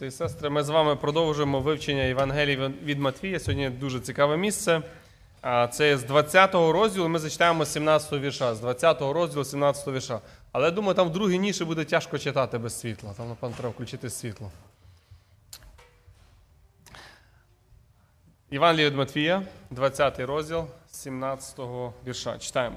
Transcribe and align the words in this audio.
Брати 0.00 0.08
і 0.08 0.10
сестри, 0.10 0.50
ми 0.50 0.62
з 0.62 0.68
вами 0.68 0.96
продовжуємо 0.96 1.60
вивчення 1.60 2.02
Євангелії 2.02 2.56
від 2.84 2.98
Матвія. 2.98 3.40
Сьогодні 3.40 3.70
дуже 3.70 4.00
цікаве 4.00 4.36
місце. 4.36 4.82
Це 5.72 5.98
з 5.98 6.04
20-го 6.04 6.72
розділу. 6.72 7.08
Ми 7.08 7.18
зачитаємо 7.18 7.64
17-го 7.64 8.18
вірша. 8.18 8.54
З 8.54 8.62
20-го 8.62 9.12
розділу, 9.12 9.42
17-го 9.42 9.92
вірша. 9.92 10.20
Але 10.52 10.64
я 10.64 10.70
думаю, 10.70 10.94
там 10.94 11.08
в 11.08 11.12
другій 11.12 11.38
ніші 11.38 11.64
буде 11.64 11.84
тяжко 11.84 12.18
читати 12.18 12.58
без 12.58 12.80
світла. 12.80 13.14
Там, 13.16 13.28
напевно, 13.28 13.56
треба 13.56 13.72
включити 13.72 14.10
світло. 14.10 14.50
Євангелія 18.50 18.88
від 18.88 18.96
Матвія, 18.96 19.42
20 19.70 20.20
розділ, 20.20 20.64
17-го 20.94 21.92
вірша. 22.06 22.38
Читаємо. 22.38 22.76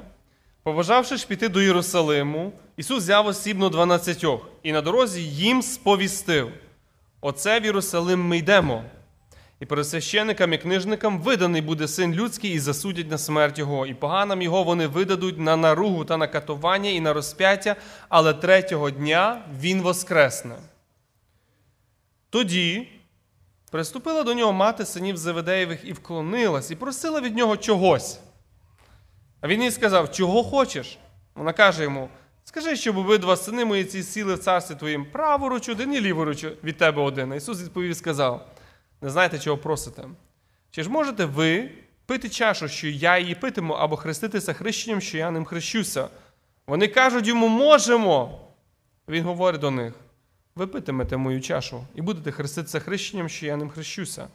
Побажавши 0.63 1.17
ж 1.17 1.27
піти 1.27 1.49
до 1.49 1.61
Єрусалиму, 1.61 2.51
Ісус 2.77 3.03
взяв 3.03 3.27
осібно 3.27 3.69
дванадцятьох 3.69 4.49
і 4.63 4.71
на 4.71 4.81
дорозі 4.81 5.23
їм 5.23 5.61
сповістив: 5.61 6.51
Оце 7.25 7.59
в 7.59 7.65
Єрусалим 7.65 8.27
ми 8.27 8.37
йдемо. 8.37 8.83
І 9.59 9.65
перед 9.65 9.87
священникам 9.87 10.53
і 10.53 10.57
книжникам 10.57 11.19
виданий 11.19 11.61
буде 11.61 11.87
син 11.87 12.13
людський, 12.13 12.51
і 12.51 12.59
засудять 12.59 13.11
на 13.11 13.17
смерть 13.17 13.59
його, 13.59 13.85
і 13.85 13.93
поганам 13.93 14.41
його 14.41 14.63
вони 14.63 14.87
видадуть 14.87 15.39
на 15.39 15.55
наругу 15.55 16.05
та 16.05 16.17
на 16.17 16.27
катування 16.27 16.89
і 16.89 16.99
на 16.99 17.13
розп'яття, 17.13 17.75
але 18.09 18.33
третього 18.33 18.91
дня 18.91 19.41
він 19.59 19.81
воскресне. 19.81 20.55
Тоді 22.29 22.87
приступила 23.71 24.23
до 24.23 24.33
нього 24.33 24.53
мати 24.53 24.85
синів 24.85 25.17
Заведеєвих 25.17 25.85
і 25.85 25.93
вклонилась, 25.93 26.71
і 26.71 26.75
просила 26.75 27.21
від 27.21 27.35
нього 27.35 27.57
чогось. 27.57 28.19
А 29.41 29.47
він 29.47 29.63
їй 29.63 29.71
сказав, 29.71 30.11
чого 30.11 30.43
хочеш? 30.43 30.97
Вона 31.35 31.53
каже 31.53 31.83
йому: 31.83 32.09
Скажи, 32.53 32.75
щоб 32.75 32.97
обидва 32.97 33.37
сини 33.37 33.65
мої 33.65 33.85
ці 33.85 34.03
сіли 34.03 34.35
в 34.35 34.39
царстві 34.39 34.75
твоїм 34.75 35.05
праворуч 35.05 35.69
один 35.69 35.93
і 35.93 36.01
ліворуч 36.01 36.45
від 36.63 36.77
тебе 36.77 37.01
один. 37.01 37.33
Ісус 37.33 37.61
відповів 37.63 37.91
і 37.91 37.95
сказав: 37.95 38.47
Не 39.01 39.09
знаєте, 39.09 39.39
чого 39.39 39.57
просите? 39.57 40.03
Чи 40.71 40.83
ж 40.83 40.89
можете 40.89 41.25
ви 41.25 41.69
пити 42.05 42.29
чашу, 42.29 42.67
що 42.67 42.87
я 42.87 43.17
її 43.17 43.35
питиму, 43.35 43.73
або 43.73 43.97
хреститися 43.97 44.53
хрещенням, 44.53 45.01
що 45.01 45.17
я 45.17 45.31
ним 45.31 45.45
хрещуся? 45.45 46.07
Вони 46.67 46.87
кажуть 46.87 47.27
йому, 47.27 47.47
можемо. 47.47 48.39
Він 49.07 49.23
говорить 49.23 49.61
до 49.61 49.71
них: 49.71 49.93
ви 50.55 50.67
питимете 50.67 51.17
мою 51.17 51.41
чашу 51.41 51.83
і 51.95 52.01
будете 52.01 52.31
хреститися 52.31 52.79
хрещенням, 52.79 53.29
що 53.29 53.45
я 53.45 53.57
ним 53.57 53.69
хрещуся. 53.69 54.27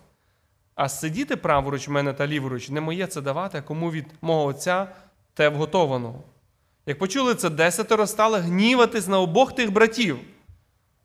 А 0.74 0.88
сидіти 0.88 1.36
праворуч 1.36 1.88
мене 1.88 2.12
та 2.12 2.26
ліворуч 2.26 2.68
не 2.68 2.80
моє 2.80 3.06
це 3.06 3.20
давати, 3.20 3.58
а 3.58 3.62
кому 3.62 3.90
від 3.90 4.06
мого 4.20 4.44
Отця 4.44 4.88
те 5.34 5.48
вготовано. 5.48 6.22
Як 6.88 6.98
почули 6.98 7.34
це, 7.34 7.50
десятеро 7.50 8.06
стали 8.06 8.38
гніватись 8.38 9.08
на 9.08 9.20
обох 9.20 9.54
тих 9.54 9.72
братів. 9.72 10.18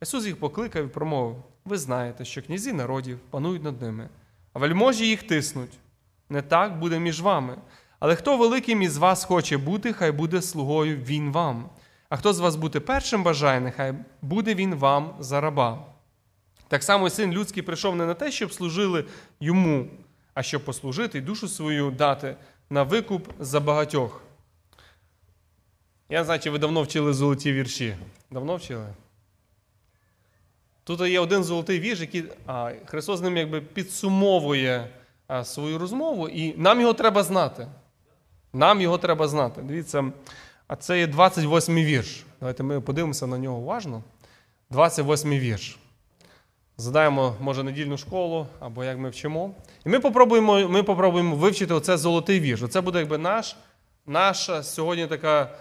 Ісус 0.01 0.25
їх 0.25 0.39
покликав 0.39 0.85
і 0.85 0.87
промовив: 0.87 1.35
Ви 1.65 1.77
знаєте, 1.77 2.25
що 2.25 2.41
князі 2.41 2.73
народів 2.73 3.19
панують 3.29 3.63
над 3.63 3.81
ними, 3.81 4.09
а 4.53 4.59
вельможі 4.59 5.07
їх 5.07 5.23
тиснуть. 5.23 5.71
Не 6.29 6.41
так 6.41 6.79
буде 6.79 6.99
між 6.99 7.21
вами. 7.21 7.57
Але 7.99 8.15
хто 8.15 8.37
великим 8.37 8.81
із 8.81 8.97
вас 8.97 9.23
хоче 9.23 9.57
бути, 9.57 9.93
хай 9.93 10.11
буде 10.11 10.41
слугою 10.41 10.97
він 10.97 11.31
вам. 11.31 11.69
А 12.09 12.17
хто 12.17 12.33
з 12.33 12.39
вас 12.39 12.55
бути 12.55 12.79
першим 12.79 13.23
бажає, 13.23 13.59
нехай 13.59 13.93
буде 14.21 14.55
він 14.55 14.75
вам 14.75 15.15
за 15.19 15.41
раба. 15.41 15.85
Так 16.67 16.83
само 16.83 17.09
син 17.09 17.31
людський 17.31 17.63
прийшов 17.63 17.95
не 17.95 18.05
на 18.05 18.13
те, 18.13 18.31
щоб 18.31 18.53
служили 18.53 19.05
йому, 19.39 19.87
а 20.33 20.43
щоб 20.43 20.65
послужити 20.65 21.17
і 21.17 21.21
душу 21.21 21.47
свою 21.47 21.91
дати 21.91 22.35
на 22.69 22.83
викуп 22.83 23.27
за 23.39 23.59
багатьох. 23.59 24.21
Я 26.09 26.23
знаю, 26.23 26.39
чи 26.39 26.49
ви 26.49 26.59
давно 26.59 26.81
вчили 26.81 27.13
золоті 27.13 27.53
вірші. 27.53 27.95
Давно 28.31 28.55
вчили? 28.55 28.87
Тут 30.83 31.01
є 31.01 31.19
один 31.19 31.43
золотий 31.43 31.79
вірш, 31.79 31.99
який 31.99 32.23
а, 32.45 32.71
Христос 32.85 33.19
з 33.19 33.21
ним 33.21 33.37
якби 33.37 33.61
підсумовує 33.61 34.87
а, 35.27 35.43
свою 35.43 35.77
розмову, 35.77 36.29
і 36.29 36.57
нам 36.57 36.81
його 36.81 36.93
треба 36.93 37.23
знати. 37.23 37.67
Нам 38.53 38.81
його 38.81 38.97
треба 38.97 39.27
знати. 39.27 39.61
Дивіться, 39.61 40.11
а 40.67 40.75
це 40.75 40.99
є 40.99 41.07
28-й 41.07 41.85
вірш. 41.85 42.25
Давайте 42.39 42.63
ми 42.63 42.81
подивимося 42.81 43.27
на 43.27 43.37
нього 43.37 43.57
уважно. 43.57 44.03
28-й 44.71 45.39
вірш. 45.39 45.77
Задаємо, 46.77 47.35
може, 47.39 47.63
недільну 47.63 47.97
школу 47.97 48.47
або 48.59 48.83
як 48.83 48.97
ми 48.97 49.09
вчимо. 49.09 49.51
І 49.85 49.89
ми 49.89 49.99
попробуємо 49.99 50.67
ми 50.69 50.83
попробуємо 50.83 51.35
вивчити 51.35 51.73
оце 51.73 51.97
золотий 51.97 52.39
вірш. 52.39 52.61
Оце 52.61 52.81
буде 52.81 52.99
якби 52.99 53.17
наш 53.17 53.55
наш 54.05 54.49
сьогодні 54.61 55.07
така 55.07 55.55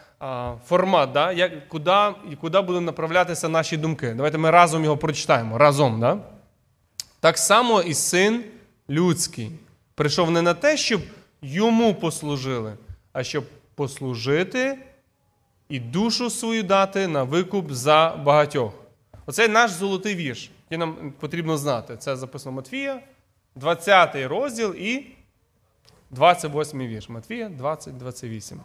формат, 0.66 1.12
да? 1.12 1.32
як, 1.32 1.68
куди 1.68 1.96
куди 2.40 2.60
будуть 2.60 2.82
направлятися 2.82 3.48
наші 3.48 3.76
думки. 3.76 4.14
Давайте 4.16 4.38
ми 4.38 4.50
разом 4.50 4.84
його 4.84 4.96
прочитаємо. 4.96 5.58
Разом. 5.58 6.00
Да? 6.00 6.18
Так 7.20 7.38
само 7.38 7.82
і 7.82 7.94
син 7.94 8.44
людський 8.90 9.50
прийшов 9.94 10.30
не 10.30 10.42
на 10.42 10.54
те, 10.54 10.76
щоб 10.76 11.00
йому 11.42 11.94
послужили, 11.94 12.74
а 13.12 13.24
щоб 13.24 13.44
послужити 13.74 14.78
і 15.68 15.80
душу 15.80 16.30
свою 16.30 16.62
дати 16.62 17.08
на 17.08 17.22
викуп 17.22 17.72
за 17.72 18.20
багатьох. 18.24 18.72
Оце 19.26 19.48
наш 19.48 19.70
золотий 19.70 20.14
вірш 20.14 20.50
який 20.72 20.86
нам 20.86 21.12
потрібно 21.18 21.58
знати. 21.58 21.96
Це 21.96 22.16
записано 22.16 22.56
Матфія, 22.56 23.00
20 23.54 24.16
розділ 24.16 24.74
і 24.74 25.06
28 26.10 26.78
вірш. 26.78 27.08
Матфія 27.08 27.48
20, 27.48 27.96
28. 27.96 28.60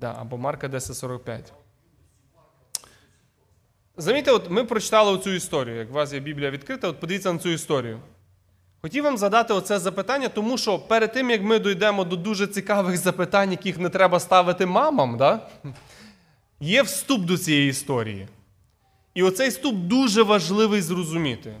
Да, 0.00 0.16
або 0.20 0.36
Марка 0.36 0.68
10,45. 0.68 1.40
Замітьте, 3.96 4.30
от 4.30 4.50
ми 4.50 4.64
прочитали 4.64 5.18
цю 5.18 5.30
історію. 5.30 5.76
Як 5.76 5.90
у 5.90 5.92
вас 5.92 6.12
є 6.12 6.20
Біблія 6.20 6.50
відкрита, 6.50 6.88
от 6.88 7.00
подивіться 7.00 7.32
на 7.32 7.38
цю 7.38 7.48
історію. 7.48 8.00
Хотів 8.82 9.04
вам 9.04 9.18
задати 9.18 9.54
оце 9.54 9.78
запитання, 9.78 10.28
тому 10.28 10.58
що 10.58 10.78
перед 10.78 11.12
тим, 11.12 11.30
як 11.30 11.42
ми 11.42 11.58
дійдемо 11.58 12.04
до 12.04 12.16
дуже 12.16 12.46
цікавих 12.46 12.96
запитань, 12.96 13.50
яких 13.50 13.78
не 13.78 13.88
треба 13.88 14.20
ставити 14.20 14.66
мамам, 14.66 15.16
да? 15.16 15.48
є 16.60 16.82
вступ 16.82 17.20
до 17.20 17.38
цієї 17.38 17.70
історії. 17.70 18.28
І 19.14 19.22
оцей 19.22 19.50
ступ 19.50 19.74
дуже 19.74 20.22
важливий 20.22 20.82
зрозуміти. 20.82 21.54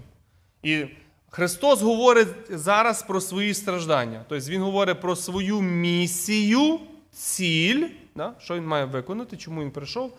І 0.62 0.84
Христос 1.30 1.82
говорить 1.82 2.28
зараз 2.50 3.02
про 3.02 3.20
свої 3.20 3.54
страждання. 3.54 4.24
Тобто 4.28 4.50
Він 4.50 4.62
говорить 4.62 5.00
про 5.00 5.16
свою 5.16 5.60
місію, 5.60 6.80
ціль, 7.12 7.86
да? 8.14 8.34
що 8.38 8.54
він 8.54 8.66
має 8.66 8.84
виконати, 8.84 9.36
чому 9.36 9.60
він 9.60 9.70
прийшов, 9.70 10.16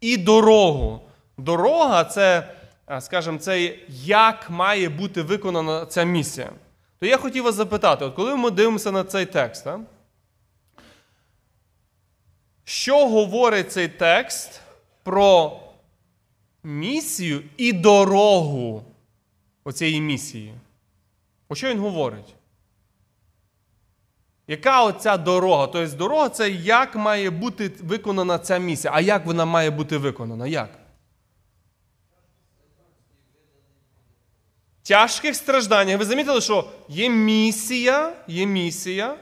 і 0.00 0.16
дорогу. 0.16 1.00
Дорога 1.38 2.04
це, 2.04 2.54
скажімо, 3.00 3.38
це 3.38 3.76
як 4.04 4.50
має 4.50 4.88
бути 4.88 5.22
виконана 5.22 5.86
ця 5.86 6.04
місія. 6.04 6.50
То 6.98 7.06
я 7.06 7.16
хотів 7.16 7.44
вас 7.44 7.54
запитати, 7.54 8.04
от 8.04 8.14
коли 8.14 8.36
ми 8.36 8.50
дивимося 8.50 8.92
на 8.92 9.04
цей 9.04 9.26
текст, 9.26 9.64
да? 9.64 9.80
що 12.64 13.08
говорить 13.08 13.72
цей 13.72 13.88
текст 13.88 14.60
про 15.02 15.60
місію 16.62 17.42
і 17.56 17.72
дорогу 17.72 18.84
оцієї 19.64 20.00
місії. 20.00 20.54
Про 21.46 21.56
що 21.56 21.68
він 21.68 21.78
говорить? 21.78 22.34
Яка 24.50 24.82
оця 24.82 25.16
дорога? 25.16 25.66
Тобто 25.66 25.96
дорога 25.96 26.28
це 26.28 26.50
як 26.50 26.96
має 26.96 27.30
бути 27.30 27.70
виконана 27.82 28.38
ця 28.38 28.58
місія. 28.58 28.92
А 28.96 29.00
як 29.00 29.26
вона 29.26 29.44
має 29.44 29.70
бути 29.70 29.96
виконана? 29.96 30.46
Як? 30.46 30.70
Тяжких 34.82 35.36
стражданнях. 35.36 35.98
Ви 35.98 36.04
замітили, 36.04 36.40
що 36.40 36.68
є 36.88 37.08
місія, 37.08 38.12
є 38.26 38.46
місія. 38.46 39.16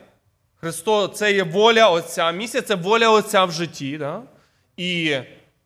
Христос 0.61 1.19
це 1.19 1.33
є 1.33 1.43
воля 1.43 1.89
Отця. 1.91 2.33
Місія 2.33 2.63
це 2.63 2.75
воля 2.75 3.09
Отця 3.11 3.45
в 3.45 3.53
житті. 3.53 3.99
Да? 3.99 4.23
І 4.77 5.17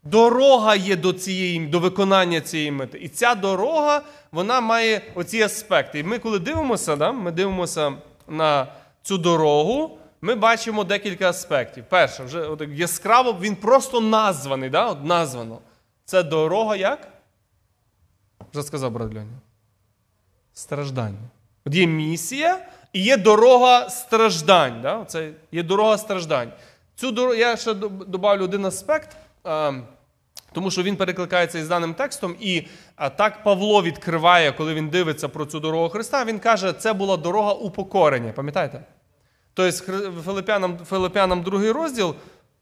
Дорога 0.04 0.74
є 0.74 0.96
до 0.96 1.12
цієї, 1.12 1.66
до 1.66 1.78
виконання 1.78 2.40
цієї 2.40 2.70
мети. 2.70 2.98
І 2.98 3.08
ця 3.08 3.34
дорога 3.34 4.02
вона 4.32 4.60
має 4.60 5.02
оці 5.14 5.42
аспекти. 5.42 5.98
І 5.98 6.02
ми, 6.02 6.18
коли 6.18 6.38
дивимося, 6.38 6.96
да, 6.96 7.12
ми 7.12 7.30
дивимося 7.30 7.92
на 8.28 8.66
цю 9.02 9.18
дорогу, 9.18 9.98
ми 10.20 10.34
бачимо 10.34 10.84
декілька 10.84 11.30
аспектів. 11.30 11.84
Перше, 11.88 12.24
вже 12.24 12.40
от 12.40 12.62
яскраво 12.68 13.36
він 13.40 13.56
просто 13.56 14.00
названий. 14.00 14.70
Да, 14.70 14.86
от 14.86 15.04
названо. 15.04 15.58
Це 16.04 16.22
дорога 16.22 16.76
як? 16.76 17.08
Вже 18.52 18.62
сказав 18.62 18.90
брат 18.90 19.14
Льоня. 19.14 19.38
Страждання. 20.54 21.18
От 21.64 21.74
є 21.74 21.86
місія 21.86 22.58
і 22.92 23.02
є 23.02 23.16
дорога 23.16 23.90
страждань. 23.90 24.80
Да? 24.82 25.04
Це 25.04 25.30
Є 25.52 25.62
дорога 25.62 25.98
страждань. 25.98 26.52
Цю 26.96 27.12
дорогу, 27.12 27.34
Я 27.34 27.56
ще 27.56 27.74
добавлю 27.74 28.44
один 28.44 28.66
аспект. 28.66 29.16
Тому 30.52 30.70
що 30.70 30.82
він 30.82 30.96
перекликається 30.96 31.58
із 31.58 31.68
даним 31.68 31.94
текстом, 31.94 32.36
і 32.40 32.62
так 33.16 33.42
Павло 33.42 33.82
відкриває, 33.82 34.52
коли 34.52 34.74
він 34.74 34.88
дивиться 34.88 35.28
про 35.28 35.46
цю 35.46 35.60
дорогу 35.60 35.88
Христа, 35.88 36.24
він 36.24 36.38
каже, 36.38 36.72
це 36.72 36.92
була 36.92 37.16
дорога 37.16 37.52
упокорення. 37.52 38.32
Пам'ятаєте? 38.32 38.84
Тобто, 39.54 39.72
Филипянам, 40.24 40.78
Филипянам 40.78 41.42
другий 41.42 41.70
розділ 41.70 42.14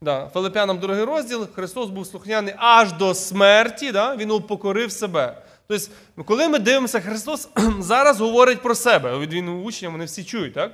Да, 0.02 0.30
Филипянам 0.34 0.78
другий 0.78 1.04
розділ, 1.04 1.48
Христос 1.54 1.90
був 1.90 2.06
слухняний 2.06 2.54
аж 2.56 2.92
до 2.92 3.14
смерті, 3.14 3.92
да? 3.92 4.16
Він 4.16 4.30
упокорив 4.30 4.92
себе. 4.92 5.42
Тобто, 5.66 6.24
коли 6.24 6.48
ми 6.48 6.58
дивимося, 6.58 7.00
Христос 7.00 7.48
зараз 7.78 8.20
говорить 8.20 8.62
про 8.62 8.74
себе. 8.74 9.18
Він 9.18 9.48
учням, 9.48 9.92
вони 9.92 10.04
всі 10.04 10.24
чують, 10.24 10.54
так? 10.54 10.72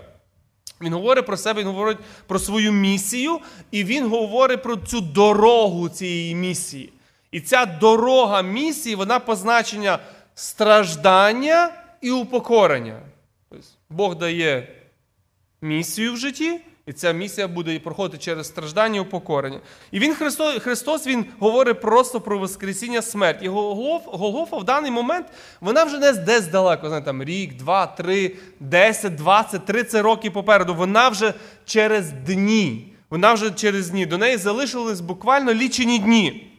Він 0.81 0.93
говорить 0.93 1.27
про 1.27 1.37
себе, 1.37 1.61
він 1.61 1.69
говорить 1.69 1.99
про 2.27 2.39
свою 2.39 2.73
місію, 2.73 3.39
і 3.71 3.85
він 3.85 4.09
говорить 4.09 4.63
про 4.63 4.77
цю 4.77 5.01
дорогу 5.01 5.89
цієї 5.89 6.35
місії. 6.35 6.93
І 7.37 7.41
ця 7.41 7.67
дорога 7.67 8.43
місії, 8.43 8.95
вона 8.95 9.19
позначення 9.19 9.99
страждання 10.35 11.71
і 12.01 12.11
упокорення. 12.11 13.01
Тобто, 13.51 13.67
Бог 13.91 14.17
дає 14.17 14.69
місію 15.63 16.13
в 16.13 16.17
житті, 16.17 16.61
і 16.87 16.93
ця 16.93 17.13
місія 17.13 17.49
буде 17.49 17.79
проходити 17.79 18.25
через 18.25 18.47
страждання 18.47 18.97
і 18.97 19.01
упокорення. 19.01 19.61
І 19.91 19.99
він 19.99 20.15
Христос, 20.15 20.59
Христос 20.59 21.07
він 21.07 21.25
говорить 21.39 21.81
просто 21.81 22.21
про 22.21 22.39
Воскресіння 22.39 23.03
смерть. 23.03 23.39
І 23.43 23.49
Голгоф, 23.49 24.03
Голгофа 24.07 24.57
в 24.57 24.65
даний 24.65 24.91
момент 24.91 25.27
вона 25.61 25.85
вже 25.85 25.99
не 25.99 26.13
десь 26.13 26.47
далеко, 26.47 26.89
знаєте, 26.89 27.07
там 27.07 27.23
рік, 27.23 27.57
два, 27.57 27.87
три, 27.87 28.37
десять, 28.61 29.15
двадцять, 29.15 29.65
тридцять 29.65 30.03
років 30.03 30.33
попереду. 30.33 30.75
Вона 30.75 31.09
вже 31.09 31.35
через 31.65 32.13
дні. 32.13 32.93
Вона 33.11 33.33
вже 33.33 33.51
через 33.51 33.91
дні. 33.91 34.07
До 34.07 34.19
неї 34.19 34.37
залишились 34.37 35.01
буквально 35.01 35.55
лічені 35.55 35.99
дні. 35.99 36.53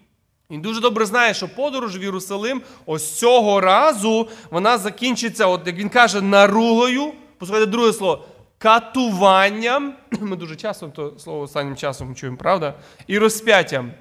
Він 0.51 0.61
дуже 0.61 0.81
добре 0.81 1.05
знає, 1.05 1.33
що 1.33 1.55
подорож 1.55 1.97
в 1.97 2.03
Єрусалим 2.03 2.61
ось 2.85 3.17
цього 3.17 3.61
разу 3.61 4.29
вона 4.51 4.77
закінчиться, 4.77 5.45
от 5.45 5.67
як 5.67 5.75
він 5.75 5.89
каже, 5.89 6.21
наругою. 6.21 7.13
Послухайте 7.37 7.71
друге 7.71 7.93
слово 7.93 8.25
катуванням. 8.57 9.93
Ми 10.19 10.35
дуже 10.35 10.55
часто 10.55 10.87
то 10.87 11.13
слово 11.19 11.39
останнім 11.39 11.75
часом 11.75 12.15
чуємо, 12.15 12.37
правда? 12.37 12.73
І 13.07 13.19
розп'яттям. 13.19 13.91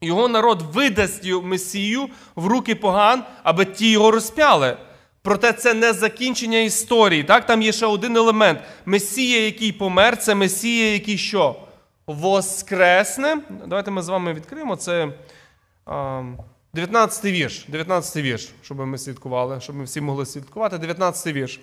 Його 0.00 0.28
народ 0.28 0.62
видасть 0.62 1.32
Месію 1.42 2.08
в 2.34 2.46
руки 2.46 2.74
поган, 2.74 3.24
аби 3.42 3.64
ті 3.64 3.90
його 3.90 4.10
розп'яли. 4.10 4.76
Проте 5.22 5.52
це 5.52 5.74
не 5.74 5.92
закінчення 5.92 6.58
історії. 6.58 7.24
Так? 7.24 7.46
Там 7.46 7.62
є 7.62 7.72
ще 7.72 7.86
один 7.86 8.16
елемент. 8.16 8.58
Месія, 8.86 9.44
який 9.44 9.72
помер, 9.72 10.16
це 10.16 10.34
Месія, 10.34 10.92
який 10.92 11.18
що? 11.18 11.56
Воскресне. 12.06 13.36
Давайте 13.66 13.90
ми 13.90 14.02
з 14.02 14.08
вами 14.08 14.32
відкриємо 14.32 14.76
це. 14.76 15.08
19 15.86 17.24
й 17.24 17.32
вірш. 17.32 17.64
19 17.68 18.16
вірш, 18.16 18.48
щоб 18.62 18.78
ми 18.78 18.98
слідкували, 18.98 19.60
щоб 19.60 19.76
ми 19.76 19.84
всі 19.84 20.00
могли 20.00 20.26
слідкувати. 20.26 20.78
19 20.78 21.26
й 21.26 21.32
вірш. 21.32 21.60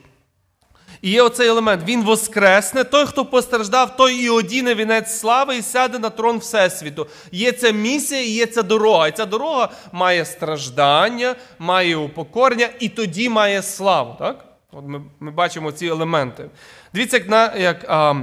І 1.02 1.12
є 1.12 1.22
оцей 1.22 1.48
елемент. 1.48 1.84
Він 1.88 2.04
воскресне. 2.04 2.84
Той, 2.84 3.06
хто 3.06 3.25
постраждав, 3.25 3.96
той 3.98 4.16
і 4.16 4.30
одіне 4.30 4.75
вінець 4.75 5.20
слави 5.20 5.58
і 5.58 5.62
сяде 5.62 6.00
на 6.00 6.10
трон 6.10 6.38
Всесвіту. 6.38 7.08
Є 7.31 7.52
ця 7.52 7.72
місія 7.72 8.22
і 8.22 8.30
є 8.30 8.46
ця 8.46 8.64
дорога. 8.64 9.08
І 9.08 9.12
ця 9.12 9.25
дорога 9.25 9.70
має 9.92 10.25
страждання, 10.25 11.36
має 11.60 11.96
упокорення 11.96 12.70
і 12.80 12.90
тоді 12.90 13.30
має 13.30 13.62
славу. 13.62 14.16
Так? 14.20 14.46
От 14.72 14.86
Ми 14.88 15.02
ми 15.20 15.31
бачимо 15.31 15.72
ці 15.72 15.86
елементи. 15.86 16.50
Дивіться, 16.94 17.18
як 17.18 17.30
на, 17.30 17.56
як 17.56 17.86
а, 17.88 18.16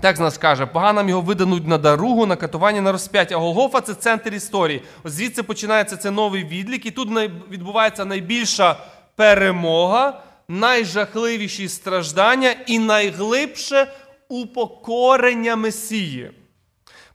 текст 0.00 0.22
нас 0.22 0.38
каже, 0.38 0.66
поганам 0.66 1.08
його 1.08 1.20
видануть 1.20 1.66
на 1.66 1.78
даругу, 1.78 2.26
на 2.26 2.36
катування, 2.36 2.80
на 2.80 2.92
розп'яття. 2.92 3.36
Голгофа 3.36 3.80
це 3.80 3.94
центр 3.94 4.34
історії. 4.34 4.82
Ось 5.04 5.12
звідси 5.12 5.42
починається 5.42 5.96
це 5.96 6.10
новий 6.10 6.44
відлік, 6.44 6.86
і 6.86 6.90
тут 6.90 7.08
відбувається 7.50 8.04
найбільша 8.04 8.76
перемога 9.16 10.22
найжахливіші 10.48 11.68
страждання 11.68 12.54
і 12.66 12.78
найглибше 12.78 13.92
упокорення 14.28 15.56
Месії. 15.56 16.30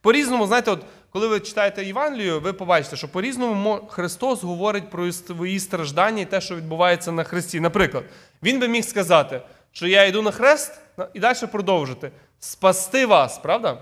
По-різному, 0.01 0.47
знаєте, 0.47 0.71
от 0.71 0.85
коли 1.09 1.27
ви 1.27 1.39
читаєте 1.39 1.85
Євангелію, 1.85 2.39
ви 2.39 2.53
побачите, 2.53 2.95
що 2.95 3.07
по-різному 3.07 3.87
Христос 3.89 4.43
говорить 4.43 4.89
про 4.89 5.11
свої 5.11 5.59
страждання 5.59 6.21
і 6.21 6.25
те, 6.25 6.41
що 6.41 6.55
відбувається 6.55 7.11
на 7.11 7.23
Христі. 7.23 7.59
Наприклад, 7.59 8.03
Він 8.43 8.59
би 8.59 8.67
міг 8.67 8.83
сказати, 8.83 9.41
що 9.71 9.87
я 9.87 10.05
йду 10.05 10.21
на 10.21 10.31
хрест 10.31 10.79
і 11.13 11.19
далі 11.19 11.37
продовжити. 11.51 12.11
Спасти 12.39 13.05
вас, 13.05 13.37
правда? 13.37 13.77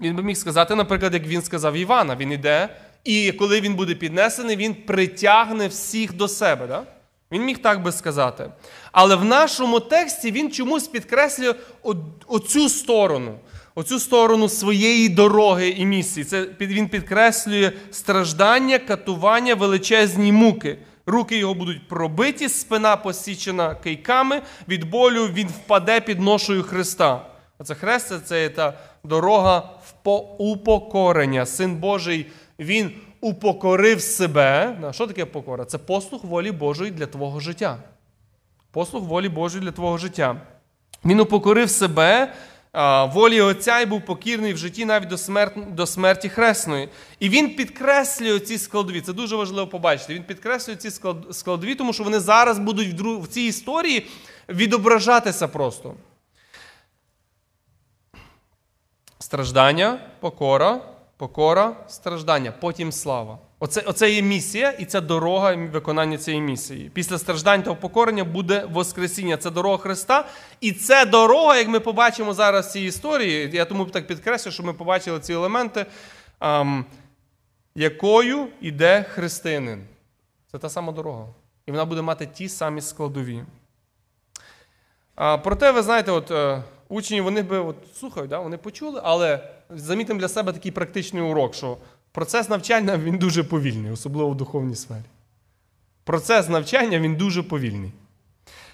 Він 0.00 0.16
би 0.16 0.22
міг 0.22 0.36
сказати, 0.36 0.74
наприклад, 0.74 1.14
як 1.14 1.26
він 1.26 1.42
сказав 1.42 1.74
Івана, 1.74 2.16
він 2.16 2.32
іде, 2.32 2.68
і 3.04 3.32
коли 3.32 3.60
він 3.60 3.74
буде 3.74 3.94
піднесений, 3.94 4.56
він 4.56 4.74
притягне 4.74 5.68
всіх 5.68 6.12
до 6.12 6.28
себе. 6.28 6.66
Да? 6.66 6.82
Він 7.32 7.44
міг 7.44 7.58
так 7.58 7.82
би 7.82 7.92
сказати. 7.92 8.50
Але 8.92 9.16
в 9.16 9.24
нашому 9.24 9.80
тексті 9.80 10.30
він 10.30 10.50
чомусь 10.50 10.88
підкреслює 10.88 11.54
оцю 12.26 12.68
сторону, 12.68 13.34
оцю 13.74 14.00
сторону 14.00 14.48
своєї 14.48 15.08
дороги 15.08 15.68
і 15.68 15.86
місії. 15.86 16.24
Це 16.24 16.46
Він 16.60 16.88
підкреслює 16.88 17.72
страждання, 17.90 18.78
катування, 18.78 19.54
величезні 19.54 20.32
муки. 20.32 20.78
Руки 21.06 21.38
його 21.38 21.54
будуть 21.54 21.88
пробиті, 21.88 22.48
спина 22.48 22.96
посічена 22.96 23.74
кийками, 23.74 24.42
від 24.68 24.90
болю 24.90 25.26
він 25.34 25.48
впаде 25.48 26.00
під 26.00 26.20
ношою 26.20 26.62
Христа. 26.62 27.35
Оце 27.58 27.74
хрест 27.74 28.26
це 28.26 28.48
та 28.48 28.78
дорога 29.04 29.70
в 30.04 30.08
упокорення. 30.38 31.46
Син 31.46 31.76
Божий, 31.76 32.26
він 32.58 32.92
упокорив 33.20 34.00
себе. 34.00 34.78
Що 34.92 35.06
таке 35.06 35.24
покора? 35.24 35.64
Це 35.64 35.78
послух 35.78 36.24
волі 36.24 36.52
Божої 36.52 36.90
для 36.90 37.06
твого 37.06 37.40
життя. 37.40 37.78
Послух 38.70 39.04
волі 39.04 39.28
Божої 39.28 39.64
для 39.64 39.72
твого 39.72 39.98
життя. 39.98 40.36
Він 41.04 41.20
упокорив 41.20 41.70
себе, 41.70 42.32
волі 43.12 43.40
Отця 43.40 43.80
і 43.80 43.86
був 43.86 44.04
покірний 44.04 44.52
в 44.52 44.56
житті 44.56 44.84
навіть 44.84 45.08
до 45.08 45.18
смерті, 45.18 45.60
до 45.70 45.86
смерті 45.86 46.28
хресної. 46.28 46.88
І 47.20 47.28
він 47.28 47.56
підкреслює 47.56 48.40
ці 48.40 48.58
складові. 48.58 49.00
Це 49.00 49.12
дуже 49.12 49.36
важливо 49.36 49.66
побачити. 49.66 50.14
Він 50.14 50.22
підкреслює 50.22 50.76
ці 50.76 50.90
складові, 51.30 51.74
тому 51.74 51.92
що 51.92 52.04
вони 52.04 52.20
зараз 52.20 52.58
будуть 52.58 53.00
в 53.00 53.26
цій 53.26 53.40
історії 53.40 54.06
відображатися 54.48 55.48
просто. 55.48 55.94
Страждання, 59.18 59.98
покора 60.20 60.80
покора, 61.16 61.76
страждання, 61.88 62.52
потім 62.52 62.92
слава. 62.92 63.38
Оце 63.58 63.80
оце 63.80 64.10
є 64.10 64.22
місія, 64.22 64.70
і 64.70 64.84
це 64.84 65.00
дорога 65.00 65.54
виконання 65.54 66.18
цієї 66.18 66.42
місії. 66.42 66.90
Після 66.94 67.18
страждань 67.18 67.62
та 67.62 67.74
покорення 67.74 68.24
буде 68.24 68.64
Воскресіння. 68.72 69.36
Це 69.36 69.50
дорога 69.50 69.76
Христа. 69.76 70.28
І 70.60 70.72
це 70.72 71.06
дорога, 71.06 71.56
як 71.56 71.68
ми 71.68 71.80
побачимо 71.80 72.34
зараз 72.34 72.66
в 72.66 72.70
цій 72.70 72.80
історії. 72.80 73.50
Я 73.52 73.64
тому 73.64 73.84
так 73.84 74.06
підкреслю, 74.06 74.50
щоб 74.50 74.66
ми 74.66 74.72
побачили 74.72 75.20
ці 75.20 75.32
елементи, 75.32 75.86
ам, 76.38 76.84
якою 77.74 78.48
йде 78.60 79.04
християнин. 79.10 79.84
Це 80.52 80.58
та 80.58 80.68
сама 80.68 80.92
дорога. 80.92 81.26
І 81.66 81.70
вона 81.70 81.84
буде 81.84 82.02
мати 82.02 82.26
ті 82.26 82.48
самі 82.48 82.80
складові. 82.80 83.44
А, 85.14 85.38
Проте, 85.38 85.70
ви 85.70 85.82
знаєте, 85.82 86.10
от. 86.10 86.32
Учні 86.88 87.20
вони 87.20 87.42
би 87.42 87.58
от, 87.58 87.76
слухають, 87.98 88.30
да, 88.30 88.38
вони 88.38 88.58
почули, 88.58 89.00
але 89.04 89.48
замітимо 89.70 90.20
для 90.20 90.28
себе 90.28 90.52
такий 90.52 90.72
практичний 90.72 91.22
урок, 91.22 91.54
що 91.54 91.76
процес 92.12 92.48
навчання 92.48 92.98
він 92.98 93.18
дуже 93.18 93.44
повільний, 93.44 93.92
особливо 93.92 94.30
в 94.30 94.34
духовній 94.34 94.76
сфері. 94.76 95.04
Процес 96.04 96.48
навчання 96.48 96.98
він 96.98 97.16
дуже 97.16 97.42
повільний. 97.42 97.92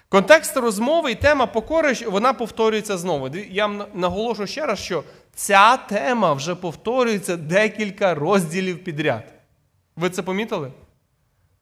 Контекст 0.08 0.56
розмови 0.56 1.10
і 1.10 1.14
тема 1.14 1.46
покори 1.46 1.94
вона 2.06 2.32
повторюється 2.32 2.98
знову. 2.98 3.28
Я 3.50 3.68
наголошую 3.94 4.48
ще 4.48 4.66
раз, 4.66 4.78
що 4.78 5.04
ця 5.34 5.76
тема 5.76 6.32
вже 6.32 6.54
повторюється 6.54 7.36
декілька 7.36 8.14
розділів 8.14 8.84
підряд. 8.84 9.32
Ви 9.96 10.10
це 10.10 10.22
помітили? 10.22 10.72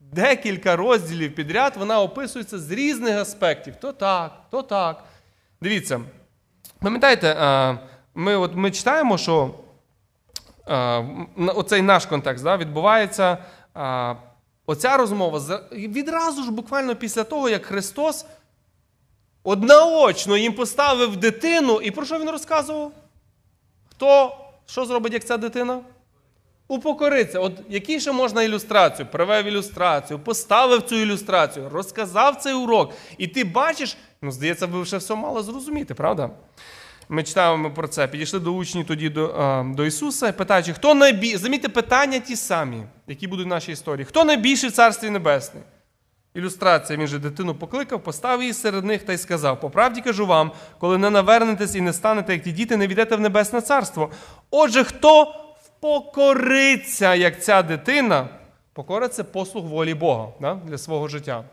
Декілька 0.00 0.76
розділів 0.76 1.35
підряд 1.35 1.76
вона 1.76 2.00
описується 2.00 2.59
з 2.59 2.71
різних 2.71 3.16
аспектів. 3.16 3.76
То 3.76 3.92
так, 3.92 4.42
то 4.50 4.62
так. 4.62 5.04
Дивіться, 5.61 6.00
Пам'ятаєте, 6.83 7.37
ми 8.15 8.37
от 8.37 8.55
ми 8.55 8.71
читаємо, 8.71 9.19
що 9.19 9.51
оцей 11.37 11.83
наш 11.83 12.07
контекст 12.07 12.45
да, 12.45 12.57
відбувається. 12.57 13.39
Оця 14.67 14.97
розмова 14.97 15.61
відразу 15.73 16.43
ж 16.43 16.51
буквально 16.51 16.97
після 16.97 17.25
того, 17.25 17.49
як 17.49 17.67
Христос 17.67 18.27
однаочно 19.43 20.37
їм 20.37 20.53
поставив 20.53 21.17
дитину, 21.17 21.81
і 21.81 21.91
про 21.91 22.05
що 22.05 22.19
він 22.19 22.31
розказував? 22.31 22.93
Хто 23.91 24.37
що 24.67 24.85
зробить, 24.85 25.13
як 25.13 25.25
ця 25.25 25.37
дитина? 25.37 25.81
Упокориться. 26.69 27.41
От 27.41 27.53
який 27.69 28.01
ще 28.01 28.13
можна 28.13 28.43
ілюстрацію? 28.43 29.07
Привев 29.13 29.47
ілюстрацію, 29.47 30.19
поставив 30.19 30.83
цю 30.83 30.95
ілюстрацію, 30.95 31.69
розказав 31.69 32.37
цей 32.37 32.55
урок. 32.55 32.93
І 33.19 33.27
ти 33.29 33.45
бачиш, 33.45 33.97
ну, 34.23 34.31
здається, 34.31 34.67
ви 34.67 34.83
вже 34.83 34.97
все 34.97 35.15
мало 35.15 35.43
зрозуміти, 35.43 35.95
правда? 35.95 36.31
Ми 37.09 37.23
читаємо 37.23 37.71
про 37.71 37.89
це. 37.89 38.09
Підійшли 38.09 38.41
до 38.41 38.53
учнів 38.53 38.87
тоді 38.87 39.09
до 39.09 39.65
до 39.77 39.87
Ісуса, 39.87 40.33
питаючи, 40.33 40.73
хто 40.73 40.95
найбільший. 40.95 41.39
Замітьте, 41.39 41.69
питання 41.69 42.19
ті 42.19 42.37
самі, 42.37 42.83
які 43.07 43.27
будуть 43.27 43.47
в 43.47 43.49
нашій 43.49 43.73
історії. 43.73 44.05
Хто 44.05 44.25
найбільший 44.25 44.69
в 44.69 44.73
Царстві 44.73 45.11
Небесне? 45.11 45.61
Ілюстрація, 46.35 46.99
він 46.99 47.07
же 47.07 47.19
дитину 47.19 47.55
покликав, 47.55 48.03
поставив 48.03 48.41
її 48.41 48.55
серед 48.55 48.85
них 48.85 49.03
та 49.03 49.12
й 49.12 49.19
сказав: 49.19 49.61
По 49.61 49.71
правді 49.71 50.00
кажу 50.00 50.27
вам, 50.27 50.53
коли 50.79 50.99
не 50.99 51.11
навернетесь 51.11 51.75
і 51.75 51.81
не 51.81 51.93
станете, 51.93 52.33
як 52.33 52.43
ті 52.43 52.53
діти, 52.53 52.77
не 52.77 52.87
війдете 52.87 53.17
в 53.17 53.21
небесне 53.21 53.61
царство. 53.61 54.11
Отже, 54.50 54.85
хто 54.85 55.35
покориться, 55.81 57.15
як 57.15 57.43
ця 57.43 57.62
дитина, 57.62 58.29
покора 58.73 59.09
це 59.09 59.25
послуг 59.25 59.65
волі 59.65 59.95
Бога 59.95 60.29
да, 60.41 60.55
для 60.55 60.79
свого 60.79 61.09
життя. 61.09 61.45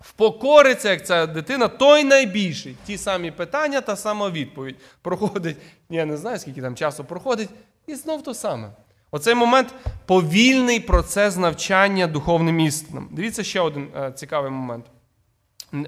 Впокориться, 0.00 0.90
як 0.90 1.06
ця 1.06 1.26
дитина, 1.26 1.68
той 1.68 2.04
найбільший. 2.04 2.76
Ті 2.86 2.98
самі 2.98 3.30
питання, 3.30 3.80
та 3.80 3.96
сама 3.96 4.30
відповідь. 4.30 4.76
Проходить, 5.02 5.56
я 5.90 6.04
не 6.04 6.16
знаю, 6.16 6.38
скільки 6.38 6.62
там 6.62 6.76
часу 6.76 7.04
проходить, 7.04 7.48
і 7.86 7.94
знов 7.94 8.22
то 8.22 8.34
саме. 8.34 8.70
Оцей 9.10 9.34
момент 9.34 9.74
повільний 10.06 10.80
процес 10.80 11.36
навчання 11.36 12.06
духовним 12.06 12.60
істинам. 12.60 13.08
Дивіться 13.12 13.44
ще 13.44 13.60
один 13.60 13.88
е, 13.96 14.12
цікавий 14.12 14.50
момент. 14.50 14.84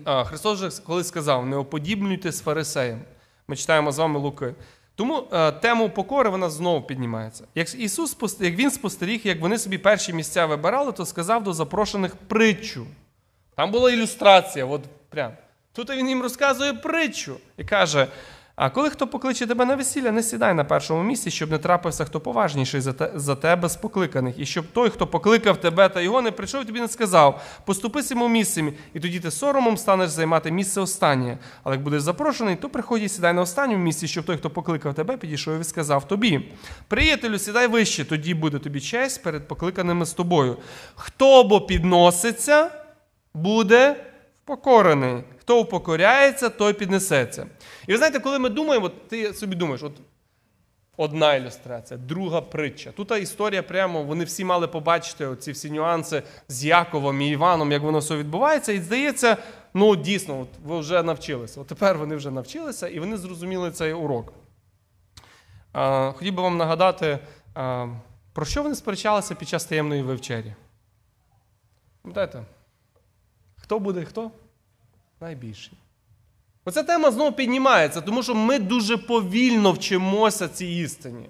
Е, 0.07 0.25
Христос 0.25 0.59
же 0.59 0.71
коли 0.87 1.05
сказав: 1.05 1.47
не 1.47 1.57
оподібнюйте 1.57 2.33
з 2.33 2.41
фарисеєм. 2.41 3.01
Ми 3.49 3.57
читаємо 3.57 3.93
з 3.93 3.99
вами 3.99 4.19
Луки. 4.19 4.55
Тому 4.95 5.25
е, 5.33 5.53
тему 5.53 5.91
покори 5.91 6.31
вона 6.31 6.51
знову 6.51 6.83
піднімається. 6.83 7.45
Як 7.55 7.75
Ісус 7.75 8.17
як 8.41 8.55
Він 8.55 8.71
спостеріг, 8.71 9.21
як 9.25 9.41
вони 9.41 9.59
собі 9.59 9.79
перші 9.79 10.13
місця 10.13 10.47
вибирали, 10.47 10.93
то 10.93 11.07
сказав 11.07 11.45
до 11.45 11.53
запрошених 11.53 12.17
притчу. 12.17 12.87
Там 13.57 13.71
була 13.71 13.91
ілюстрація, 13.91 14.65
от 14.65 14.83
прям. 15.09 15.33
Тут 15.73 15.91
він 15.91 16.09
їм 16.09 16.23
розказує 16.23 16.73
притчу 16.73 17.37
і 17.57 17.65
каже: 17.65 18.09
а 18.57 18.71
коли 18.71 18.91
хто 18.91 19.07
покличе 19.07 19.47
тебе 19.47 19.65
на 19.65 19.75
весілля, 19.75 20.11
не 20.11 20.23
сідай 20.23 20.55
на 20.55 20.65
першому 20.65 21.03
місці, 21.03 21.31
щоб 21.31 21.51
не 21.51 21.59
трапився 21.59 22.05
хто 22.05 22.21
поважніший 22.21 22.81
за, 22.81 22.93
те, 22.93 23.11
за 23.15 23.35
тебе 23.35 23.69
з 23.69 23.77
покликаних, 23.77 24.39
і 24.39 24.47
щоб 24.47 24.65
той, 24.73 24.91
хто 24.91 25.07
покликав 25.07 25.57
тебе 25.57 25.89
та 25.89 26.01
його, 26.01 26.23
не 26.23 26.31
прийшов 26.31 26.65
тобі 26.65 26.81
не 26.81 26.89
сказав, 26.89 27.43
поступи 27.65 28.03
цьому 28.03 28.29
місцем, 28.29 28.73
і 28.95 29.01
тоді 29.01 29.21
ти 29.21 29.31
соромом 29.31 29.77
станеш 29.77 30.11
займати 30.11 30.51
місце 30.51 30.81
останнє. 30.81 31.39
Але 31.63 31.77
як 31.77 31.85
будеш 31.85 32.03
запрошений, 32.03 32.57
то 32.57 32.69
приходь 32.69 33.03
і 33.03 33.09
сідай 33.09 33.33
на 33.33 33.43
останньому 33.43 33.85
місці, 33.85 34.09
щоб 34.09 34.25
той, 34.25 34.37
хто 34.37 34.51
покликав 34.51 34.95
тебе, 34.95 35.17
підійшов 35.17 35.61
і 35.61 35.65
сказав 35.65 36.09
тобі. 36.09 36.49
Приятелю, 36.89 37.39
сідай 37.39 37.67
вище, 37.67 38.05
тоді 38.05 38.35
буде 38.35 38.59
тобі 38.59 38.81
честь 38.81 39.23
перед 39.23 39.49
покликаними 39.49 40.07
з 40.07 40.13
тобою. 40.13 40.57
Хто 40.95 41.45
бо 41.45 41.61
підноситься, 41.61 42.71
буде 43.35 43.97
впокорений. 44.45 45.25
Хто 45.41 45.61
упокоряється, 45.61 46.49
той 46.49 46.73
піднесеться. 46.73 47.47
І 47.87 47.93
ви 47.93 47.99
знаєте, 47.99 48.21
коли 48.21 48.39
ми 48.39 48.49
думаємо, 48.49 48.87
от 48.87 49.09
ти 49.09 49.35
собі 49.35 49.57
думаєш, 49.57 49.83
от 49.83 49.93
одна 50.97 51.35
ілюстрація, 51.35 52.01
друга 52.01 52.41
притча. 52.41 52.93
Тут 52.93 53.11
історія 53.11 53.63
прямо, 53.63 54.03
вони 54.03 54.25
всі 54.25 54.45
мали 54.45 54.69
побачити 54.69 55.37
ці 55.37 55.53
всі 55.53 55.71
нюанси 55.71 56.23
з 56.49 56.65
Яковом 56.65 57.21
і 57.21 57.31
Іваном, 57.31 57.73
як 57.73 57.83
воно 57.83 57.99
все 57.99 58.17
відбувається. 58.17 58.73
І 58.73 58.81
здається, 58.81 59.37
ну 59.75 59.97
дійсно, 59.97 60.41
от 60.41 60.49
ви 60.65 60.79
вже 60.79 61.03
навчилися. 61.03 61.61
От 61.61 61.67
тепер 61.67 61.99
вони 61.99 62.17
вже 62.17 62.31
навчилися 62.31 62.89
і 62.89 62.99
вони 62.99 63.17
зрозуміли 63.17 63.71
цей 63.71 63.93
урок. 63.93 64.33
А, 65.73 66.13
Хотів 66.13 66.35
би 66.35 66.43
вам 66.43 66.57
нагадати, 66.57 67.19
а, 67.55 67.87
про 68.33 68.45
що 68.45 68.63
вони 68.63 68.75
сперечалися 68.75 69.35
під 69.35 69.49
час 69.49 69.65
таємної 69.65 70.03
вечері? 70.03 70.55
Пам'ятаєте? 72.03 72.45
Хто 73.73 73.79
буде 73.79 74.05
хто? 74.05 74.31
Найбільший. 75.21 75.73
Оця 76.65 76.83
тема 76.83 77.11
знову 77.11 77.33
піднімається, 77.33 78.01
тому 78.01 78.23
що 78.23 78.35
ми 78.35 78.59
дуже 78.59 78.97
повільно 78.97 79.73
вчимося 79.73 80.49
цій 80.49 80.67
істині. 80.67 81.29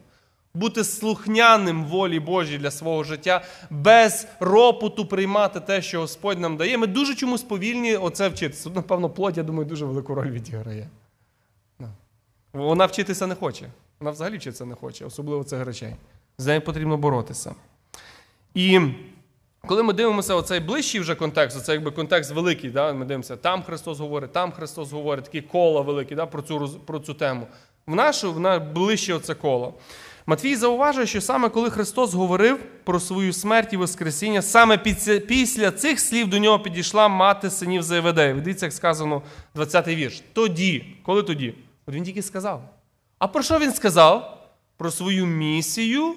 Бути 0.55 0.85
слухняним 0.85 1.85
волі 1.85 2.21
Божій 2.21 2.59
для 2.59 2.71
свого 2.71 3.05
життя, 3.05 3.45
без 3.71 4.27
ропоту 4.41 5.07
приймати 5.07 5.61
те, 5.61 5.83
що 5.83 6.01
Господь 6.01 6.41
нам 6.41 6.57
дає. 6.57 6.79
Ми 6.79 6.87
дуже 6.87 7.15
чомусь 7.15 7.43
повільні 7.43 7.97
оце 7.97 8.29
вчитися. 8.29 8.65
Тут, 8.65 8.77
напевно, 8.77 9.11
плоть, 9.11 9.37
я 9.37 9.43
думаю, 9.43 9.65
дуже 9.65 9.85
велику 9.85 10.15
роль 10.15 10.31
відіграє. 10.31 10.89
Вона 12.53 12.87
вчитися 12.87 13.27
не 13.27 13.35
хоче. 13.35 13.67
Вона 14.01 14.11
взагалі 14.11 14.37
вчитися 14.37 14.65
не 14.65 14.75
хоче, 14.75 15.05
особливо 15.05 15.45
цих 15.45 15.65
речей. 15.65 15.95
З 16.39 16.47
нею 16.47 16.61
потрібно 16.61 16.97
боротися. 16.97 17.55
І 18.55 18.81
коли 19.67 19.83
ми 19.83 19.93
дивимося 19.93 20.35
оцей 20.35 20.61
ближчий 20.61 21.01
вже 21.01 21.15
контекст, 21.15 21.65
це 21.65 21.73
якби 21.73 21.91
контекст 21.91 22.31
великий, 22.31 22.71
да? 22.71 22.93
ми 22.93 23.05
дивимося, 23.05 23.37
там 23.37 23.63
Христос 23.63 23.99
говорить, 24.01 24.33
там 24.33 24.53
Христос 24.53 24.93
говорить, 24.93 25.25
такі 25.25 25.41
кола 25.41 25.81
великі 25.81 26.15
да? 26.15 26.27
про 26.27 26.43
цю 26.43 26.69
про 26.87 26.99
цю 26.99 27.15
тему. 27.15 27.47
В 27.87 27.95
нашу 27.95 28.33
в 28.33 28.59
ближче 28.59 29.15
оце 29.15 29.35
коло. 29.35 29.75
Матвій 30.27 30.57
зауважує, 30.57 31.07
що 31.07 31.21
саме 31.21 31.49
коли 31.49 31.71
Христос 31.71 32.15
говорив 32.15 32.59
про 32.85 33.01
свою 33.01 33.33
смерть 33.33 33.73
і 33.73 33.77
Воскресіння, 33.77 34.43
саме 34.43 34.79
після 35.29 35.71
цих 35.71 36.01
слів 36.01 36.31
до 36.31 36.39
нього 36.39 36.59
підійшла 36.59 37.09
мати 37.09 37.51
синів 37.51 37.83
Заєведеїв. 37.83 38.41
Дивіться, 38.41 38.67
як 38.67 38.73
сказано 38.73 39.23
20-й 39.55 39.95
вірш. 39.95 40.23
Тоді, 40.33 40.85
коли 41.03 41.23
тоді? 41.23 41.55
От 41.87 41.95
він 41.95 42.05
тільки 42.05 42.23
сказав. 42.23 42.63
А 43.19 43.29
про 43.29 43.43
що 43.43 43.59
він 43.59 43.73
сказав? 43.73 44.39
Про 44.77 44.91
свою 44.91 45.27
місію 45.27 46.15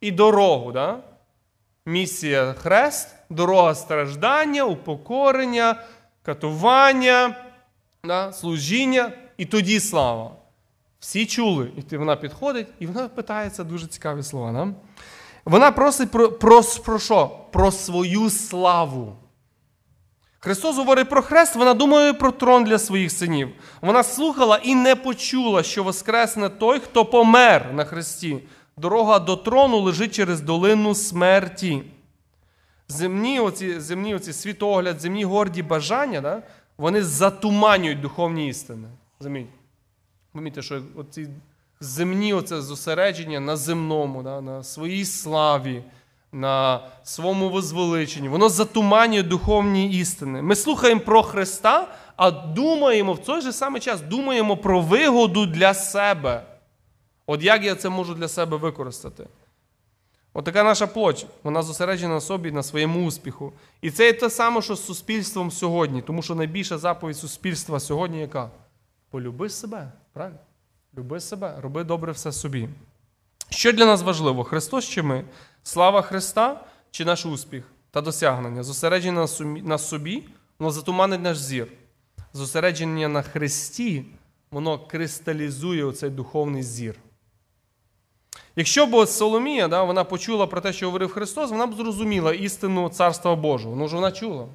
і 0.00 0.10
дорогу. 0.10 0.72
Да? 0.72 0.98
Місія 1.88 2.52
хрест, 2.52 3.08
дорога 3.30 3.74
страждання, 3.74 4.64
упокорення, 4.64 5.82
катування, 6.22 7.36
да, 8.04 8.32
служіння 8.32 9.12
і 9.36 9.44
тоді 9.44 9.80
слава. 9.80 10.30
Всі 11.00 11.26
чули, 11.26 11.70
і 11.90 11.96
вона 11.96 12.16
підходить, 12.16 12.68
і 12.78 12.86
вона 12.86 13.08
питається 13.08 13.64
дуже 13.64 13.86
цікаві 13.86 14.22
слова. 14.22 14.52
Да? 14.52 14.68
Вона 15.44 15.70
просить 15.70 16.10
про, 16.10 16.32
про, 16.32 16.62
про 16.62 16.98
що? 16.98 17.38
Про 17.52 17.72
свою 17.72 18.30
славу. 18.30 19.16
Христос 20.38 20.76
говорить 20.76 21.08
про 21.08 21.22
хрест, 21.22 21.56
вона 21.56 21.74
думає 21.74 22.12
про 22.12 22.30
трон 22.30 22.64
для 22.64 22.78
своїх 22.78 23.12
синів. 23.12 23.48
Вона 23.80 24.02
слухала 24.02 24.60
і 24.62 24.74
не 24.74 24.96
почула, 24.96 25.62
що 25.62 25.82
воскресне 25.82 26.48
той, 26.48 26.80
хто 26.80 27.04
помер 27.04 27.72
на 27.72 27.84
хресті. 27.84 28.38
Дорога 28.78 29.18
до 29.18 29.36
трону 29.36 29.80
лежить 29.80 30.14
через 30.14 30.40
долину 30.40 30.94
смерті. 30.94 31.82
Земні 32.88 33.40
оці, 33.40 33.80
земні 33.80 34.14
оці 34.14 34.32
світогляд, 34.32 35.00
земні 35.00 35.24
горді 35.24 35.62
бажання, 35.62 36.20
да, 36.20 36.42
вони 36.78 37.02
затуманюють 37.02 38.00
духовні 38.00 38.48
істини. 38.48 38.88
Замітьте, 40.34 40.62
що 40.62 40.82
оці 40.96 41.28
земні 41.80 42.34
оце 42.34 42.60
зосередження 42.62 43.40
на 43.40 43.56
земному, 43.56 44.22
да, 44.22 44.40
на 44.40 44.62
своїй 44.62 45.04
славі, 45.04 45.82
на 46.32 46.80
своєму 47.04 47.50
возвеличенні, 47.50 48.28
воно 48.28 48.48
затуманює 48.48 49.22
духовні 49.22 49.90
істини. 49.90 50.42
Ми 50.42 50.56
слухаємо 50.56 51.00
про 51.00 51.22
Христа, 51.22 51.88
а 52.16 52.30
думаємо 52.30 53.12
в 53.12 53.24
той 53.24 53.40
же 53.40 53.52
самий 53.52 53.80
час 53.80 54.00
думаємо 54.00 54.56
про 54.56 54.80
вигоду 54.80 55.46
для 55.46 55.74
себе. 55.74 56.55
От 57.26 57.42
як 57.42 57.64
я 57.64 57.74
це 57.74 57.88
можу 57.88 58.14
для 58.14 58.28
себе 58.28 58.56
використати? 58.56 59.26
От 60.32 60.44
така 60.44 60.62
наша 60.62 60.86
плоть, 60.86 61.26
вона 61.42 61.62
зосереджена 61.62 62.14
на 62.14 62.20
собі, 62.20 62.52
на 62.52 62.62
своєму 62.62 63.06
успіху. 63.06 63.52
І 63.80 63.90
це 63.90 64.06
є 64.06 64.12
те 64.12 64.30
саме, 64.30 64.62
що 64.62 64.76
з 64.76 64.86
суспільством 64.86 65.50
сьогодні, 65.50 66.02
тому 66.02 66.22
що 66.22 66.34
найбільша 66.34 66.78
заповідь 66.78 67.16
суспільства 67.16 67.80
сьогодні 67.80 68.20
яка? 68.20 68.50
Полюби 69.10 69.50
себе, 69.50 69.92
правильно? 70.12 70.38
Люби 70.98 71.20
себе, 71.20 71.56
роби 71.60 71.84
добре 71.84 72.12
все 72.12 72.32
собі. 72.32 72.68
Що 73.50 73.72
для 73.72 73.86
нас 73.86 74.02
важливо? 74.02 74.44
Христос 74.44 74.84
чи 74.84 75.02
ми? 75.02 75.24
Слава 75.62 76.02
Христа 76.02 76.64
чи 76.90 77.04
наш 77.04 77.26
успіх 77.26 77.64
та 77.90 78.00
досягнення? 78.00 78.62
Зосередження 78.62 79.26
на 79.46 79.78
собі, 79.78 80.24
воно 80.58 80.70
затуманить 80.70 81.22
наш 81.22 81.38
зір. 81.38 81.68
Зосередження 82.32 83.08
на 83.08 83.22
Христі, 83.22 84.04
воно 84.50 84.78
кристалізує 84.78 85.84
оцей 85.84 86.10
духовний 86.10 86.62
зір. 86.62 86.94
Якщо 88.56 88.86
б 88.86 89.06
Соломія 89.06 89.68
да, 89.68 89.82
вона 89.82 90.04
почула 90.04 90.46
про 90.46 90.60
те, 90.60 90.72
що 90.72 90.86
говорив 90.86 91.12
Христос, 91.12 91.50
вона 91.50 91.66
б 91.66 91.74
зрозуміла 91.74 92.34
істину 92.34 92.88
Царства 92.88 93.36
Божого. 93.36 93.76
Ну 93.76 93.88
ж 93.88 93.94
вона 93.94 94.12
чула. 94.12 94.46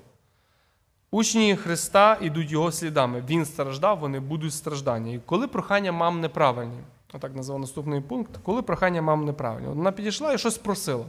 Учні 1.12 1.56
Христа 1.56 2.18
йдуть 2.22 2.52
його 2.52 2.72
слідами. 2.72 3.24
Він 3.30 3.46
страждав, 3.46 4.00
вони 4.00 4.20
будуть 4.20 4.54
страждання. 4.54 5.14
І 5.14 5.20
коли 5.26 5.48
прохання 5.48 5.92
мам 5.92 6.22
неправильні, 6.22 6.80
отак 7.14 7.36
назвав 7.36 7.60
наступний 7.60 8.02
пункт, 8.02 8.32
коли 8.44 8.62
прохання 8.62 9.02
мам 9.02 9.26
неправильні. 9.26 9.68
Вона 9.68 9.92
підійшла 9.92 10.34
і 10.34 10.38
щось 10.38 10.58
просила. 10.58 11.06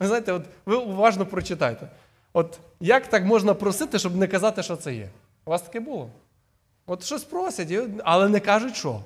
Ви 0.00 0.06
знаєте, 0.06 0.32
от 0.32 0.44
ви 0.66 0.76
уважно 0.76 1.26
прочитайте. 1.26 1.88
От 2.32 2.58
як 2.80 3.06
так 3.06 3.24
можна 3.24 3.54
просити, 3.54 3.98
щоб 3.98 4.16
не 4.16 4.26
казати, 4.26 4.62
що 4.62 4.76
це 4.76 4.94
є? 4.94 5.08
У 5.44 5.50
вас 5.50 5.62
таке 5.62 5.80
було? 5.80 6.10
От 6.86 7.04
щось 7.04 7.24
просять, 7.24 7.72
але 8.04 8.28
не 8.28 8.40
кажуть, 8.40 8.76
що. 8.76 9.00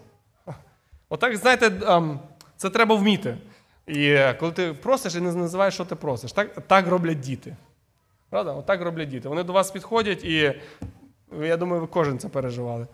Отак, 1.09 1.37
знаєте, 1.37 1.73
ем, 1.87 2.21
це 2.62 2.71
треба 2.71 2.95
вміти. 2.95 3.37
І 3.87 4.19
коли 4.40 4.52
ти 4.52 4.73
просиш 4.73 5.14
і 5.14 5.21
не 5.21 5.33
називаєш, 5.33 5.75
що 5.75 5.85
ти 5.85 5.95
просиш, 5.95 6.33
так 6.33 6.66
так 6.66 6.87
роблять 6.87 7.21
діти. 7.21 7.57
Правда? 8.31 8.52
Отак 8.52 8.83
роблять 8.83 9.09
діти. 9.09 9.28
Вони 9.28 9.42
до 9.42 9.52
вас 9.52 9.71
підходять, 9.71 10.25
і 10.25 10.54
я 11.40 11.57
думаю, 11.57 11.81
ви 11.81 11.87
кожен 11.87 12.19
це 12.19 12.28
переживали. 12.28 12.87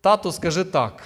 Тату, 0.00 0.32
скажи 0.32 0.64
так. 0.64 1.02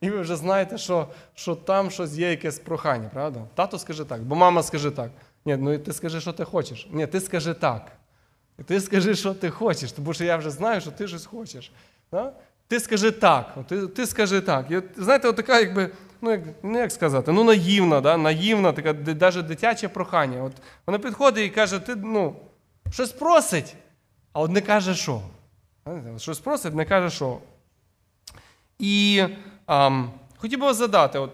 І 0.00 0.10
ви 0.10 0.20
вже 0.20 0.36
знаєте, 0.36 0.78
що 0.78 1.06
що 1.34 1.54
там 1.54 1.90
щось 1.90 2.14
є 2.14 2.30
якесь 2.30 2.58
прохання, 2.58 3.10
правда? 3.12 3.40
Тато 3.54 3.78
скажи 3.78 4.04
так, 4.04 4.22
бо 4.22 4.36
мама 4.36 4.62
скажи 4.62 4.90
так. 4.90 5.10
Ні, 5.44 5.56
ну 5.56 5.78
ти 5.78 5.92
скажи, 5.92 6.20
що 6.20 6.32
ти 6.32 6.44
хочеш. 6.44 6.88
Ні, 6.90 7.06
ти 7.06 7.20
скажи 7.20 7.54
так. 7.54 7.92
І 8.58 8.62
ти 8.62 8.80
скажи, 8.80 9.14
що 9.14 9.34
ти 9.34 9.50
хочеш, 9.50 9.92
тому 9.92 10.12
що 10.14 10.24
я 10.24 10.36
вже 10.36 10.50
знаю, 10.50 10.80
що 10.80 10.90
ти 10.90 11.08
щось 11.08 11.26
хочеш. 11.26 11.72
Да? 12.12 12.32
Ти 12.68 12.80
скажи 12.80 13.10
так, 13.10 13.54
ти, 13.68 13.86
ти 13.86 14.06
скажи 14.06 14.40
так. 14.40 14.70
І 14.70 14.82
знаєте, 14.96 15.28
от 15.28 15.36
така, 15.36 15.60
якби, 15.60 15.90
ну 16.20 16.30
як, 16.30 16.40
ну 16.62 16.78
як 16.78 16.92
сказати, 16.92 17.32
ну 17.32 17.44
наївна, 17.44 18.00
да? 18.00 18.16
наївна, 18.16 18.72
така 18.72 18.92
навіть 18.92 19.46
дитяче 19.46 19.88
прохання. 19.88 20.42
От 20.42 20.52
вона 20.86 20.98
підходить 20.98 21.46
і 21.46 21.54
каже, 21.54 21.78
ти 21.78 21.96
ну, 21.96 22.36
щось 22.90 23.12
просить, 23.12 23.76
а 24.32 24.40
от 24.40 24.50
не 24.50 24.60
каже 24.60 24.94
що. 24.94 25.20
Щось 26.18 26.38
просить, 26.38 26.74
не 26.74 26.84
каже 26.84 27.10
що. 27.10 27.38
І 28.78 29.24
ам, 29.66 30.10
хотів 30.36 30.60
би 30.60 30.66
вас 30.66 30.76
задати, 30.76 31.18
от, 31.18 31.30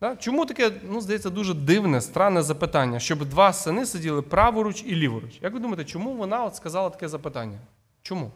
да, 0.00 0.16
чому 0.16 0.46
таке, 0.46 0.70
ну, 0.90 1.00
здається, 1.00 1.30
дуже 1.30 1.54
дивне, 1.54 2.00
странне 2.00 2.42
запитання, 2.42 2.98
щоб 2.98 3.24
два 3.24 3.52
сини 3.52 3.86
сиділи 3.86 4.22
праворуч 4.22 4.82
і 4.86 4.94
ліворуч? 4.94 5.38
Як 5.42 5.52
ви 5.52 5.58
думаєте, 5.60 5.84
чому 5.84 6.14
вона 6.14 6.44
от 6.44 6.56
сказала 6.56 6.90
таке 6.90 7.08
запитання? 7.08 7.58
Чому? 8.02 8.30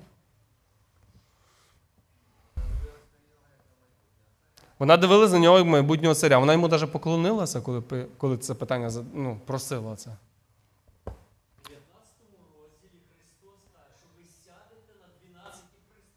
Вона 4.81 4.97
дивилася 4.97 5.33
на 5.33 5.39
нього 5.39 5.59
як 5.59 5.67
майбутнього 5.67 6.15
царя. 6.15 6.39
Вона 6.39 6.53
йому 6.53 6.69
навіть 6.69 6.93
поклонилася, 6.93 7.61
коли, 7.61 7.83
коли 8.19 8.39
це 8.39 8.55
питання 8.55 9.05
ну, 9.15 9.41
просила 9.47 9.97
це. 9.97 10.17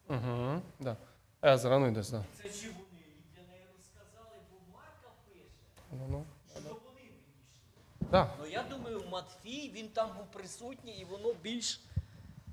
Угу, 0.10 0.62
да. 0.80 0.98
Езра, 1.46 1.80
ну 1.80 1.88
йди 1.88 2.04
сюди. 2.04 2.24
Це 2.38 2.44
чи 2.44 2.68
вони 2.68 3.04
для 3.36 3.54
неї 3.54 3.66
розказали, 3.78 4.38
бо 4.52 4.58
Марка 4.74 5.10
пише, 5.28 5.46
Ну, 5.92 6.08
ну. 6.10 6.26
що 6.56 6.62
вони 6.62 7.02
відійшли. 7.02 8.10
Да. 8.12 8.30
Ну 8.40 8.46
я 8.52 8.64
думаю, 8.70 9.02
Матфій 9.12 9.72
він 9.76 9.88
там 9.88 10.10
був 10.18 10.26
присутній, 10.26 10.98
і 11.00 11.06
воно 11.06 11.34
більш, 11.44 11.82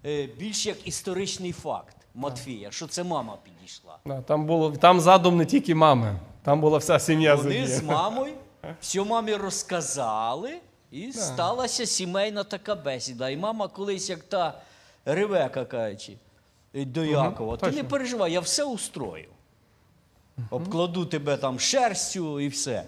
е, 0.05 0.27
більш 0.27 0.67
як 0.67 0.89
історичний 0.89 1.53
факт 1.53 1.97
Матфія, 2.15 2.71
що 2.71 2.87
це 2.87 3.05
мама 3.05 3.37
підійшла. 3.43 3.97
Да, 4.07 4.21
там, 4.21 4.47
було, 4.47 4.71
там 4.71 5.01
задум 5.01 5.37
не 5.37 5.47
тільки 5.47 5.75
мами, 5.75 6.17
там 6.43 6.61
була 6.61 6.79
вся 6.79 6.99
сім'я 6.99 7.35
Вони 7.35 7.67
з 7.67 7.83
мамою 7.83 8.35
все 8.81 9.05
мамі 9.05 9.35
розказали, 9.35 10.57
і 10.91 11.13
сталася 11.13 11.87
сімейна 11.87 12.45
така 12.45 12.75
бесіда. 12.75 13.31
І 13.31 13.37
мама 13.37 13.69
колись, 13.69 14.11
як 14.11 14.23
та 14.23 14.61
Ревека, 15.05 15.65
кажучи, 15.65 16.17
е, 16.75 16.85
до 16.85 17.05
Якова, 17.05 17.57
ти 17.57 17.71
не 17.71 17.85
переживай, 17.85 18.33
я 18.33 18.41
все 18.41 18.65
устрою. 18.65 19.29
Обкладу 20.51 21.07
тебе 21.07 21.37
там 21.37 21.61
шерстю 21.61 22.41
і 22.41 22.49
все. 22.49 22.85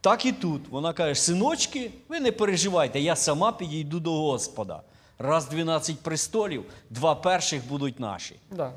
Так 0.00 0.26
і 0.26 0.32
тут. 0.32 0.68
Вона 0.68 0.92
каже: 0.92 1.20
синочки, 1.20 1.90
ви 2.08 2.20
не 2.20 2.32
переживайте, 2.32 3.00
я 3.00 3.16
сама 3.16 3.52
підійду 3.52 4.00
до 4.00 4.12
Господа. 4.12 4.82
Раз 5.18 5.48
12 5.48 6.00
престолів, 6.00 6.64
два 6.90 7.14
перших 7.14 7.68
будуть 7.68 8.00
наші. 8.00 8.36
Да. 8.50 8.72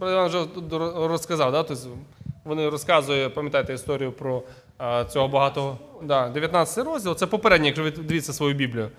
Я 0.00 0.24
вже 0.24 0.46
розказав, 0.94 1.52
да? 1.52 1.62
тобто 1.62 1.88
вони 2.44 2.68
розказують, 2.68 3.34
пам'ятаєте 3.34 3.74
історію 3.74 4.12
про 4.12 4.42
а, 4.78 5.04
цього 5.04 5.28
багатого. 5.28 5.78
Да, 6.02 6.28
19 6.28 6.86
розділ. 6.86 7.14
Це 7.14 7.26
попередній, 7.26 7.66
якщо 7.66 7.82
ви 7.82 7.90
дивіться 7.90 8.32
свою 8.32 8.54
Біблію. 8.54 8.90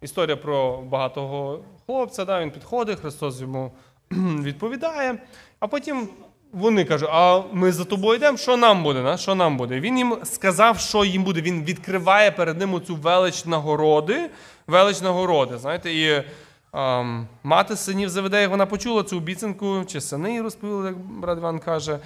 Історія 0.00 0.36
про 0.36 0.78
багатого 0.78 1.60
хлопця, 1.86 2.24
да, 2.24 2.40
він 2.40 2.50
підходить, 2.50 3.00
Христос 3.00 3.40
йому 3.40 3.72
відповідає, 4.42 5.18
а 5.60 5.66
потім 5.66 6.08
вони 6.52 6.84
кажуть: 6.84 7.08
а 7.12 7.42
ми 7.52 7.72
за 7.72 7.84
тобою 7.84 8.16
йдемо, 8.16 8.38
що 8.38 8.56
нам 8.56 8.82
буде? 8.82 9.02
Да? 9.02 9.16
Що 9.16 9.34
нам 9.34 9.56
буде? 9.56 9.80
Він 9.80 9.98
їм 9.98 10.16
сказав, 10.24 10.78
що 10.78 11.04
їм 11.04 11.24
буде. 11.24 11.40
Він 11.40 11.64
відкриває 11.64 12.30
перед 12.30 12.58
ним 12.58 12.80
цю 12.86 12.96
велич 12.96 13.44
нагороди, 13.44 14.30
велич 14.66 15.00
нагороди. 15.00 15.58
Знаєте, 15.58 15.92
і 15.92 16.24
ем, 16.72 17.26
мати 17.42 17.76
синів 17.76 18.08
Заведеїв, 18.08 18.50
вона 18.50 18.66
почула 18.66 19.02
цю 19.02 19.16
обіцянку, 19.16 19.84
чи 19.86 20.00
сини 20.00 20.42
розповіли, 20.42 20.86
як 20.86 20.98
брат 20.98 21.38
Іван 21.38 21.58
каже. 21.58 21.98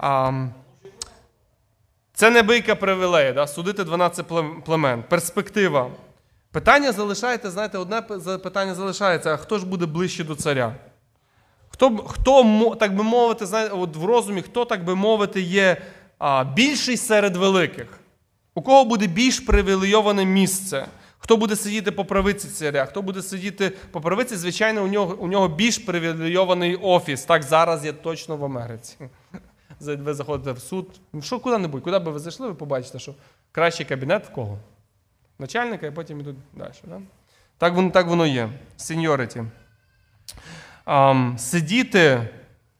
Ем, 0.00 0.50
це 2.12 2.30
не 2.30 2.42
бийка 2.42 2.74
привілея, 2.74 3.32
да? 3.32 3.46
судити 3.46 3.84
12 3.84 4.26
племен. 4.64 5.02
Перспектива. 5.08 5.90
Питання 6.52 6.92
залишається, 6.92 7.50
знаєте, 7.50 7.78
одне 7.78 8.02
питання 8.42 8.74
залишається: 8.74 9.34
а 9.34 9.36
хто 9.36 9.58
ж 9.58 9.66
буде 9.66 9.86
ближче 9.86 10.24
до 10.24 10.34
царя? 10.34 10.74
Хто, 11.68 11.96
хто 11.96 12.76
так 12.80 12.94
би 12.94 13.04
мовити, 13.04 13.46
знаєте, 13.46 13.74
от 13.74 13.96
в 13.96 14.04
розумі, 14.04 14.42
хто, 14.42 14.64
так 14.64 14.84
би 14.84 14.94
мовити, 14.94 15.40
є 15.40 15.76
а, 16.18 16.44
більший 16.44 16.96
серед 16.96 17.36
великих? 17.36 18.00
У 18.54 18.62
кого 18.62 18.84
буде 18.84 19.06
більш 19.06 19.40
привілейоване 19.40 20.24
місце? 20.24 20.86
Хто 21.30 21.36
буде 21.36 21.56
сидіти 21.56 21.90
по 21.92 22.04
правиці 22.04 22.48
царя? 22.48 22.86
Хто 22.86 23.02
буде 23.02 23.22
сидіти 23.22 23.72
по 23.90 24.00
правиці? 24.00 24.36
Звичайно, 24.36 24.84
у 24.84 24.86
нього, 24.86 25.16
у 25.18 25.28
нього 25.28 25.48
більш 25.48 25.78
привілейований 25.78 26.76
офіс. 26.76 27.24
Так 27.24 27.42
зараз 27.42 27.84
є 27.84 27.92
точно 27.92 28.36
в 28.36 28.44
Америці. 28.44 28.96
Ви 29.80 30.14
заходите 30.14 30.52
в 30.52 30.58
суд. 30.58 31.00
Ну, 31.12 31.22
Що 31.22 31.40
куди-небудь, 31.40 31.82
куди 31.82 31.98
би 31.98 32.10
ви 32.10 32.18
зайшли, 32.18 32.48
ви 32.48 32.54
побачите, 32.54 32.98
що 32.98 33.14
кращий 33.52 33.86
кабінет 33.86 34.26
в 34.26 34.32
кого? 34.32 34.58
Начальника, 35.38 35.86
і 35.86 35.90
потім 35.90 36.20
йдуть 36.20 36.36
далі. 36.54 36.72
Да? 36.84 37.00
Так, 37.58 37.74
воно, 37.74 37.90
так 37.90 38.06
воно 38.06 38.26
є. 38.26 38.48
Сеньоріті. 38.76 39.44
Ам, 40.84 41.38
сидіти 41.38 42.28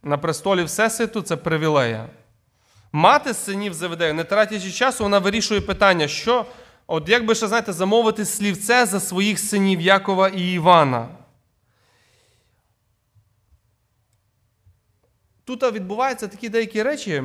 на 0.02 0.18
престолі 0.18 0.62
Всесвіту 0.62 1.22
це 1.22 1.36
привілея. 1.36 2.06
Мати 2.92 3.34
синів 3.34 3.74
Заведею, 3.74 4.14
не 4.14 4.24
тратячи 4.24 4.70
часу, 4.70 5.04
вона 5.04 5.18
вирішує 5.18 5.60
питання, 5.60 6.08
що, 6.08 6.46
от 6.90 7.08
як 7.08 7.26
би 7.26 7.34
ще, 7.34 7.48
знаєте, 7.48 7.72
замовити 7.72 8.24
слівце 8.24 8.86
за 8.86 9.00
своїх 9.00 9.38
синів 9.38 9.80
Якова 9.80 10.28
і 10.28 10.52
Івана. 10.52 11.08
Тут 15.44 15.72
відбуваються 15.72 16.28
такі 16.28 16.48
деякі 16.48 16.82
речі, 16.82 17.24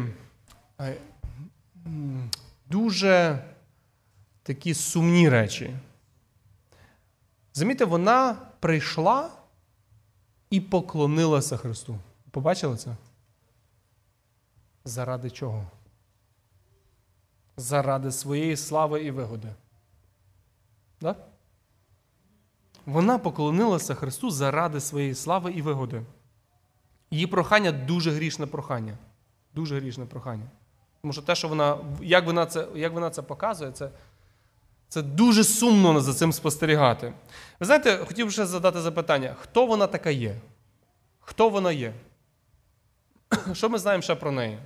дуже 2.65 3.43
такі 4.43 4.73
сумні 4.73 5.29
речі. 5.29 5.75
Замітьте, 7.53 7.85
вона 7.85 8.37
прийшла 8.59 9.31
і 10.49 10.61
поклонилася 10.61 11.57
Христу. 11.57 11.99
Побачили 12.31 12.77
це? 12.77 12.95
Заради 14.83 15.29
чого? 15.29 15.67
Заради 17.57 18.11
своєї 18.11 18.57
слави 18.57 19.03
і 19.03 19.11
вигоди. 19.11 19.47
Да? 21.01 21.15
Вона 22.85 23.17
поклонилася 23.17 23.95
Христу 23.95 24.31
заради 24.31 24.79
своєї 24.79 25.15
слави 25.15 25.51
і 25.51 25.61
вигоди. 25.61 26.01
Її 27.11 27.27
прохання 27.27 27.71
дуже 27.71 28.11
грішне 28.11 28.45
прохання. 28.45 28.97
Дуже 29.53 29.79
грішне 29.79 30.05
прохання. 30.05 30.45
Тому 31.01 31.13
що 31.13 31.21
те, 31.21 31.35
що 31.35 31.47
вона, 31.47 31.77
як 32.01 32.25
вона 32.25 32.45
це, 32.45 32.67
як 32.75 32.93
вона 32.93 33.09
це 33.09 33.21
показує, 33.21 33.71
це, 33.71 33.89
це 34.87 35.01
дуже 35.01 35.43
сумно 35.43 36.01
за 36.01 36.13
цим 36.13 36.33
спостерігати. 36.33 37.13
Ви 37.59 37.65
знаєте, 37.65 37.97
хотів 37.97 38.25
би 38.25 38.31
ще 38.31 38.45
задати 38.45 38.81
запитання: 38.81 39.35
хто 39.39 39.65
вона 39.65 39.87
така 39.87 40.09
є? 40.09 40.35
Хто 41.19 41.49
вона 41.49 41.71
є? 41.71 41.93
Що 43.53 43.69
ми 43.69 43.77
знаємо 43.77 44.01
ще 44.01 44.15
про 44.15 44.31
неї? 44.31 44.59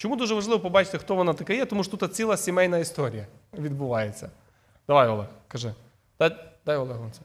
Чому 0.00 0.16
дуже 0.16 0.34
важливо 0.34 0.60
побачити, 0.60 0.98
хто 0.98 1.14
вона 1.14 1.34
така 1.34 1.52
є? 1.52 1.66
Тому 1.66 1.84
що 1.84 1.96
тут 1.96 2.14
ціла 2.14 2.36
сімейна 2.36 2.78
історія 2.78 3.26
відбувається. 3.58 4.30
Давай, 4.88 5.08
Олег, 5.08 5.26
кажи. 5.48 5.74
Дай, 6.18 6.36
дай 6.66 6.76
Олегу 6.76 7.10
це. 7.12 7.20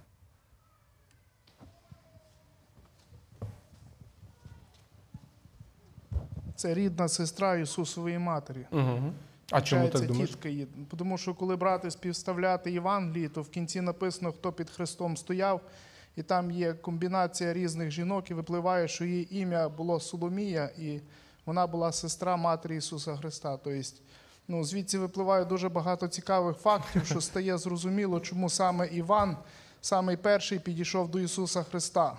Це 6.55 6.73
рідна 6.73 7.07
сестра 7.07 7.55
Ісусової 7.55 8.19
Матері. 8.19 8.65
Угу. 8.71 9.13
А 9.51 9.61
чому 9.61 9.89
так 9.89 10.05
думаєш? 10.05 10.29
тітка 10.29 10.49
її. 10.49 10.67
Тому 10.97 11.17
що 11.17 11.33
коли 11.33 11.55
брати 11.55 11.91
співставляти 11.91 12.71
Євангелії, 12.71 13.29
то 13.29 13.41
в 13.41 13.49
кінці 13.49 13.81
написано, 13.81 14.31
хто 14.31 14.51
під 14.51 14.69
Христом 14.69 15.17
стояв, 15.17 15.61
і 16.15 16.23
там 16.23 16.51
є 16.51 16.73
комбінація 16.73 17.53
різних 17.53 17.91
жінок, 17.91 18.31
і 18.31 18.33
випливає, 18.33 18.87
що 18.87 19.05
її 19.05 19.37
ім'я 19.37 19.69
було 19.69 19.99
Соломія, 19.99 20.69
і 20.77 20.99
вона 21.45 21.67
була 21.67 21.91
сестра 21.91 22.35
Матері 22.35 22.77
Ісуса 22.77 23.15
Христа. 23.15 23.57
Тобто, 23.63 23.79
ну, 24.47 24.63
звідси 24.63 24.99
випливає 24.99 25.45
дуже 25.45 25.69
багато 25.69 26.07
цікавих 26.07 26.57
фактів, 26.57 27.05
що 27.05 27.21
стає 27.21 27.57
зрозуміло, 27.57 28.19
чому 28.19 28.49
саме 28.49 28.87
Іван, 28.87 29.37
самий 29.81 30.17
перший, 30.17 30.59
підійшов 30.59 31.11
до 31.11 31.19
Ісуса 31.19 31.63
Христа. 31.63 32.17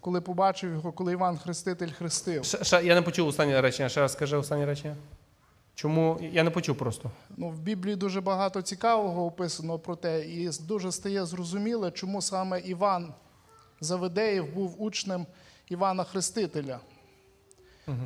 Коли 0.00 0.20
побачив 0.20 0.72
його, 0.72 0.92
коли 0.92 1.12
Іван 1.12 1.38
Хреститель 1.38 1.90
хрестив. 1.90 2.44
Ще, 2.44 2.64
ще, 2.64 2.84
я 2.84 2.94
не 2.94 3.02
почув 3.02 3.28
останнє 3.28 3.60
речення. 3.60 3.88
Ще 3.88 4.00
раз 4.00 4.12
скажи 4.12 4.36
останнє 4.36 4.66
речення. 4.66 4.96
Чому? 5.74 6.18
Я 6.32 6.42
не 6.42 6.50
почув 6.50 6.76
просто. 6.76 7.10
Ну, 7.36 7.48
в 7.48 7.58
Біблії 7.58 7.96
дуже 7.96 8.20
багато 8.20 8.62
цікавого 8.62 9.26
описано 9.26 9.78
про 9.78 9.96
те, 9.96 10.26
і 10.26 10.50
дуже 10.60 10.92
стає 10.92 11.24
зрозуміло, 11.24 11.90
чому 11.90 12.22
саме 12.22 12.60
Іван 12.60 13.14
Заведеєв 13.80 14.54
був 14.54 14.82
учнем 14.82 15.26
Івана 15.68 16.04
Хрестителя. 16.04 16.80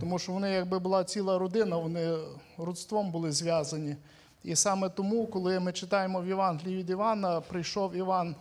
Тому 0.01 0.19
що 0.19 0.33
вони, 0.33 0.51
якби 0.51 0.79
була 0.79 1.05
ціла 1.05 1.39
родина, 1.39 1.77
вони 1.77 2.17
родством 2.59 3.11
були 3.11 3.33
зв'язані. 3.33 3.97
І 4.45 4.57
саме 4.57 4.89
тому, 4.89 5.27
коли 5.27 5.61
ми 5.61 5.73
читаємо 5.73 6.21
в 6.21 6.27
Євангелії 6.27 6.77
від 6.79 6.91
Івана, 6.91 7.41
прийшов 7.41 7.95
Іван 7.97 8.35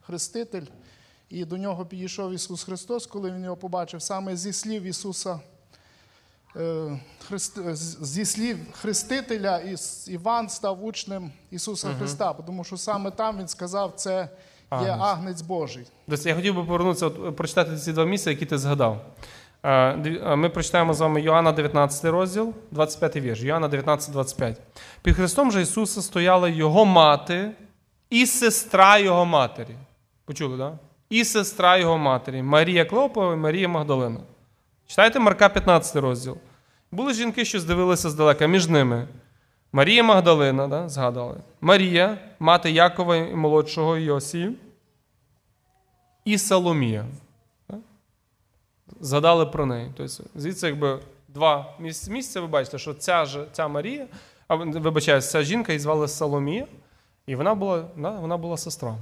Хреститель 0.00 0.62
І 1.30 1.44
до 1.44 1.56
нього 1.56 1.86
підійшов 1.86 2.32
Ісус 2.32 2.62
Христос, 2.64 3.06
коли 3.06 3.30
він 3.30 3.44
його 3.44 3.56
побачив, 3.56 4.02
саме 4.02 4.36
зі 4.36 4.52
слів 4.52 4.82
Ісуса, 4.82 5.40
е, 6.56 6.98
Христ- 7.30 7.74
зі 8.04 8.24
слів 8.24 8.58
Хрестителя, 8.72 9.60
Іван 10.06 10.48
став 10.48 10.84
учнем 10.84 11.32
Ісуса 11.50 11.88
Христа, 11.98 12.32
тому 12.32 12.64
що 12.64 12.76
саме 12.76 13.10
там 13.10 13.38
він 13.38 13.48
сказав, 13.48 13.92
це 13.96 14.28
є 14.82 14.88
Агнець. 15.00 15.42
Божий. 15.42 15.86
Я 16.24 16.34
хотів 16.34 16.54
би 16.54 16.64
повернутися, 16.64 17.06
от, 17.06 17.18
е, 17.26 17.30
прочитати 17.32 17.76
ці 17.76 17.92
два 17.92 18.04
місця, 18.04 18.30
які 18.30 18.46
ти 18.46 18.58
згадав. 18.58 19.04
Е, 19.62 19.70
е, 19.70 20.36
Ми 20.36 20.48
прочитаємо 20.48 20.94
з 20.94 21.00
вами 21.00 21.20
Йоанна 21.20 21.52
19 21.52 22.04
розділ, 22.04 22.54
25 22.70 23.16
вірш. 23.16 23.40
Йоанна 23.40 23.68
19, 23.68 24.12
25. 24.12 24.60
Під 25.02 25.16
Христом 25.16 25.52
же 25.52 25.62
Ісуса 25.62 26.02
стояла 26.02 26.48
його 26.48 26.84
мати 26.84 27.50
і 28.10 28.26
сестра 28.26 28.98
його 28.98 29.24
матері. 29.24 29.74
Почули, 30.24 30.58
так? 30.58 30.72
Да? 30.72 30.78
І 31.10 31.24
сестра 31.24 31.76
його 31.76 31.98
матері. 31.98 32.42
Марія 32.42 32.84
Клопова 32.84 33.32
і 33.34 33.36
Марія 33.36 33.68
Магдалина. 33.68 34.20
Читайте 34.86 35.18
Марка 35.18 35.48
15 35.48 35.96
розділ. 35.96 36.36
Були 36.92 37.14
жінки, 37.14 37.44
що 37.44 37.60
здивилися 37.60 38.10
здалека 38.10 38.46
між 38.46 38.68
ними. 38.68 39.08
Марія 39.72 40.02
Магдалина, 40.02 40.68
да, 40.68 40.88
згадали. 40.88 41.36
Марія, 41.60 42.18
мати 42.38 42.70
Якова 42.70 43.16
і 43.16 43.34
молодшого 43.34 43.96
Йосії, 43.96 44.56
і 46.24 46.38
Соломія. 46.38 47.04
Згадали 49.00 49.46
про 49.46 49.66
неї. 49.66 49.92
Тобто, 49.96 50.22
звідси, 50.34 50.66
якби 50.66 50.98
два 51.28 51.74
місця, 51.78 52.40
ви 52.40 52.46
бачите, 52.46 52.78
що 52.78 52.94
ця, 52.94 53.24
ж, 53.24 53.44
ця 53.52 53.68
Марія, 53.68 54.06
а 54.48 54.54
вибачаюсь, 54.54 55.30
ця 55.30 55.42
жінка 55.42 55.72
її 55.72 55.80
звали 55.80 56.08
Соломія, 56.08 56.66
і 57.26 57.34
вона 57.34 57.54
була, 57.54 57.84
вона 57.96 58.36
була 58.36 58.56
сестра. 58.56 58.96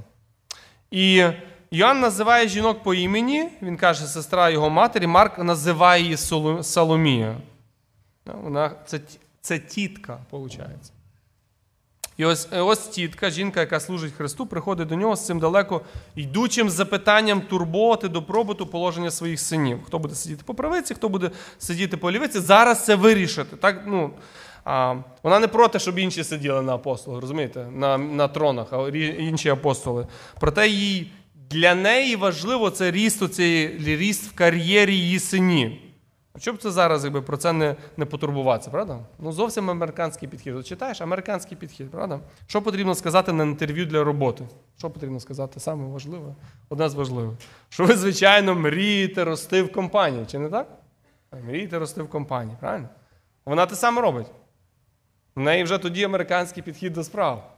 І 0.91 1.25
Йоанн 1.71 1.99
називає 1.99 2.47
жінок 2.47 2.83
по 2.83 2.93
імені, 2.93 3.49
він 3.61 3.77
каже, 3.77 4.05
сестра 4.05 4.49
його 4.49 4.69
матері, 4.69 5.07
Марк 5.07 5.37
називає 5.39 6.03
її 6.03 6.15
Соло- 6.15 6.63
Соломія. 6.63 7.37
Вона, 8.25 8.71
це, 8.85 8.99
це 9.41 9.59
тітка, 9.59 10.19
виходить. 10.31 10.91
І 12.17 12.25
ось, 12.25 12.47
ось 12.51 12.87
тітка, 12.87 13.29
жінка, 13.29 13.59
яка 13.59 13.79
служить 13.79 14.13
Христу, 14.13 14.45
приходить 14.45 14.87
до 14.87 14.95
нього 14.95 15.15
з 15.15 15.25
цим 15.25 15.39
далеко 15.39 15.81
йдучим 16.15 16.69
запитанням 16.69 17.41
турботи, 17.41 18.07
добробуту, 18.07 18.67
положення 18.67 19.11
своїх 19.11 19.39
синів. 19.39 19.79
Хто 19.85 19.99
буде 19.99 20.15
сидіти 20.15 20.43
по 20.45 20.53
правиці, 20.53 20.93
хто 20.93 21.09
буде 21.09 21.31
сидіти 21.57 21.97
по 21.97 22.11
лівиці, 22.11 22.39
зараз 22.39 22.85
це 22.85 22.95
вирішити. 22.95 23.55
Так, 23.55 23.83
ну, 23.87 24.11
а, 24.65 24.95
вона 25.23 25.39
не 25.39 25.47
проти, 25.47 25.79
щоб 25.79 25.99
інші 25.99 26.23
сиділи 26.23 26.61
на 26.61 26.75
апостолах, 26.75 27.21
розумієте, 27.21 27.67
на, 27.71 27.97
на 27.97 28.27
тронах, 28.27 28.73
а 28.73 28.87
інші 28.97 29.49
апостоли. 29.49 30.07
Проте 30.39 30.67
їй, 30.67 31.11
для 31.49 31.75
неї 31.75 32.15
важливо 32.15 32.69
це 32.69 32.91
ріст, 32.91 33.21
оцей, 33.21 33.77
ріст 33.77 34.23
в 34.23 34.35
кар'єрі 34.35 34.95
її 34.95 35.19
синів. 35.19 35.71
Що 36.39 36.53
б 36.53 36.57
це 36.57 36.71
зараз, 36.71 37.03
якби 37.03 37.21
про 37.21 37.37
це 37.37 37.53
не, 37.53 37.75
не 37.97 38.05
потурбуватися, 38.05 38.69
правда? 38.69 38.99
Ну, 39.19 39.31
зовсім 39.31 39.69
американський 39.69 40.29
підхід. 40.29 40.55
От 40.55 40.65
читаєш 40.65 41.01
американський 41.01 41.57
підхід, 41.57 41.91
правда? 41.91 42.19
Що 42.47 42.61
потрібно 42.61 42.95
сказати 42.95 43.33
на 43.33 43.43
інтерв'ю 43.43 43.85
для 43.85 44.03
роботи? 44.03 44.47
Що 44.77 44.89
потрібно 44.89 45.19
сказати? 45.19 45.59
Саме 45.59 45.87
важливе, 45.87 46.35
одне 46.69 46.89
з 46.89 46.93
важливих. 46.93 47.37
Що 47.69 47.85
ви, 47.85 47.95
звичайно, 47.95 48.55
мрієте 48.55 49.23
рости 49.23 49.63
в 49.63 49.71
компанії, 49.71 50.25
чи 50.25 50.39
не 50.39 50.49
так? 50.49 50.67
Мрієте 51.45 51.79
рости 51.79 52.01
в 52.01 52.09
компанії, 52.09 52.57
правильно? 52.59 52.89
Вона 53.45 53.65
те 53.65 53.75
саме 53.75 54.01
робить. 54.01 54.27
В 55.35 55.39
неї 55.39 55.63
вже 55.63 55.77
тоді 55.77 56.03
американський 56.03 56.63
підхід 56.63 56.93
до 56.93 57.03
справ. 57.03 57.51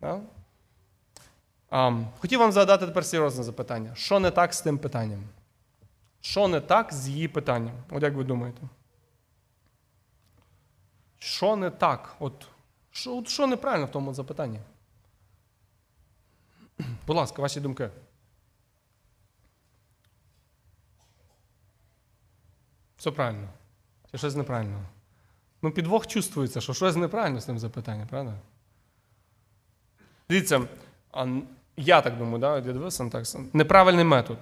Да? 0.00 0.20
А, 1.70 1.92
хотів 2.18 2.38
вам 2.38 2.52
задати 2.52 2.86
тепер 2.86 3.04
серйозне 3.04 3.44
запитання. 3.44 3.94
Що 3.94 4.20
не 4.20 4.30
так 4.30 4.54
з 4.54 4.60
тим 4.60 4.78
питанням? 4.78 5.20
Що 6.20 6.48
не 6.48 6.60
так 6.60 6.92
з 6.92 7.08
її 7.08 7.28
питанням? 7.28 7.74
От 7.90 8.02
як 8.02 8.14
ви 8.14 8.24
думаєте? 8.24 8.62
Що 11.18 11.56
не 11.56 11.70
так? 11.70 12.16
От 12.18 12.48
що, 12.90 13.16
от 13.16 13.28
що 13.28 13.46
неправильно 13.46 13.86
в 13.86 13.90
тому 13.90 14.14
запитанні? 14.14 14.60
Будь 17.06 17.16
ласка, 17.16 17.42
ваші 17.42 17.60
думки. 17.60 17.90
Все 22.96 23.10
правильно. 23.10 23.48
Чи 24.10 24.18
щось 24.18 24.34
неправильно? 24.34 24.82
Ну, 25.62 25.70
підвох 25.70 26.06
чувствується, 26.06 26.60
що 26.60 26.74
щось 26.74 26.96
неправильно 26.96 27.40
з 27.40 27.44
тим 27.44 27.58
запитанням, 27.58 28.08
правда? 28.08 28.34
Дивіться, 30.28 30.68
я 31.76 32.00
так 32.00 32.18
думаю, 32.18 32.38
да, 32.38 32.54
я 32.54 32.60
дивився 32.60 33.08
так. 33.08 33.24
Неправильний 33.52 34.04
метод. 34.04 34.38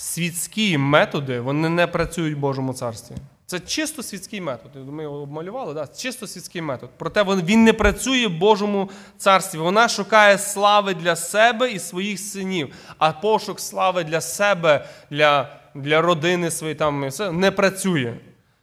Світські 0.00 0.78
методи 0.78 1.40
вони 1.40 1.68
не 1.68 1.86
працюють 1.86 2.36
в 2.36 2.38
Божому 2.38 2.72
царстві. 2.72 3.14
Це 3.46 3.60
чисто 3.60 4.02
світський 4.02 4.40
метод. 4.40 4.70
Ми 4.88 5.02
його 5.02 5.16
обмалювали, 5.16 5.74
да? 5.74 5.86
чисто 5.86 6.26
світський 6.26 6.62
метод. 6.62 6.90
Проте 6.96 7.22
він- 7.22 7.64
не 7.64 7.72
працює 7.72 8.26
в 8.26 8.38
Божому 8.38 8.90
царстві. 9.16 9.58
Вона 9.58 9.88
шукає 9.88 10.38
слави 10.38 10.94
для 10.94 11.16
себе 11.16 11.70
і 11.70 11.78
своїх 11.78 12.20
синів. 12.20 12.74
А 12.98 13.12
пошук 13.12 13.60
слави 13.60 14.04
для 14.04 14.20
себе, 14.20 14.86
для, 15.10 15.58
для 15.74 16.00
родини 16.00 16.50
своєї 16.50 16.74
там 16.74 17.08
все 17.08 17.32
не 17.32 17.50
працює. 17.50 18.14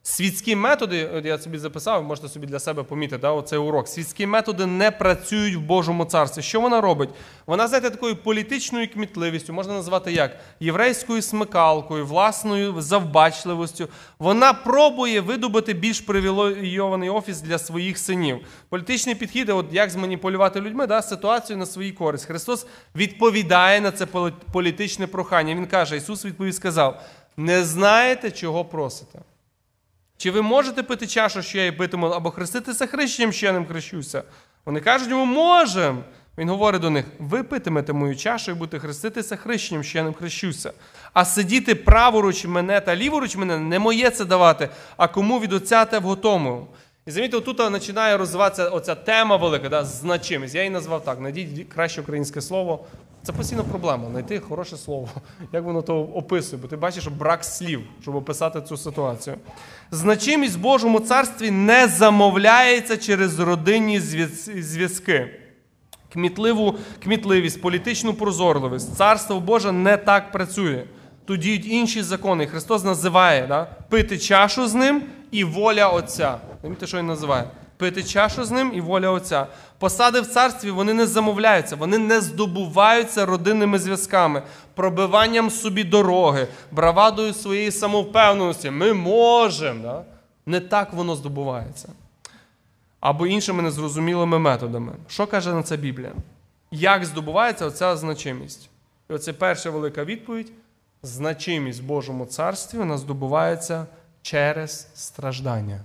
Світські 0.07 0.55
методи, 0.55 1.21
я 1.25 1.37
собі 1.37 1.57
записав, 1.57 2.03
можете 2.03 2.29
собі 2.29 2.47
для 2.47 2.59
себе 2.59 2.83
помітити 2.83 3.17
да, 3.21 3.31
оцей 3.31 3.59
урок. 3.59 3.87
Світські 3.87 4.25
методи 4.25 4.65
не 4.65 4.91
працюють 4.91 5.55
в 5.55 5.59
Божому 5.59 6.05
царстві. 6.05 6.41
Що 6.41 6.61
вона 6.61 6.81
робить? 6.81 7.09
Вона, 7.45 7.67
знаєте, 7.67 7.89
такою 7.89 8.15
політичною 8.15 8.93
кмітливістю, 8.93 9.53
можна 9.53 9.73
назвати 9.73 10.11
як 10.11 10.37
єврейською 10.59 11.21
смикалкою, 11.21 12.05
власною 12.05 12.81
завбачливостю. 12.81 13.87
Вона 14.19 14.53
пробує 14.53 15.21
видобути 15.21 15.73
більш 15.73 16.01
привілейований 16.01 17.09
офіс 17.09 17.41
для 17.41 17.57
своїх 17.59 17.97
синів. 17.97 18.39
Політичний 18.69 19.15
підхід, 19.15 19.49
от 19.49 19.65
як 19.71 19.89
зманіпулювати 19.89 20.61
людьми, 20.61 20.87
да, 20.87 21.01
ситуацію 21.01 21.57
на 21.57 21.65
свою 21.65 21.95
користь. 21.95 22.25
Христос 22.25 22.67
відповідає 22.95 23.81
на 23.81 23.91
це 23.91 24.05
полі- 24.05 24.33
політичне 24.53 25.07
прохання. 25.07 25.55
Він 25.55 25.67
каже: 25.67 25.97
Ісус 25.97 26.25
відповів 26.25 26.53
сказав: 26.53 27.01
не 27.37 27.63
знаєте, 27.63 28.31
чого 28.31 28.65
просите. 28.65 29.19
Чи 30.17 30.31
ви 30.31 30.41
можете 30.41 30.83
пити 30.83 31.07
чашу, 31.07 31.41
що 31.41 31.57
я 31.57 31.63
її 31.63 31.77
питиму, 31.77 32.07
або 32.07 32.31
хреститися 32.31 32.87
хрещенням, 32.87 33.33
що 33.33 33.45
я 33.45 33.51
ним 33.53 33.65
хрещуся? 33.65 34.23
Вони 34.65 34.79
кажуть 34.79 35.09
йому, 35.09 35.25
можемо. 35.25 36.03
Він 36.37 36.49
говорить 36.49 36.81
до 36.81 36.89
них: 36.89 37.05
ви 37.19 37.43
питимете 37.43 37.93
мою 37.93 38.15
чашу 38.15 38.51
і 38.51 38.53
будете 38.53 38.79
хреститися 38.79 39.35
хрещенням, 39.35 39.83
що 39.83 39.97
я 39.97 40.03
ним 40.03 40.13
хрещуся. 40.13 40.73
А 41.13 41.25
сидіти 41.25 41.75
праворуч 41.75 42.45
мене 42.45 42.81
та 42.81 42.95
ліворуч 42.95 43.35
мене 43.35 43.57
не 43.57 43.79
моє 43.79 44.09
це 44.09 44.25
давати, 44.25 44.69
а 44.97 45.07
кому 45.07 45.39
від 45.39 45.53
отця 45.53 45.85
те 45.85 45.99
вготовив. 45.99 46.67
І 47.05 47.11
замітьте, 47.11 47.41
тут 47.41 47.57
починає 47.57 48.17
розвиватися 48.17 48.69
оця 48.69 48.95
тема 48.95 49.35
велика, 49.35 49.69
да, 49.69 49.83
значимість. 49.83 50.55
Я 50.55 50.61
її 50.61 50.69
назвав 50.69 51.03
так: 51.03 51.19
найдіть 51.19 51.73
краще 51.73 52.01
українське 52.01 52.41
слово. 52.41 52.85
Це 53.25 53.33
постійно 53.33 53.63
проблема 53.63 54.09
знайти 54.09 54.39
хороше 54.39 54.77
слово. 54.77 55.07
Як 55.53 55.63
воно 55.63 55.81
то 55.81 56.01
описує? 56.01 56.61
Бо 56.61 56.67
ти 56.67 56.77
бачиш, 56.77 57.07
брак 57.07 57.45
слів, 57.45 57.81
щоб 58.01 58.15
описати 58.15 58.61
цю 58.61 58.77
ситуацію. 58.77 59.35
Значимість 59.91 60.55
в 60.55 60.59
Божому 60.59 60.99
царстві 60.99 61.51
не 61.51 61.87
замовляється 61.87 62.97
через 62.97 63.39
родинні 63.39 63.99
зв'язки. 63.99 65.39
Кмітливу 66.13 66.75
кмітливість, 67.03 67.61
політичну 67.61 68.13
прозорливість. 68.13 68.95
Царство 68.95 69.39
Боже 69.39 69.71
не 69.71 69.97
так 69.97 70.31
працює. 70.31 70.83
Тут 71.25 71.39
діють 71.39 71.67
інші 71.67 72.03
закони. 72.03 72.47
Христос 72.47 72.83
називає 72.83 73.47
да, 73.47 73.63
пити 73.89 74.17
чашу 74.17 74.67
з 74.67 74.73
ним 74.73 75.03
і 75.31 75.43
воля 75.43 75.89
Отця. 75.89 76.37
Замітьте, 76.63 76.87
що 76.87 76.97
він 76.97 77.07
називає? 77.07 77.43
Пити 77.77 78.03
чашу 78.03 78.43
з 78.43 78.51
ним 78.51 78.71
і 78.75 78.81
воля 78.81 79.09
Отця. 79.09 79.47
Посади 79.79 80.21
в 80.21 80.27
царстві 80.27 80.71
вони 80.71 80.93
не 80.93 81.07
замовляються, 81.07 81.75
вони 81.75 81.97
не 81.97 82.21
здобуваються 82.21 83.25
родинними 83.25 83.79
зв'язками, 83.79 84.41
пробиванням 84.73 85.49
собі 85.49 85.83
дороги, 85.83 86.47
бравадою 86.71 87.33
своєї 87.33 87.71
самовпевненості. 87.71 88.71
Ми 88.71 88.93
можемо. 88.93 89.81
Да? 89.81 90.03
Не 90.45 90.59
так 90.59 90.93
воно 90.93 91.15
здобувається 91.15 91.89
або 93.05 93.27
іншими 93.27 93.63
незрозумілими 93.63 94.39
методами. 94.39 94.93
Що 95.07 95.27
каже 95.27 95.53
на 95.53 95.63
це 95.63 95.77
Біблія? 95.77 96.11
Як 96.71 97.05
здобувається 97.05 97.65
оця 97.65 97.97
значимість? 97.97 98.69
І 99.09 99.13
оце 99.13 99.33
перша 99.33 99.69
велика 99.69 100.03
відповідь: 100.03 100.51
значимість 101.03 101.81
в 101.81 101.85
Божому 101.85 102.25
царстві 102.25 102.77
вона 102.77 102.97
здобувається 102.97 103.85
через 104.21 104.87
страждання. 104.95 105.81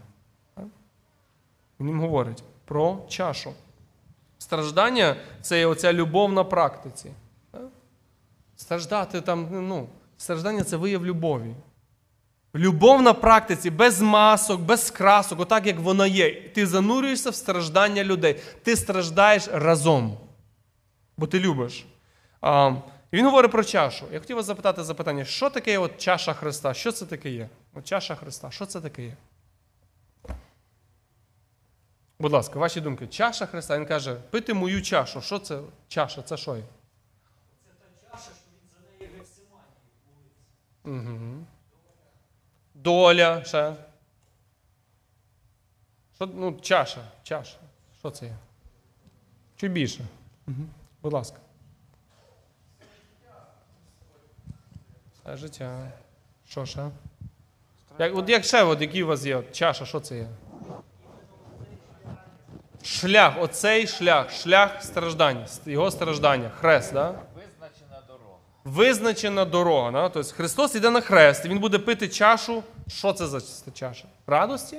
Він 1.81 1.89
їм 1.89 2.01
говорить 2.01 2.43
про 2.65 2.99
чашу. 3.09 3.53
Страждання 4.39 5.17
це 5.41 5.67
оця 5.67 5.93
любов 5.93 6.33
на 6.33 6.45
практиці. 6.45 7.11
Страждати 8.57 9.21
там, 9.21 9.49
ну, 9.69 9.89
страждання 10.17 10.65
це 10.65 10.77
вияв 10.77 11.07
любові. 11.07 11.55
Любов 12.55 13.03
на 13.03 13.13
практиці, 13.13 13.71
без 13.71 14.01
масок, 14.01 14.61
без 14.61 14.91
красок, 14.91 15.41
отак 15.41 15.67
як 15.67 15.79
вона 15.79 16.07
є. 16.07 16.49
Ти 16.49 16.67
занурюєшся 16.67 17.31
в 17.31 17.35
страждання 17.35 18.05
людей. 18.05 18.41
Ти 18.63 18.77
страждаєш 18.77 19.49
разом, 19.53 20.19
бо 21.17 21.27
ти 21.27 21.41
любиш. 21.41 21.87
А, 22.41 22.75
він 23.13 23.25
говорить 23.25 23.51
про 23.51 23.65
чашу. 23.65 24.05
Я 24.13 24.21
хотів 24.21 24.37
вас 24.37 24.47
запитати 24.47 24.85
запитання, 24.85 25.25
що 25.25 25.51
таке 25.51 25.79
от 25.79 25.99
чаша 25.99 26.33
Христа? 26.35 26.75
Що 26.75 26.93
це 26.93 27.07
таке 27.07 27.31
є? 27.31 27.49
От 27.75 27.85
чаша 27.85 28.15
Христа, 28.15 28.51
що 28.51 28.67
це 28.67 28.81
таке 28.81 29.05
є? 29.05 29.17
Будь 32.21 32.33
ласка, 32.33 32.59
ваші 32.59 32.81
думки. 32.81 33.07
Чаша 33.07 33.47
Христа. 33.47 33.79
Він 33.79 33.87
каже, 33.87 34.15
пити 34.15 34.55
мою 34.55 34.83
чашу. 34.83 35.21
Що 35.21 35.39
це 35.39 35.61
чаша? 35.89 36.23
Це 36.23 36.37
що 36.37 36.57
є? 36.57 36.63
Угу. 40.85 41.47
Доля, 42.75 43.45
ще. 43.45 43.75
Що, 46.15 46.27
ну, 46.27 46.59
чаша, 46.61 47.01
чаша. 47.23 47.57
Що 47.99 48.11
це 48.11 48.27
є? 48.27 48.37
Чуть 49.57 49.73
більше. 49.73 50.05
Угу. 50.49 50.57
Будь 51.03 51.13
ласка. 51.13 51.39
Все 55.15 55.37
життя. 55.37 55.93
Що 56.49 56.67
ще? 56.67 56.91
Як, 57.99 58.17
от 58.17 58.29
як 58.29 58.45
ще, 58.45 58.63
от, 58.63 58.81
які 58.81 59.03
у 59.03 59.07
вас 59.07 59.25
є? 59.25 59.37
От, 59.37 59.53
чаша, 59.53 59.87
що 59.87 60.01
це 60.01 60.17
є? 60.17 60.29
Шлях, 62.83 63.43
оцей 63.43 63.87
шлях, 63.87 64.33
шлях 64.33 64.83
страждання, 64.83 65.47
його 65.67 65.91
страждання, 65.91 66.51
хрест, 66.61 66.93
да? 66.93 67.15
Визначена 67.35 68.03
дорога. 68.09 68.39
Визначена 68.65 69.45
дорога. 69.45 69.91
Да? 69.91 70.09
Тобто 70.09 70.33
Христос 70.35 70.75
йде 70.75 70.91
на 70.91 71.01
хрест, 71.01 71.45
і 71.45 71.49
Він 71.49 71.59
буде 71.59 71.79
пити 71.79 72.09
чашу. 72.09 72.63
Що 72.89 73.13
це 73.13 73.27
за 73.27 73.41
чаша? 73.75 74.05
Радості? 74.27 74.79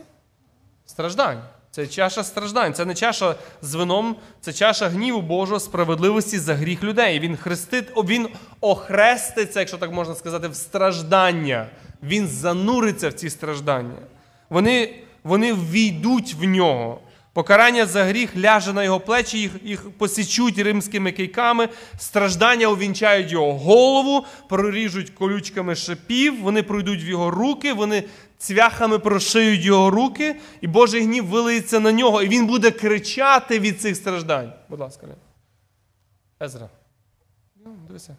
Страждань. 0.86 1.42
Це 1.72 1.88
чаша 1.88 2.24
страждань. 2.24 2.74
Це 2.74 2.86
не 2.86 2.96
чаша 2.96 3.36
з 3.62 3.76
вином, 3.76 4.16
це 4.42 4.54
чаша 4.54 4.90
гніву 4.90 5.22
Божого, 5.22 5.60
справедливості 5.60 6.40
за 6.40 6.56
гріх 6.56 6.84
людей. 6.84 7.20
Він 7.20 7.38
хрестить, 7.38 7.90
він 7.98 8.30
охреститься, 8.62 9.60
якщо 9.60 9.78
так 9.78 9.92
можна 9.92 10.16
сказати, 10.16 10.48
в 10.48 10.56
страждання. 10.56 11.68
Він 12.04 12.28
зануриться 12.28 13.10
в 13.10 13.14
ці 13.14 13.30
страждання. 13.30 13.96
Вони, 14.50 14.96
вони 15.24 15.54
ввійдуть 15.54 16.34
в 16.34 16.44
нього. 16.44 17.00
Покарання 17.34 17.86
за 17.86 18.04
гріх 18.04 18.38
ляже 18.38 18.74
на 18.74 18.84
його 18.84 19.00
плечі, 19.00 19.38
їх, 19.40 19.52
їх 19.64 19.92
посічуть 19.92 20.58
римськими 20.60 21.12
кийками, 21.12 21.70
страждання 21.98 22.68
увінчають 22.68 23.32
його 23.32 23.58
голову, 23.58 24.26
проріжуть 24.50 25.10
колючками 25.10 25.76
шипів, 25.76 26.42
вони 26.42 26.64
пройдуть 26.64 27.04
в 27.04 27.08
його 27.08 27.32
руки, 27.32 27.74
вони 27.74 28.04
цвяхами 28.38 29.00
прошиють 29.00 29.62
його 29.62 29.90
руки, 29.90 30.36
і 30.62 30.68
Божий 30.68 31.04
гнів 31.04 31.26
вилиється 31.26 31.80
на 31.80 31.92
нього, 31.92 32.22
і 32.22 32.28
він 32.28 32.48
буде 32.48 32.72
кричати 32.72 33.60
від 33.60 33.82
цих 33.82 33.96
страждань. 33.96 34.54
Будь 34.70 34.80
ласка. 34.80 35.08
Езра. 36.42 36.70
Ну, 37.66 37.76
дивися. 37.88 38.16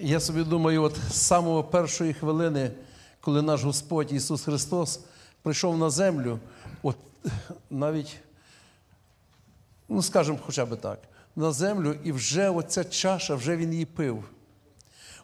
Я 0.00 0.20
собі 0.20 0.44
думаю, 0.44 0.82
от 0.82 0.96
з 1.10 1.14
самого 1.14 1.64
першої 1.64 2.14
хвилини, 2.14 2.70
коли 3.20 3.42
наш 3.42 3.64
Господь 3.64 4.12
Ісус 4.12 4.42
Христос 4.42 5.00
прийшов 5.42 5.78
на 5.78 5.90
землю, 5.90 6.38
от 6.82 6.96
навіть, 7.70 8.16
ну 9.88 10.02
скажімо, 10.02 10.38
хоча 10.46 10.66
б 10.66 10.76
так, 10.76 10.98
на 11.36 11.52
землю, 11.52 11.94
і 12.04 12.12
вже 12.12 12.50
оця 12.50 12.84
чаша, 12.84 13.34
вже 13.34 13.56
він 13.56 13.72
її 13.72 13.84
пив. 13.84 14.24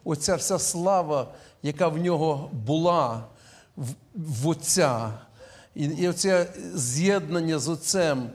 Оця 0.04 0.36
вся 0.36 0.58
слава, 0.58 1.34
яка 1.62 1.88
в 1.88 1.98
нього 1.98 2.50
була 2.52 3.24
в, 3.76 3.88
в 4.14 4.48
Отця, 4.48 5.12
і, 5.74 5.84
і 5.84 6.08
оце 6.08 6.52
з'єднання 6.74 7.58
з 7.58 7.68
Отцем, 7.68 8.30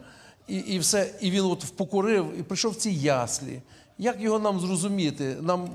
і, 0.47 0.57
і 0.57 0.79
все, 0.79 1.13
і 1.21 1.31
він 1.31 1.43
от 1.45 1.63
впокорив, 1.63 2.39
і 2.39 2.43
прийшов 2.43 2.71
в 2.71 2.75
ці 2.75 2.91
яслі. 2.91 3.61
Як 3.97 4.21
його 4.21 4.39
нам 4.39 4.59
зрозуміти? 4.59 5.37
Нам, 5.41 5.69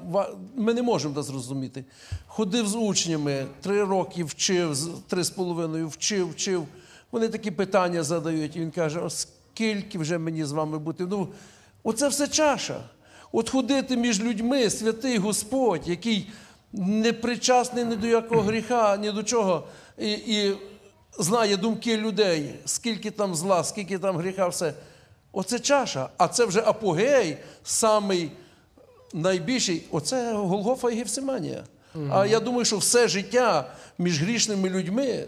ми 0.56 0.74
не 0.74 0.82
можемо 0.82 1.14
це 1.14 1.22
зрозуміти. 1.22 1.84
Ходив 2.26 2.68
з 2.68 2.74
учнями, 2.74 3.46
три 3.60 3.84
роки 3.84 4.24
вчив, 4.24 4.78
три 5.08 5.24
з 5.24 5.30
половиною 5.30 5.88
вчив, 5.88 6.30
вчив. 6.30 6.66
Вони 7.12 7.28
такі 7.28 7.50
питання 7.50 8.02
задають, 8.02 8.56
і 8.56 8.60
він 8.60 8.70
каже: 8.70 9.00
«О, 9.00 9.10
скільки 9.10 9.98
вже 9.98 10.18
мені 10.18 10.44
з 10.44 10.52
вами 10.52 10.78
бути? 10.78 11.06
Ну, 11.06 11.28
оце 11.82 12.08
все 12.08 12.28
чаша. 12.28 12.80
От 13.32 13.50
ходити 13.50 13.96
між 13.96 14.20
людьми, 14.22 14.70
святий 14.70 15.18
Господь, 15.18 15.88
який 15.88 16.30
не 16.72 17.12
причасний 17.12 17.84
ні 17.84 17.96
до 17.96 18.06
якого 18.06 18.42
гріха, 18.42 18.96
ні 18.96 19.12
до 19.12 19.22
чого, 19.22 19.64
і, 19.98 20.10
і 20.12 20.56
знає 21.18 21.56
думки 21.56 21.96
людей, 21.96 22.54
скільки 22.64 23.10
там 23.10 23.34
зла, 23.34 23.64
скільки 23.64 23.98
там 23.98 24.16
гріха, 24.16 24.48
все. 24.48 24.74
Оце 25.32 25.58
чаша, 25.58 26.08
а 26.16 26.28
це 26.28 26.44
вже 26.44 26.60
апогей, 26.60 27.36
самий 27.64 28.30
найбільший. 29.12 29.82
Оце 29.90 30.32
Голгофа 30.34 30.90
і 30.90 30.94
Гефсиманія. 30.94 31.64
А 32.10 32.26
я 32.26 32.40
думаю, 32.40 32.64
що 32.64 32.78
все 32.78 33.08
життя 33.08 33.72
між 33.98 34.22
грішними 34.22 34.68
людьми 34.68 35.26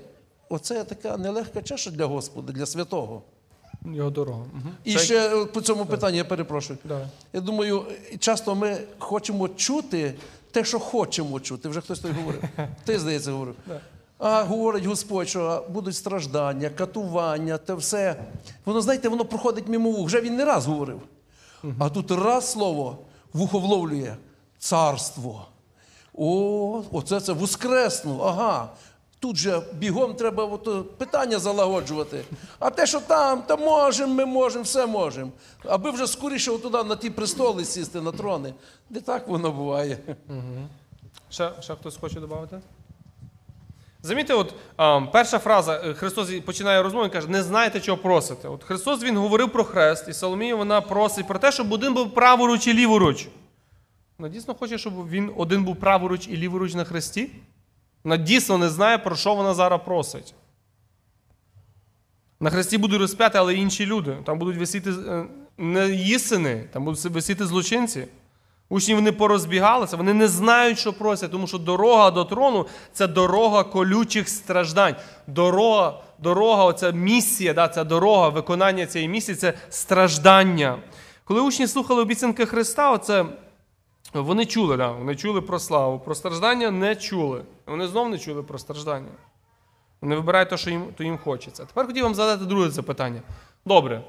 оце 0.53 0.85
така 0.85 1.17
нелегка 1.17 1.62
чаша 1.62 1.91
для 1.91 2.07
Господа, 2.07 2.53
для 2.53 2.67
святого. 2.67 3.23
Його 3.85 4.11
дорога. 4.11 4.38
Угу. 4.38 4.69
І 4.85 4.99
ще 4.99 5.43
е, 5.43 5.45
по 5.45 5.61
цьому 5.61 5.87
питанню 5.87 6.17
я 6.17 6.25
перепрошую. 6.25 6.79
Давай. 6.85 7.07
Я 7.33 7.41
думаю, 7.41 7.85
часто 8.19 8.55
ми 8.55 8.79
хочемо 8.99 9.49
чути 9.49 10.15
те, 10.51 10.65
що 10.65 10.79
хочемо 10.79 11.41
чути. 11.41 11.69
Вже 11.69 11.81
хтось 11.81 12.01
той 12.01 12.12
говорив. 12.12 12.43
Ти, 12.85 12.99
здається, 12.99 13.33
говорив. 13.33 13.55
А 14.25 14.45
говорить 14.45 14.85
Господь, 14.85 15.29
що 15.29 15.65
будуть 15.69 15.97
страждання, 15.97 16.71
катування, 16.71 17.59
те 17.59 17.75
все. 17.75 18.25
Воно, 18.65 18.81
знаєте, 18.81 19.09
воно 19.09 19.25
проходить 19.25 19.69
мимо 19.69 19.91
вух. 19.91 20.07
Вже 20.07 20.21
він 20.21 20.37
не 20.37 20.45
раз 20.45 20.67
говорив. 20.67 21.01
А 21.79 21.89
тут 21.89 22.11
раз 22.11 22.51
слово 22.51 22.99
вухо 23.33 23.59
вловлює 23.59 24.17
царство. 24.59 25.47
О, 26.15 26.83
оце 26.93 27.21
це 27.21 27.33
воскресну. 27.33 28.21
Ага. 28.21 28.69
Тут 29.19 29.37
же 29.37 29.63
бігом 29.79 30.15
треба 30.15 30.45
от, 30.45 30.69
е, 30.69 30.83
питання 30.99 31.39
залагоджувати. 31.39 32.25
А 32.59 32.71
те, 32.71 32.87
що 32.87 33.01
там, 33.01 33.43
та 33.43 33.57
можемо, 33.57 34.15
ми 34.15 34.25
можемо, 34.25 34.65
все 34.65 34.87
можемо. 34.87 35.31
Аби 35.65 35.91
вже 35.91 36.07
скоріше 36.07 36.59
туди 36.59 36.85
на 36.85 36.97
ті 36.97 37.11
престоли 37.11 37.65
сісти, 37.65 38.01
на 38.01 38.13
трони. 38.13 38.55
Не 38.91 39.01
так 39.01 39.29
воно 39.29 39.53
буває. 39.53 39.99
Ще, 41.31 41.51
ще 41.61 41.75
хтось 41.75 41.97
хоче 41.97 42.21
додати? 42.21 42.61
Замітьте, 44.05 44.35
от 44.35 44.55
перша 45.12 45.38
фраза, 45.38 45.81
е, 45.85 45.95
Христос 45.95 46.31
починає 46.31 46.83
розмову 46.83 47.07
і 47.07 47.11
каже, 47.11 47.29
не 47.29 47.43
знаєте, 47.43 47.81
чого 47.81 47.99
просите. 47.99 48.49
От 48.49 48.65
Христос 48.65 49.03
Він 49.03 49.17
говорив 49.17 49.53
про 49.53 49.65
хрест, 49.65 50.09
і 50.09 50.12
Соломія 50.12 50.57
вона 50.57 50.81
просить 50.81 51.29
про 51.29 51.38
те, 51.38 51.53
щоб 51.53 51.73
один 51.73 51.95
був 51.95 52.15
праворуч 52.15 52.67
і 52.67 52.75
ліворуч. 52.75 53.29
Вона 54.19 54.35
дійсно 54.35 54.55
хоче, 54.55 54.79
щоб 54.79 55.09
він 55.09 55.33
один 55.37 55.65
був 55.65 55.77
праворуч 55.77 56.29
і 56.29 56.37
ліворуч 56.37 56.75
на 56.75 56.85
хресті? 56.85 57.31
Вона 58.05 58.17
дійсно 58.17 58.59
не 58.59 58.69
знає, 58.69 58.99
про 58.99 59.17
що 59.17 59.35
вона 59.35 59.55
зараз 59.55 59.81
просить. 59.85 60.35
На 62.41 62.51
хресті 62.51 62.79
будуть 62.79 63.01
розп'яти, 63.01 63.38
але 63.38 63.55
інші 63.55 63.87
люди. 63.87 64.17
Там 64.25 64.38
будуть 64.38 64.57
висіти 64.57 64.91
е, 64.91 65.27
не 65.59 65.88
їсини, 65.88 66.69
там 66.73 66.85
будуть 66.85 67.05
висіти 67.05 67.47
злочинці. 67.47 68.07
Учні 68.73 68.95
вони 68.95 69.13
порозбігалися, 69.13 69.97
вони 69.97 70.15
не 70.15 70.29
знають, 70.29 70.79
що 70.79 70.93
просять, 70.93 71.31
тому 71.31 71.47
що 71.47 71.59
дорога 71.59 72.11
до 72.11 72.25
трону 72.25 72.67
це 72.93 73.07
дорога 73.07 73.65
колючих 73.65 74.29
страждань. 74.29 74.97
Дорога, 75.27 76.03
дорога, 76.19 76.65
оця 76.65 76.91
місія, 76.91 77.55
да, 77.55 77.69
ця 77.69 77.85
дорога 77.85 78.29
виконання 78.29 78.87
цієї 78.87 79.09
місії 79.09 79.37
це 79.37 79.53
страждання. 79.69 80.79
Коли 81.25 81.41
учні 81.41 81.67
слухали 81.67 82.03
обіцянки 82.03 82.47
Христа, 82.47 82.93
оце 82.93 83.27
вони 84.13 84.47
чули, 84.47 84.77
да, 84.77 84.91
вони 84.91 85.17
чули 85.17 85.41
про 85.41 85.59
славу, 85.59 85.99
про 85.99 86.15
страждання 86.15 86.71
не 86.71 86.97
чули. 86.97 87.43
Вони 87.67 87.87
знов 87.87 88.09
не 88.09 88.19
чули 88.19 88.43
про 88.43 88.59
страждання. 88.59 89.13
Вони 90.01 90.17
вибирають 90.17 90.51
те, 90.51 90.57
що 90.57 90.71
їм, 90.71 90.85
то 90.97 91.05
їм 91.05 91.19
хочеться. 91.19 91.65
Тепер 91.65 91.87
хотів 91.87 92.03
вам 92.05 92.15
задати 92.15 92.45
друге 92.45 92.71
запитання. 92.71 93.23
Добре. 93.67 94.03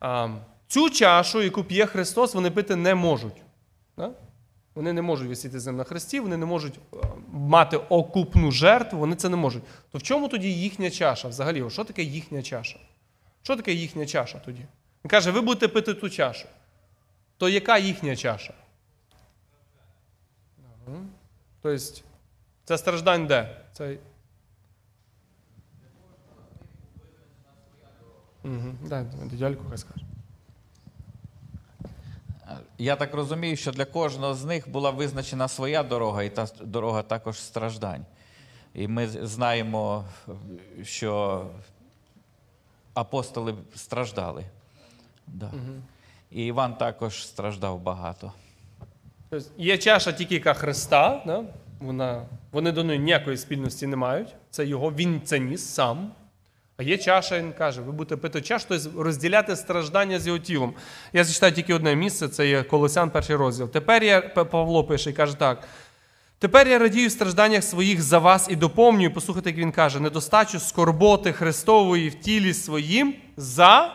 А, 0.00 0.28
цю 0.68 0.90
чашу, 0.90 1.42
яку 1.42 1.64
п'є 1.64 1.86
Христос, 1.86 2.34
вони 2.34 2.50
пити 2.50 2.76
не 2.76 2.94
можуть. 2.94 3.42
Да? 3.98 4.10
Вони 4.74 4.92
не 4.92 5.02
можуть 5.02 5.28
висіти 5.28 5.60
з 5.60 5.66
ним 5.66 5.76
на 5.76 5.84
хресті, 5.84 6.20
вони 6.20 6.36
не 6.36 6.46
можуть 6.46 6.80
мати 7.32 7.76
окупну 7.76 8.52
жертву, 8.52 8.98
вони 8.98 9.16
це 9.16 9.28
не 9.28 9.36
можуть. 9.36 9.62
То 9.90 9.98
в 9.98 10.02
чому 10.02 10.28
тоді 10.28 10.52
їхня 10.52 10.90
чаша? 10.90 11.28
Взагалі, 11.28 11.70
що 11.70 11.84
таке 11.84 12.02
їхня 12.02 12.42
чаша? 12.42 12.78
Що 13.42 13.56
таке 13.56 13.72
їхня 13.72 14.06
чаша 14.06 14.38
тоді? 14.38 14.60
Він 15.04 15.10
каже, 15.10 15.30
ви 15.30 15.40
будете 15.40 15.68
пити 15.68 15.94
ту 15.94 16.10
чашу. 16.10 16.48
То 17.36 17.48
яка 17.48 17.78
їхня 17.78 18.16
чаша? 18.16 18.54
Тобто, 21.62 21.78
це 22.64 22.78
страждань 22.78 23.26
де? 23.26 23.64
Це... 23.72 23.98
Угу. 28.44 28.74
Дай, 28.82 29.04
дядьку 29.32 29.64
хай 29.68 29.78
скаже. 29.78 30.07
Я 32.78 32.96
так 32.96 33.14
розумію, 33.14 33.56
що 33.56 33.72
для 33.72 33.84
кожного 33.84 34.34
з 34.34 34.44
них 34.44 34.70
була 34.70 34.90
визначена 34.90 35.48
своя 35.48 35.82
дорога, 35.82 36.22
і 36.22 36.30
та 36.30 36.48
дорога 36.60 37.02
також 37.02 37.40
страждань. 37.40 38.04
І 38.74 38.88
ми 38.88 39.08
знаємо, 39.08 40.04
що 40.82 41.44
апостоли 42.94 43.54
страждали. 43.74 44.44
Да. 45.26 45.50
І 46.30 46.46
Іван 46.46 46.74
також 46.74 47.26
страждав 47.26 47.80
багато. 47.80 48.32
Тобто 49.30 49.48
Є 49.58 49.78
чаша 49.78 50.12
тільки 50.12 50.34
яка 50.34 50.54
Христа, 50.54 51.22
да? 51.26 51.44
Вона, 51.80 52.26
вони 52.52 52.72
до 52.72 52.84
неї 52.84 52.98
ніякої 52.98 53.36
спільності 53.36 53.86
не 53.86 53.96
мають. 53.96 54.34
Це 54.50 54.66
його, 54.66 54.92
він 54.92 55.20
це 55.24 55.38
ніс 55.38 55.64
сам. 55.64 56.12
А 56.80 56.82
є 56.82 56.98
чаша, 56.98 57.38
він 57.38 57.52
каже, 57.52 57.80
ви 57.80 57.92
будете 57.92 58.16
пити 58.16 58.40
чашу, 58.40 58.66
тобто 58.68 59.02
розділяти 59.02 59.56
страждання 59.56 60.18
з 60.18 60.26
його 60.26 60.38
тілом. 60.38 60.74
Я 61.12 61.24
зачитаю 61.24 61.52
тільки 61.52 61.74
одне 61.74 61.94
місце, 61.96 62.28
це 62.28 62.48
є 62.48 62.62
Колосян, 62.62 63.10
перший 63.10 63.36
розділ. 63.36 63.68
Тепер 63.68 64.04
я, 64.04 64.20
Павло 64.20 64.84
пише 64.84 65.10
і 65.10 65.12
каже 65.12 65.38
так. 65.38 65.68
Тепер 66.38 66.68
я 66.68 66.78
радію 66.78 67.08
в 67.08 67.12
стражданнях 67.12 67.64
своїх 67.64 68.02
за 68.02 68.18
вас 68.18 68.46
і 68.50 68.56
доповнюю, 68.56 69.14
послухайте, 69.14 69.50
як 69.50 69.58
він 69.58 69.72
каже, 69.72 70.00
недостачу 70.00 70.60
скорботи 70.60 71.32
Христової 71.32 72.08
в 72.08 72.14
тілі 72.14 72.54
своїм 72.54 73.14
за 73.36 73.94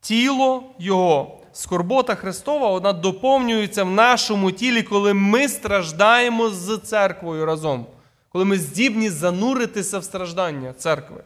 тіло 0.00 0.62
Його. 0.78 1.40
Скорбота 1.52 2.14
Христова 2.14 2.70
вона 2.70 2.92
доповнюється 2.92 3.84
в 3.84 3.90
нашому 3.90 4.52
тілі, 4.52 4.82
коли 4.82 5.14
ми 5.14 5.48
страждаємо 5.48 6.50
з 6.50 6.78
церквою 6.78 7.46
разом, 7.46 7.86
коли 8.28 8.44
ми 8.44 8.58
здібні 8.58 9.10
зануритися 9.10 9.98
в 9.98 10.04
страждання 10.04 10.72
церкви. 10.72 11.24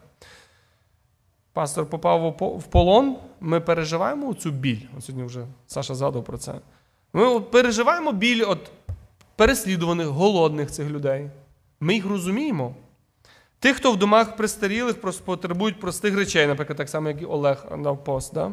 Пастор 1.53 1.87
попав 1.87 2.37
в 2.59 2.63
полон, 2.63 3.17
ми 3.41 3.61
переживаємо 3.61 4.35
цю 4.35 4.51
біль. 4.51 4.81
От 4.99 5.05
сьогодні 5.05 5.27
вже 5.27 5.47
Саша 5.67 5.95
згадував 5.95 6.25
про 6.25 6.39
це. 6.39 6.55
Ми 7.13 7.41
переживаємо 7.41 8.13
біль 8.13 8.45
от 8.47 8.71
переслідуваних, 9.37 10.07
голодних 10.07 10.71
цих 10.71 10.89
людей. 10.89 11.31
Ми 11.81 11.95
їх 11.95 12.07
розуміємо. 12.07 12.75
Тих, 13.59 13.77
хто 13.77 13.93
в 13.93 13.97
домах 13.97 14.37
престарілих 14.37 14.97
потребують 15.25 15.81
простих 15.81 16.17
речей, 16.17 16.47
наприклад, 16.47 16.77
так 16.77 16.89
само, 16.89 17.09
як 17.09 17.23
і 17.23 17.25
Олег 17.25 17.65
дав 17.79 18.05
пост. 18.05 18.35
Да? 18.35 18.53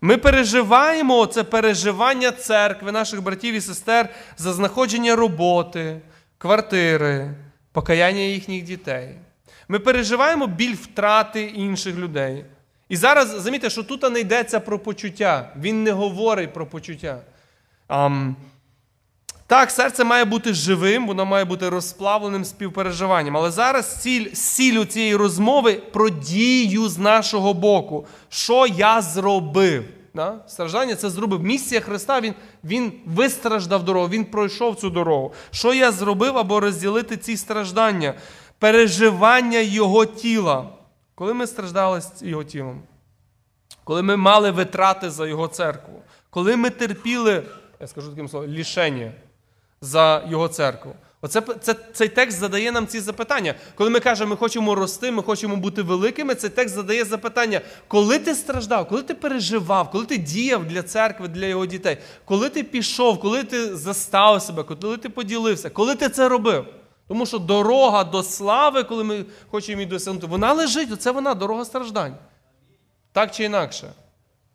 Ми 0.00 0.16
переживаємо 0.16 1.26
це 1.26 1.44
переживання 1.44 2.30
церкви, 2.30 2.92
наших 2.92 3.22
братів 3.22 3.54
і 3.54 3.60
сестер 3.60 4.08
за 4.36 4.52
знаходження 4.52 5.16
роботи, 5.16 6.00
квартири, 6.38 7.34
покаяння 7.72 8.20
їхніх 8.20 8.64
дітей. 8.64 9.14
Ми 9.68 9.78
переживаємо 9.78 10.46
біль 10.46 10.74
втрати 10.74 11.42
інших 11.42 11.96
людей. 11.96 12.44
І 12.88 12.96
зараз 12.96 13.40
замітьте, 13.40 13.70
що 13.70 13.82
тут 13.82 14.10
не 14.12 14.20
йдеться 14.20 14.60
про 14.60 14.78
почуття. 14.78 15.52
Він 15.60 15.82
не 15.82 15.92
говорить 15.92 16.52
про 16.52 16.66
почуття. 16.66 17.20
Ам, 17.88 18.36
так, 19.46 19.70
серце 19.70 20.04
має 20.04 20.24
бути 20.24 20.54
живим, 20.54 21.06
воно 21.06 21.26
має 21.26 21.44
бути 21.44 21.68
розплавленим 21.68 22.44
співпереживанням. 22.44 23.36
Але 23.36 23.50
зараз 23.50 24.02
ціль, 24.02 24.32
сіль 24.32 24.78
у 24.78 24.84
цієї 24.84 25.16
розмови 25.16 25.74
про 25.92 26.10
дію 26.10 26.88
з 26.88 26.98
нашого 26.98 27.54
боку. 27.54 28.06
Що 28.28 28.66
я 28.66 29.02
зробив? 29.02 29.84
Да? 30.14 30.34
Страждання 30.46 30.94
це 30.94 31.10
зробив. 31.10 31.42
Місія 31.42 31.80
Христа, 31.80 32.20
він, 32.20 32.34
він 32.64 32.92
вистраждав 33.06 33.84
дорогу, 33.84 34.08
він 34.08 34.24
пройшов 34.24 34.76
цю 34.76 34.90
дорогу. 34.90 35.32
Що 35.50 35.74
я 35.74 35.92
зробив, 35.92 36.38
аби 36.38 36.60
розділити 36.60 37.16
ці 37.16 37.36
страждання? 37.36 38.14
Переживання 38.58 39.58
Його 39.58 40.06
тіла. 40.06 40.68
Коли 41.14 41.34
ми 41.34 41.46
страждали 41.46 42.00
з 42.00 42.12
його 42.22 42.44
тілом, 42.44 42.82
коли 43.84 44.02
ми 44.02 44.16
мали 44.16 44.50
витрати 44.50 45.10
за 45.10 45.26
його 45.26 45.48
церкву, 45.48 46.02
коли 46.30 46.56
ми 46.56 46.70
терпіли, 46.70 47.42
я 47.80 47.86
скажу 47.86 48.10
таким 48.10 48.28
словом, 48.28 48.50
лішення 48.50 49.12
за 49.80 50.24
його 50.28 50.48
церкву. 50.48 50.94
Оце 51.20 51.40
це, 51.40 51.74
цей 51.92 52.08
текст 52.08 52.38
задає 52.38 52.72
нам 52.72 52.86
ці 52.86 53.00
запитання. 53.00 53.54
Коли 53.74 53.90
ми 53.90 54.00
кажемо, 54.00 54.30
ми 54.30 54.36
хочемо 54.36 54.74
рости, 54.74 55.10
ми 55.10 55.22
хочемо 55.22 55.56
бути 55.56 55.82
великими, 55.82 56.34
цей 56.34 56.50
текст 56.50 56.74
задає 56.74 57.04
запитання, 57.04 57.60
коли 57.88 58.18
ти 58.18 58.34
страждав, 58.34 58.88
коли 58.88 59.02
ти 59.02 59.14
переживав, 59.14 59.90
коли 59.90 60.06
ти 60.06 60.16
діяв 60.16 60.64
для 60.64 60.82
церкви, 60.82 61.28
для 61.28 61.46
його 61.46 61.66
дітей, 61.66 61.98
коли 62.24 62.48
ти 62.48 62.64
пішов, 62.64 63.20
коли 63.20 63.44
ти 63.44 63.76
заставив 63.76 64.42
себе, 64.42 64.62
коли 64.62 64.96
ти 64.96 65.08
поділився, 65.08 65.70
коли 65.70 65.94
ти 65.94 66.08
це 66.08 66.28
робив. 66.28 66.64
Тому 67.08 67.26
що 67.26 67.38
дорога 67.38 68.04
до 68.04 68.22
слави, 68.22 68.84
коли 68.84 69.04
ми 69.04 69.24
хочемо 69.50 69.80
її 69.80 69.90
досягнути, 69.90 70.26
вона 70.26 70.52
лежить, 70.52 70.92
оце 70.92 71.10
вона, 71.10 71.34
дорога 71.34 71.64
страждань. 71.64 72.16
Так 73.12 73.30
чи 73.30 73.44
інакше. 73.44 73.92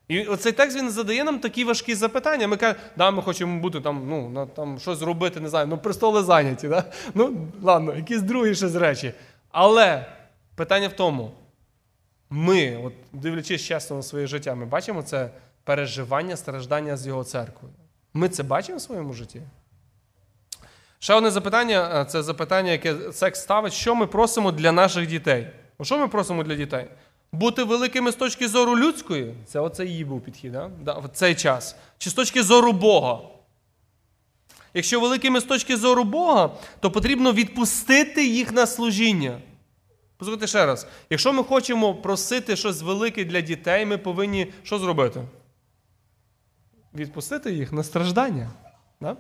І 0.08 0.26
оцей 0.26 0.52
текст 0.52 0.78
він 0.78 0.90
задає 0.90 1.24
нам 1.24 1.40
такі 1.40 1.64
важкі 1.64 1.96
запитання. 1.96 2.48
Ми 2.48 2.58
кажемо, 2.58 2.80
да, 2.98 3.12
ми 3.12 3.22
хочемо 3.22 3.60
бути 3.60 3.82
там, 3.82 4.04
ну, 4.10 4.50
там 4.56 4.80
щось 4.80 4.98
зробити, 4.98 5.40
не 5.40 5.50
знаю, 5.50 5.68
ну 5.68 5.78
престоли 5.78 6.24
зайняті. 6.24 6.68
Да? 6.68 6.84
Ну, 7.14 7.48
ладно, 7.62 7.96
якісь 7.96 8.22
другі 8.22 8.56
щось 8.56 8.76
речі. 8.76 9.14
Але 9.52 10.06
питання 10.56 10.88
в 10.88 10.94
тому, 10.94 11.32
ми, 12.30 12.78
от, 12.84 12.94
дивлячись 13.14 13.62
чесно 13.62 13.96
на 13.96 14.04
своє 14.04 14.28
життя, 14.28 14.56
ми 14.56 14.66
бачимо 14.66 15.04
це 15.04 15.30
переживання, 15.64 16.38
страждання 16.38 16.98
з 16.98 17.08
його 17.08 17.24
церквою. 17.24 17.74
Ми 18.14 18.30
це 18.30 18.44
бачимо 18.44 18.78
в 18.78 18.82
своєму 18.82 19.14
житті? 19.14 19.42
Ще 21.04 21.14
одне 21.14 21.32
запитання 21.32 22.02
е, 22.02 22.06
це 22.06 22.24
запитання, 22.24 22.72
яке 22.72 23.12
секс 23.12 23.42
ставить, 23.42 23.74
що 23.74 23.96
ми 23.96 24.08
просимо 24.08 24.52
для 24.52 24.72
наших 24.72 25.08
дітей. 25.08 25.48
Що 25.82 25.98
ми 25.98 26.08
просимо 26.08 26.44
для 26.44 26.56
дітей? 26.56 26.86
Бути 27.32 27.64
великими 27.64 28.12
з 28.12 28.16
точки 28.16 28.48
зору 28.48 28.78
людської, 28.78 29.36
це 29.46 29.60
оце 29.60 29.86
її 29.86 30.06
був 30.06 30.22
підхід, 30.22 30.52
да? 30.52 30.72
Да, 30.82 30.94
в 30.94 31.10
цей 31.14 31.36
час. 31.36 31.76
Чи 31.98 32.10
з 32.10 32.14
точки 32.14 32.44
зору 32.44 32.72
Бога? 32.72 33.20
Якщо 34.74 35.00
великими 35.00 35.40
з 35.40 35.44
точки 35.44 35.78
зору 35.78 36.04
Бога, 36.04 36.50
то 36.80 36.92
потрібно 36.92 37.34
відпустити 37.34 38.28
їх 38.28 38.54
на 38.54 38.68
служіння. 38.68 39.40
Послухайте 40.18 40.48
ще 40.48 40.66
раз. 40.66 40.88
Якщо 41.10 41.34
ми 41.34 41.44
хочемо 41.44 41.96
просити 41.96 42.56
щось 42.56 42.82
велике 42.82 43.26
для 43.26 43.42
дітей, 43.42 43.86
ми 43.86 43.98
повинні 43.98 44.54
що 44.64 44.80
зробити? 44.80 45.22
Відпустити 46.96 47.54
їх 47.54 47.72
на 47.72 47.84
страждання. 47.84 48.52
Да? 49.02 49.18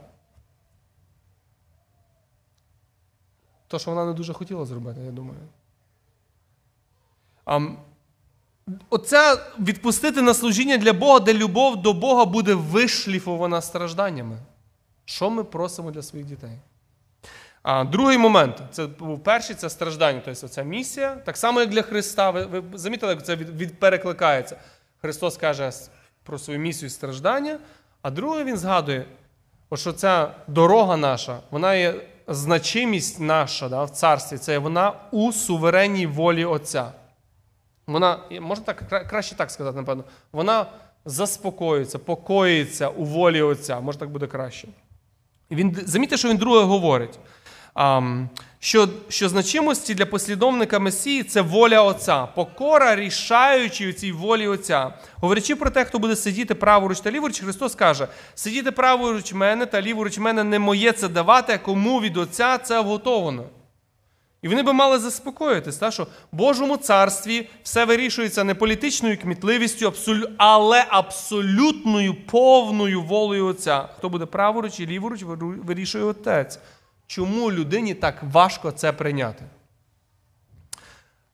То, 3.73 3.79
що 3.79 3.91
вона 3.91 4.05
не 4.05 4.13
дуже 4.13 4.33
хотіла 4.33 4.65
зробити, 4.65 5.01
я 5.05 5.11
думаю. 5.11 5.39
А, 7.45 7.59
оце 8.89 9.37
відпустити 9.59 10.21
на 10.21 10.33
служіння 10.33 10.77
для 10.77 10.93
Бога, 10.93 11.19
де 11.19 11.33
любов 11.33 11.81
до 11.81 11.93
Бога 11.93 12.25
буде 12.25 12.53
вишліфована 12.53 13.61
стражданнями. 13.61 14.37
Що 15.05 15.29
ми 15.29 15.43
просимо 15.43 15.91
для 15.91 16.01
своїх 16.01 16.27
дітей? 16.27 16.59
А, 17.63 17.83
другий 17.83 18.17
момент 18.17 18.61
це 18.71 18.87
був 18.87 19.23
перший 19.23 19.55
це 19.55 19.69
страждання, 19.69 20.21
тобто 20.25 20.47
ця 20.47 20.63
місія. 20.63 21.15
Так 21.15 21.37
само, 21.37 21.59
як 21.59 21.69
для 21.69 21.81
Христа. 21.81 22.31
Ви, 22.31 22.45
ви 22.45 22.77
замітили, 22.77 23.13
як 23.13 23.25
це 23.25 23.35
від, 23.35 23.49
від 23.49 23.79
перекликається. 23.79 24.57
Христос 25.01 25.37
каже 25.37 25.71
про 26.23 26.39
свою 26.39 26.59
місію 26.59 26.89
страждання, 26.89 27.59
а 28.01 28.11
другий 28.11 28.43
він 28.43 28.57
згадує, 28.57 29.05
що 29.73 29.93
ця 29.93 30.31
дорога 30.47 30.97
наша, 30.97 31.39
вона 31.51 31.75
є 31.75 32.12
значимість 32.27 33.19
наша 33.19 33.69
да, 33.69 33.83
в 33.83 33.89
царстві, 33.89 34.37
це 34.37 34.57
вона 34.57 34.93
у 35.11 35.31
суверенній 35.31 36.07
волі 36.07 36.45
Отця. 36.45 36.91
Вона, 37.87 38.19
можна 38.41 38.63
так 38.63 39.07
краще 39.09 39.35
так 39.35 39.51
сказати, 39.51 39.77
напевно, 39.77 40.03
вона 40.31 40.65
заспокоюється, 41.05 41.99
покоїться 41.99 42.89
у 42.89 43.03
волі 43.03 43.41
Отця. 43.41 43.79
Може, 43.79 43.99
так 43.99 44.09
буде 44.09 44.27
краще. 44.27 44.67
Він, 45.51 45.77
замітьте, 45.85 46.17
що 46.17 46.29
він 46.29 46.37
друге 46.37 46.63
говорить. 46.63 47.19
Що, 48.63 48.89
що 49.09 49.29
значимості 49.29 49.93
для 49.93 50.05
послідовника 50.05 50.79
Месії 50.79 51.23
це 51.23 51.41
воля 51.41 51.81
Отця, 51.81 52.25
покора, 52.25 52.95
рішаючи 52.95 53.89
у 53.89 53.93
цій 53.93 54.11
волі 54.11 54.47
Отця. 54.47 54.93
Говорячи 55.15 55.55
про 55.55 55.69
те, 55.69 55.85
хто 55.85 55.99
буде 55.99 56.15
сидіти 56.15 56.55
праворуч 56.55 56.99
та 56.99 57.11
ліворуч, 57.11 57.39
Христос 57.39 57.75
каже: 57.75 58.07
сидіти 58.35 58.71
праворуч 58.71 59.33
мене 59.33 59.65
та 59.65 59.81
ліворуч 59.81 60.17
мене 60.17 60.43
не 60.43 60.59
моє 60.59 60.91
це 60.91 61.07
давати, 61.07 61.53
а 61.53 61.57
кому 61.57 62.01
від 62.01 62.17
Отця 62.17 62.57
це 62.57 62.79
вготовано. 62.79 63.43
І 64.41 64.47
вони 64.47 64.63
би 64.63 64.73
мали 64.73 64.99
заспокоїтись, 64.99 65.77
та, 65.77 65.91
що 65.91 66.03
в 66.03 66.07
Божому 66.35 66.77
царстві 66.77 67.49
все 67.63 67.85
вирішується 67.85 68.43
не 68.43 68.55
політичною 68.55 69.17
кмітливістю, 69.17 69.93
але 70.37 70.85
абсолютною 70.89 72.15
повною 72.31 73.01
волею 73.01 73.45
Отця. 73.45 73.89
Хто 73.97 74.09
буде 74.09 74.25
праворуч 74.25 74.79
і 74.79 74.87
ліворуч, 74.87 75.23
вирішує 75.63 76.03
Отець. 76.03 76.59
Чому 77.13 77.51
людині 77.51 77.93
так 77.93 78.23
важко 78.23 78.71
це 78.71 78.91
прийняти? 78.91 79.43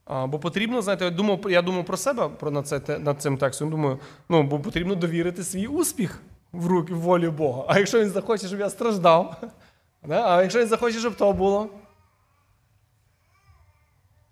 Бо 0.07 0.39
потрібно, 0.39 0.81
знаєте, 0.81 1.05
я 1.05 1.11
думав, 1.11 1.39
я 1.49 1.61
думав 1.61 1.85
про 1.85 1.97
себе 1.97 2.29
про 2.29 2.51
над, 2.51 2.67
це, 2.67 2.99
над 2.99 3.21
цим 3.21 3.37
текстом. 3.37 3.69
Думаю, 3.69 3.99
ну, 4.29 4.43
бо 4.43 4.59
потрібно 4.59 4.95
довірити 4.95 5.43
свій 5.43 5.67
успіх 5.67 6.21
в 6.51 6.67
руки 6.67 6.93
в 6.93 6.99
волі 6.99 7.29
Бога. 7.29 7.63
А 7.67 7.77
якщо 7.79 8.01
він 8.01 8.09
захоче, 8.09 8.47
щоб 8.47 8.59
я 8.59 8.69
страждав, 8.69 9.41
да? 10.03 10.23
а 10.27 10.41
якщо 10.41 10.59
він 10.59 10.67
захоче, 10.67 10.99
щоб 10.99 11.15
то 11.15 11.33
було. 11.33 11.69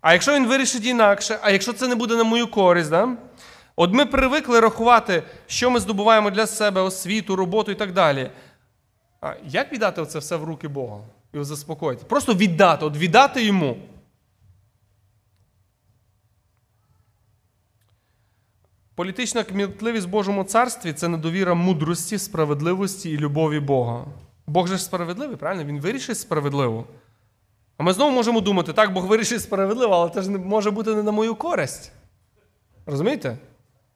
А 0.01 0.13
якщо 0.13 0.35
він 0.35 0.47
вирішить 0.47 0.85
інакше, 0.85 1.39
а 1.41 1.51
якщо 1.51 1.73
це 1.73 1.87
не 1.87 1.95
буде 1.95 2.15
на 2.15 2.23
мою 2.23 2.47
користь, 2.47 2.89
да? 2.89 3.17
от 3.75 3.93
ми 3.93 4.05
привикли 4.05 4.59
рахувати, 4.59 5.23
що 5.45 5.69
ми 5.69 5.79
здобуваємо 5.79 6.29
для 6.31 6.47
себе 6.47 6.81
освіту, 6.81 7.35
роботу 7.35 7.71
і 7.71 7.75
так 7.75 7.93
далі. 7.93 8.31
А 9.21 9.33
як 9.43 9.73
віддати 9.73 10.05
це 10.05 10.19
все 10.19 10.35
в 10.35 10.43
руки 10.43 10.67
Бога? 10.67 10.99
І 11.33 11.43
заспокоїти? 11.43 12.05
Просто 12.05 12.33
віддати, 12.33 12.85
от 12.85 12.97
віддати 12.97 13.43
йому. 13.43 13.77
Політична 18.95 19.43
кмітливість 19.43 20.07
в 20.07 20.09
Божому 20.09 20.43
царстві 20.43 20.93
це 20.93 21.07
недовіра 21.07 21.53
мудрості, 21.53 22.17
справедливості 22.17 23.09
і 23.09 23.17
любові 23.17 23.59
Бога. 23.59 24.05
Бог 24.47 24.67
же 24.67 24.77
справедливий, 24.77 25.37
правильно? 25.37 25.63
Він 25.63 25.79
вирішить 25.79 26.19
справедливо. 26.19 26.85
А 27.77 27.83
ми 27.83 27.93
знову 27.93 28.11
можемо 28.11 28.41
думати, 28.41 28.73
так, 28.73 28.93
Бог 28.93 29.05
вирішить 29.05 29.41
справедливо, 29.41 29.93
але 29.93 30.09
це 30.09 30.21
ж 30.21 30.29
може 30.29 30.71
бути 30.71 30.95
не 30.95 31.03
на 31.03 31.11
мою 31.11 31.35
користь. 31.35 31.91
Розумієте? 32.85 33.37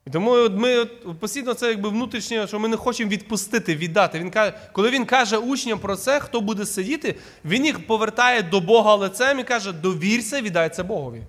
І 0.07 0.09
тому 0.09 0.49
ми 0.49 0.85
постійно 1.19 1.53
це 1.53 1.67
якби 1.67 1.89
внутрішнє, 1.89 2.47
що 2.47 2.59
ми 2.59 2.67
не 2.67 2.77
хочемо 2.77 3.09
відпустити, 3.09 3.75
віддати. 3.75 4.19
Він 4.19 4.31
каже, 4.31 4.53
коли 4.71 4.89
він 4.89 5.05
каже 5.05 5.37
учням 5.37 5.79
про 5.79 5.95
це, 5.95 6.19
хто 6.19 6.41
буде 6.41 6.65
сидіти, 6.65 7.15
він 7.45 7.65
їх 7.65 7.87
повертає 7.87 8.41
до 8.41 8.61
Бога 8.61 8.95
лицем 8.95 9.39
і 9.39 9.43
каже: 9.43 9.71
довірся, 9.71 10.41
віддай 10.41 10.69
це 10.69 10.83
Богові. 10.83 11.23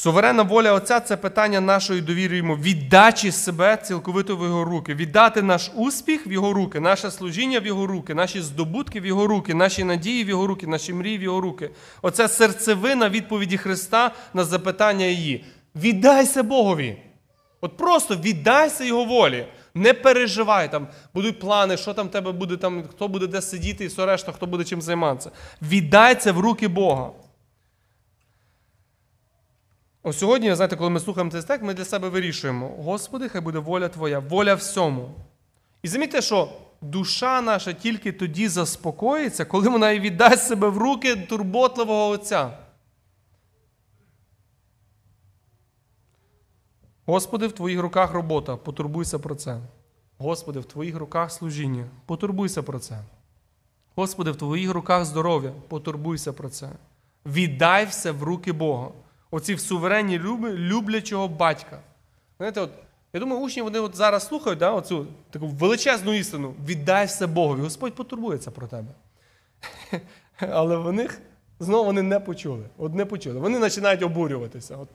Суверенна 0.00 0.42
воля 0.42 0.72
Отця 0.72 1.00
це 1.00 1.16
питання 1.16 1.60
нашої 1.60 2.00
довіри 2.00 2.36
йому, 2.36 2.56
віддачі 2.56 3.32
себе 3.32 3.76
цілковито 3.76 4.36
в 4.36 4.44
його 4.44 4.64
руки, 4.64 4.94
віддати 4.94 5.42
наш 5.42 5.70
успіх 5.74 6.26
в 6.26 6.32
його 6.32 6.52
руки, 6.52 6.80
наше 6.80 7.10
служіння 7.10 7.60
в 7.60 7.66
його 7.66 7.86
руки, 7.86 8.14
наші 8.14 8.40
здобутки 8.40 9.00
в 9.00 9.06
його 9.06 9.26
руки, 9.26 9.54
наші 9.54 9.84
надії 9.84 10.24
в 10.24 10.28
його 10.28 10.46
руки, 10.46 10.66
наші 10.66 10.92
мрії 10.92 11.18
в 11.18 11.22
його 11.22 11.40
руки. 11.40 11.70
Оце 12.02 12.28
серцевина 12.28 13.08
відповіді 13.08 13.56
Христа 13.56 14.14
на 14.34 14.44
запитання 14.44 15.04
її. 15.04 15.44
Віддайся 15.76 16.42
Богові. 16.42 17.02
От 17.60 17.76
просто 17.76 18.16
віддайся 18.16 18.84
його 18.84 19.04
волі. 19.04 19.46
Не 19.74 19.94
переживай, 19.94 20.70
там 20.70 20.88
будуть 21.14 21.40
плани, 21.40 21.76
що 21.76 21.94
там 21.94 22.08
тебе 22.08 22.32
буде, 22.32 22.56
там, 22.56 22.84
хто 22.90 23.08
буде 23.08 23.26
де 23.26 23.42
сидіти 23.42 23.84
і 23.84 23.86
все 23.86 24.06
решта, 24.06 24.32
хто 24.32 24.46
буде 24.46 24.64
чим 24.64 24.82
займатися. 24.82 25.30
Віддай 25.62 26.14
це 26.14 26.32
в 26.32 26.38
руки 26.38 26.68
Бога. 26.68 27.10
Ось 30.02 30.18
сьогодні, 30.18 30.54
знаєте, 30.54 30.76
коли 30.76 30.90
ми 30.90 31.00
слухаємо 31.00 31.30
цей 31.30 31.42
текст, 31.42 31.64
ми 31.64 31.74
для 31.74 31.84
себе 31.84 32.08
вирішуємо: 32.08 32.68
Господи, 32.68 33.28
хай 33.28 33.40
буде 33.40 33.58
воля 33.58 33.88
Твоя, 33.88 34.18
воля 34.18 34.54
всьому. 34.54 35.10
І 35.82 35.88
замітьте, 35.88 36.22
що 36.22 36.48
душа 36.80 37.40
наша 37.40 37.72
тільки 37.72 38.12
тоді 38.12 38.48
заспокоїться, 38.48 39.44
коли 39.44 39.68
вона 39.68 39.90
і 39.90 40.00
віддасть 40.00 40.46
себе 40.46 40.68
в 40.68 40.78
руки 40.78 41.16
турботливого 41.16 42.08
Отця. 42.08 42.50
Господи, 47.10 47.46
в 47.46 47.52
Твоїх 47.52 47.80
руках 47.80 48.12
робота, 48.12 48.56
потурбуйся 48.56 49.18
про 49.18 49.34
це. 49.34 49.58
Господи, 50.18 50.60
в 50.60 50.64
Твоїх 50.64 50.96
руках 50.96 51.32
служіння, 51.32 51.84
потурбуйся 52.06 52.62
про 52.62 52.78
це. 52.78 52.98
Господи, 53.94 54.30
в 54.30 54.36
Твоїх 54.36 54.70
руках 54.70 55.04
здоров'я, 55.04 55.52
потурбуйся 55.68 56.32
про 56.32 56.48
це. 56.48 56.68
Віддай 57.26 57.84
все 57.84 58.10
в 58.10 58.22
руки 58.22 58.52
Бога. 58.52 58.88
Оці 59.30 59.54
в 59.54 59.60
суверенні 59.60 60.18
люблячого 60.54 61.28
батька. 61.28 61.78
Знаєте, 62.36 62.60
от, 62.60 62.70
я 63.12 63.20
думаю, 63.20 63.42
учні 63.42 63.62
вони 63.62 63.78
от 63.78 63.96
зараз 63.96 64.26
слухають 64.26 64.58
да, 64.58 64.70
оцю 64.70 65.06
таку 65.30 65.46
величезну 65.46 66.12
істину. 66.12 66.54
Віддай 66.66 67.06
все 67.06 67.26
Богові. 67.26 67.60
Господь 67.60 67.94
потурбується 67.94 68.50
про 68.50 68.66
тебе. 68.66 68.94
Але 70.38 70.76
в 70.76 70.92
них 70.92 71.20
знову 71.60 71.84
вони 71.84 72.02
не 72.02 72.20
почули. 72.20 72.64
От 72.78 72.94
не 72.94 73.04
почули. 73.04 73.40
Вони 73.40 73.60
починають 73.60 74.02
обурюватися. 74.02 74.76
От. 74.76 74.88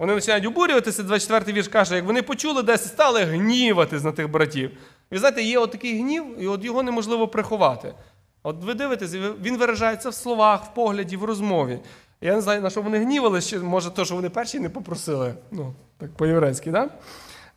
Вони 0.00 0.14
починають 0.14 0.46
обурюватися, 0.46 1.02
24-й 1.02 1.52
вірш 1.52 1.68
каже, 1.68 1.96
як 1.96 2.04
вони 2.04 2.22
почули 2.22 2.62
десь, 2.62 2.88
стали 2.88 3.22
гніватись 3.22 4.04
на 4.04 4.12
тих 4.12 4.30
братів. 4.30 4.70
Ви 5.10 5.18
знаєте, 5.18 5.42
є 5.42 5.58
от 5.58 5.84
гнів, 5.84 6.24
і 6.38 6.46
от 6.46 6.64
його 6.64 6.82
неможливо 6.82 7.28
приховати. 7.28 7.94
От 8.42 8.64
ви 8.64 8.74
дивитесь, 8.74 9.14
він 9.42 9.56
виражається 9.56 10.08
в 10.08 10.14
словах, 10.14 10.64
в 10.64 10.74
погляді, 10.74 11.16
в 11.16 11.24
розмові. 11.24 11.78
Я 12.20 12.34
не 12.34 12.40
знаю, 12.40 12.60
на 12.60 12.70
що 12.70 12.82
вони 12.82 12.98
гнівали, 12.98 13.40
може, 13.62 13.90
то, 13.90 14.04
що 14.04 14.14
вони 14.14 14.30
перші 14.30 14.60
не 14.60 14.68
попросили. 14.68 15.34
Ну, 15.50 15.74
так 15.98 16.10
по-єврейськи, 16.16 16.70
да? 16.70 16.88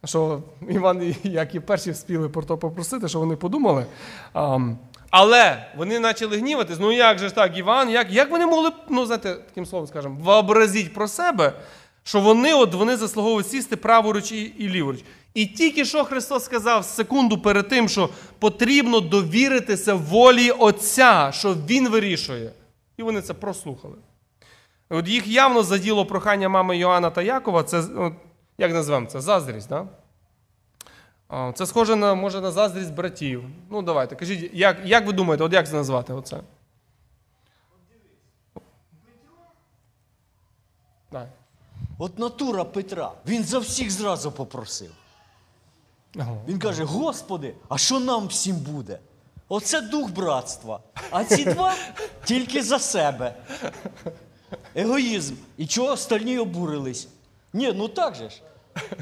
Що 0.05 0.41
Іван 0.69 1.15
як 1.23 1.55
і 1.55 1.59
перші 1.59 1.91
вспіли 1.91 2.29
про 2.29 2.43
то 2.43 2.57
попросити, 2.57 3.07
що 3.07 3.19
вони 3.19 3.35
подумали. 3.35 3.85
А, 4.33 4.59
але 5.09 5.65
вони 5.77 5.99
почали 5.99 6.37
гніватись. 6.37 6.77
Ну 6.79 6.91
як 6.91 7.19
же 7.19 7.27
ж 7.27 7.35
так, 7.35 7.57
Іван, 7.57 7.89
як 7.89 8.11
як 8.11 8.31
вони 8.31 8.45
могли, 8.45 8.71
ну, 8.89 9.05
знаєте, 9.05 9.33
таким 9.33 9.65
словом 9.65 9.87
скажемо, 9.87 10.17
вообразити 10.21 10.89
про 10.89 11.07
себе, 11.07 11.53
що 12.03 12.19
вони 12.19 12.53
от, 12.53 12.73
вони 12.73 12.97
заслуговують 12.97 13.47
сісти 13.47 13.75
праворуч 13.75 14.31
і, 14.31 14.41
і 14.41 14.69
ліворуч. 14.69 15.03
І 15.33 15.45
тільки 15.45 15.85
що 15.85 16.03
Христос 16.03 16.43
сказав 16.43 16.85
секунду 16.85 17.37
перед 17.37 17.67
тим, 17.67 17.89
що 17.89 18.09
потрібно 18.39 18.99
довіритися 18.99 19.93
волі 19.93 20.51
Отця, 20.51 21.31
що 21.33 21.53
Він 21.53 21.89
вирішує. 21.89 22.51
І 22.97 23.03
вони 23.03 23.21
це 23.21 23.33
прослухали. 23.33 23.95
От 24.89 25.07
їх 25.07 25.27
явно 25.27 25.63
заділо 25.63 26.05
прохання 26.05 26.49
мами 26.49 26.77
Йоанна 26.77 27.09
та 27.09 27.21
Якова, 27.21 27.63
це, 27.63 27.83
от, 27.97 28.13
як 28.57 28.73
називаємо 28.73 29.07
це? 29.07 29.21
Заздрість, 29.21 29.69
да? 29.69 29.87
Це 31.53 31.65
схоже 31.65 31.95
на, 31.95 32.13
може, 32.13 32.41
на 32.41 32.51
заздрість 32.51 32.93
братів. 32.93 33.43
Ну, 33.69 33.81
давайте, 33.81 34.15
кажіть, 34.15 34.49
як 34.53 34.77
як 34.85 35.07
ви 35.07 35.13
думаєте, 35.13 35.43
от 35.43 35.53
як 35.53 35.67
це 35.67 35.73
назвати 35.75 36.13
оце? 36.13 36.39
Так. 41.09 41.27
От 42.03 42.19
натура 42.19 42.63
Петра, 42.63 43.11
він 43.27 43.43
за 43.43 43.59
всіх 43.59 43.91
зразу 43.91 44.31
попросив. 44.31 44.91
Він 46.47 46.59
каже: 46.59 46.83
Господи, 46.83 47.55
а 47.69 47.77
що 47.77 47.99
нам 47.99 48.27
всім 48.27 48.55
буде? 48.55 48.99
Оце 49.47 49.81
дух 49.81 50.11
братства. 50.11 50.79
А 51.11 51.23
ці 51.23 51.45
два 51.45 51.75
тільки 52.25 52.63
за 52.63 52.79
себе. 52.79 53.35
Егоїзм. 54.75 55.35
І 55.57 55.67
чого 55.67 55.87
остальні 55.91 56.39
обурились? 56.39 57.07
Ні, 57.53 57.73
ну 57.75 57.87
так 57.87 58.15
же 58.15 58.29
ж. 58.29 58.41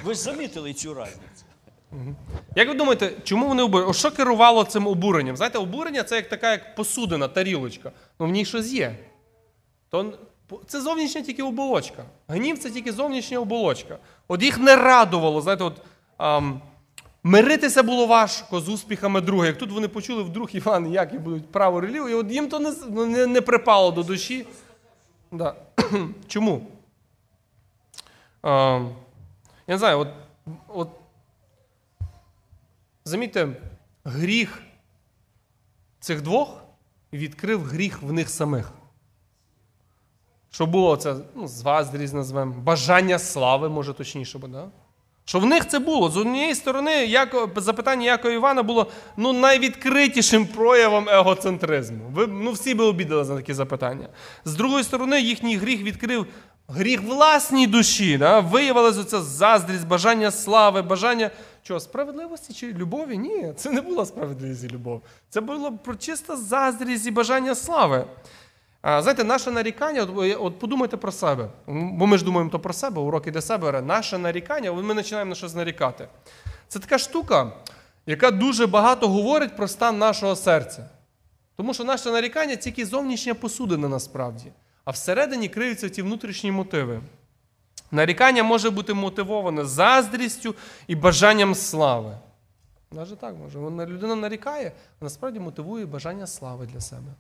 Ви 0.03 0.13
ж 0.13 0.19
замітили 0.19 0.73
цю 0.73 0.93
різницю. 0.93 1.45
Як 2.55 2.67
ви 2.67 2.73
думаєте, 2.73 3.13
чому 3.23 3.47
вони 3.47 3.63
обурені? 3.63 3.93
Що 3.93 4.11
керувало 4.11 4.63
цим 4.63 4.87
обуренням? 4.87 5.37
Знаєте, 5.37 5.57
обурення 5.57 6.03
це 6.03 6.15
як 6.15 6.29
така 6.29 6.51
як 6.51 6.75
посудина, 6.75 7.27
тарілочка. 7.27 7.91
Ну 8.19 8.25
в 8.25 8.29
ній 8.29 8.45
щось 8.45 8.71
є. 8.71 8.97
То 9.89 10.13
це 10.67 10.81
зовнішня 10.81 11.21
тільки 11.21 11.43
оболочка. 11.43 12.05
Гнів 12.27 12.59
це 12.59 12.69
тільки 12.69 12.91
зовнішня 12.91 13.39
оболочка. 13.39 13.97
От 14.27 14.43
їх 14.43 14.59
не 14.59 14.75
радувало, 14.75 15.41
знаєте, 15.41 15.63
от 15.63 15.81
ам, 16.17 16.61
миритися 17.23 17.83
було 17.83 18.07
важко 18.07 18.59
з 18.59 18.69
успіхами 18.69 19.21
друга. 19.21 19.47
Як 19.47 19.57
тут 19.57 19.71
вони 19.71 19.87
почули 19.87 20.23
вдруг 20.23 20.49
Іван, 20.51 20.91
як 20.91 21.13
і 21.13 21.17
будуть 21.17 21.51
право 21.51 21.81
релігу, 21.81 22.09
і 22.09 22.13
от 22.13 22.31
їм 22.31 22.47
то 22.47 22.59
не, 22.59 22.73
ну, 22.89 23.05
не, 23.05 23.27
не 23.27 23.41
припало 23.41 23.91
до 23.91 24.03
душі. 24.03 24.45
Да. 25.31 25.55
Чому? 26.27 26.67
Ам, 28.41 28.95
я 29.67 29.75
не 29.75 29.77
знаю, 29.77 29.99
от, 29.99 30.07
от 30.67 30.89
Замітьте, 33.05 33.47
гріх 34.03 34.63
цих 35.99 36.21
двох 36.21 36.63
відкрив 37.13 37.63
гріх 37.63 38.01
в 38.01 38.13
них 38.13 38.29
самих. 38.29 38.73
Що 40.51 40.65
було 40.65 40.95
це 40.95 41.15
ну, 41.35 41.47
заздрість 41.47 42.13
назвемо, 42.13 42.53
бажання 42.63 43.19
слави, 43.19 43.69
може 43.69 43.93
точніше 43.93 44.39
буде. 44.39 44.53
Да? 44.53 44.67
Що 45.25 45.39
в 45.39 45.45
них 45.45 45.67
це 45.67 45.79
було. 45.79 46.09
З 46.09 46.17
однієї 46.17 46.55
сторони, 46.55 47.05
як, 47.05 47.35
запитання 47.55 48.05
Якова 48.05 48.33
Івана 48.33 48.63
було 48.63 48.87
ну, 49.17 49.33
найвідкритішим 49.33 50.47
проявом 50.47 51.09
егоцентризму. 51.09 51.99
Ви 52.13 52.27
ну, 52.27 52.51
всі 52.51 52.73
би 52.73 52.83
обідали 52.83 53.23
за 53.23 53.35
такі 53.35 53.53
запитання. 53.53 54.07
З 54.45 54.55
другої 54.55 54.83
сторони, 54.83 55.21
їхній 55.21 55.57
гріх 55.57 55.81
відкрив 55.83 56.25
гріх 56.67 57.01
власній 57.01 57.67
душі. 57.67 58.17
Да? 58.17 58.39
Виявилася 58.39 59.01
оця 59.01 59.21
заздрість, 59.21 59.87
бажання 59.87 60.31
слави, 60.31 60.81
бажання 60.81 61.31
чого, 61.63 61.79
справедливості 61.79 62.53
чи 62.53 62.73
любові? 62.73 63.17
Ні, 63.17 63.53
це 63.55 63.69
не 63.69 63.81
була 63.81 64.05
справедливість 64.05 64.63
і 64.63 64.67
любов. 64.67 65.01
Це 65.29 65.41
було 65.41 65.73
чиста 65.99 66.35
заздрість 66.35 67.07
і 67.07 67.11
бажання 67.11 67.55
слави. 67.55 68.05
Знаєте, 68.83 69.23
наше 69.23 69.51
нарікання, 69.51 70.01
от, 70.01 70.37
от 70.39 70.59
подумайте 70.59 70.97
про 70.97 71.11
себе, 71.11 71.49
бо 71.67 72.07
ми 72.07 72.17
ж 72.17 72.25
думаємо 72.25 72.49
то 72.49 72.59
про 72.59 72.73
себе, 72.73 73.01
уроки 73.01 73.31
для 73.31 73.41
себе. 73.41 73.81
Наше 73.81 74.17
нарікання, 74.17 74.71
ми 74.71 74.95
починаємо 74.95 75.29
на 75.29 75.35
щось 75.35 75.55
нарікати. 75.55 76.07
Це 76.67 76.79
така 76.79 76.97
штука, 76.97 77.51
яка 78.05 78.31
дуже 78.31 78.67
багато 78.67 79.07
говорить 79.07 79.55
про 79.55 79.67
стан 79.67 79.97
нашого 79.97 80.35
серця. 80.35 80.89
Тому 81.55 81.73
що 81.73 81.83
наше 81.83 82.11
нарікання 82.11 82.55
тільки 82.55 82.85
зовнішня 82.85 83.33
посудина 83.33 83.87
насправді, 83.87 84.51
а 84.85 84.91
всередині 84.91 85.49
криються 85.49 85.89
ті 85.89 86.01
внутрішні 86.01 86.51
мотиви. 86.51 87.01
Нарікання 87.91 88.43
може 88.43 88.69
бути 88.69 88.93
мотивоване 88.93 89.65
заздрістю 89.65 90.55
і 90.87 90.95
бажанням 90.95 91.55
слави. 91.55 92.17
Навіть 92.91 93.19
так 93.19 93.35
може. 93.35 93.59
Людина 93.59 94.15
нарікає, 94.15 94.71
а 95.01 95.03
насправді 95.03 95.39
мотивує 95.39 95.85
бажання 95.85 96.27
слави 96.27 96.65
для 96.65 96.81
себе. 96.81 97.13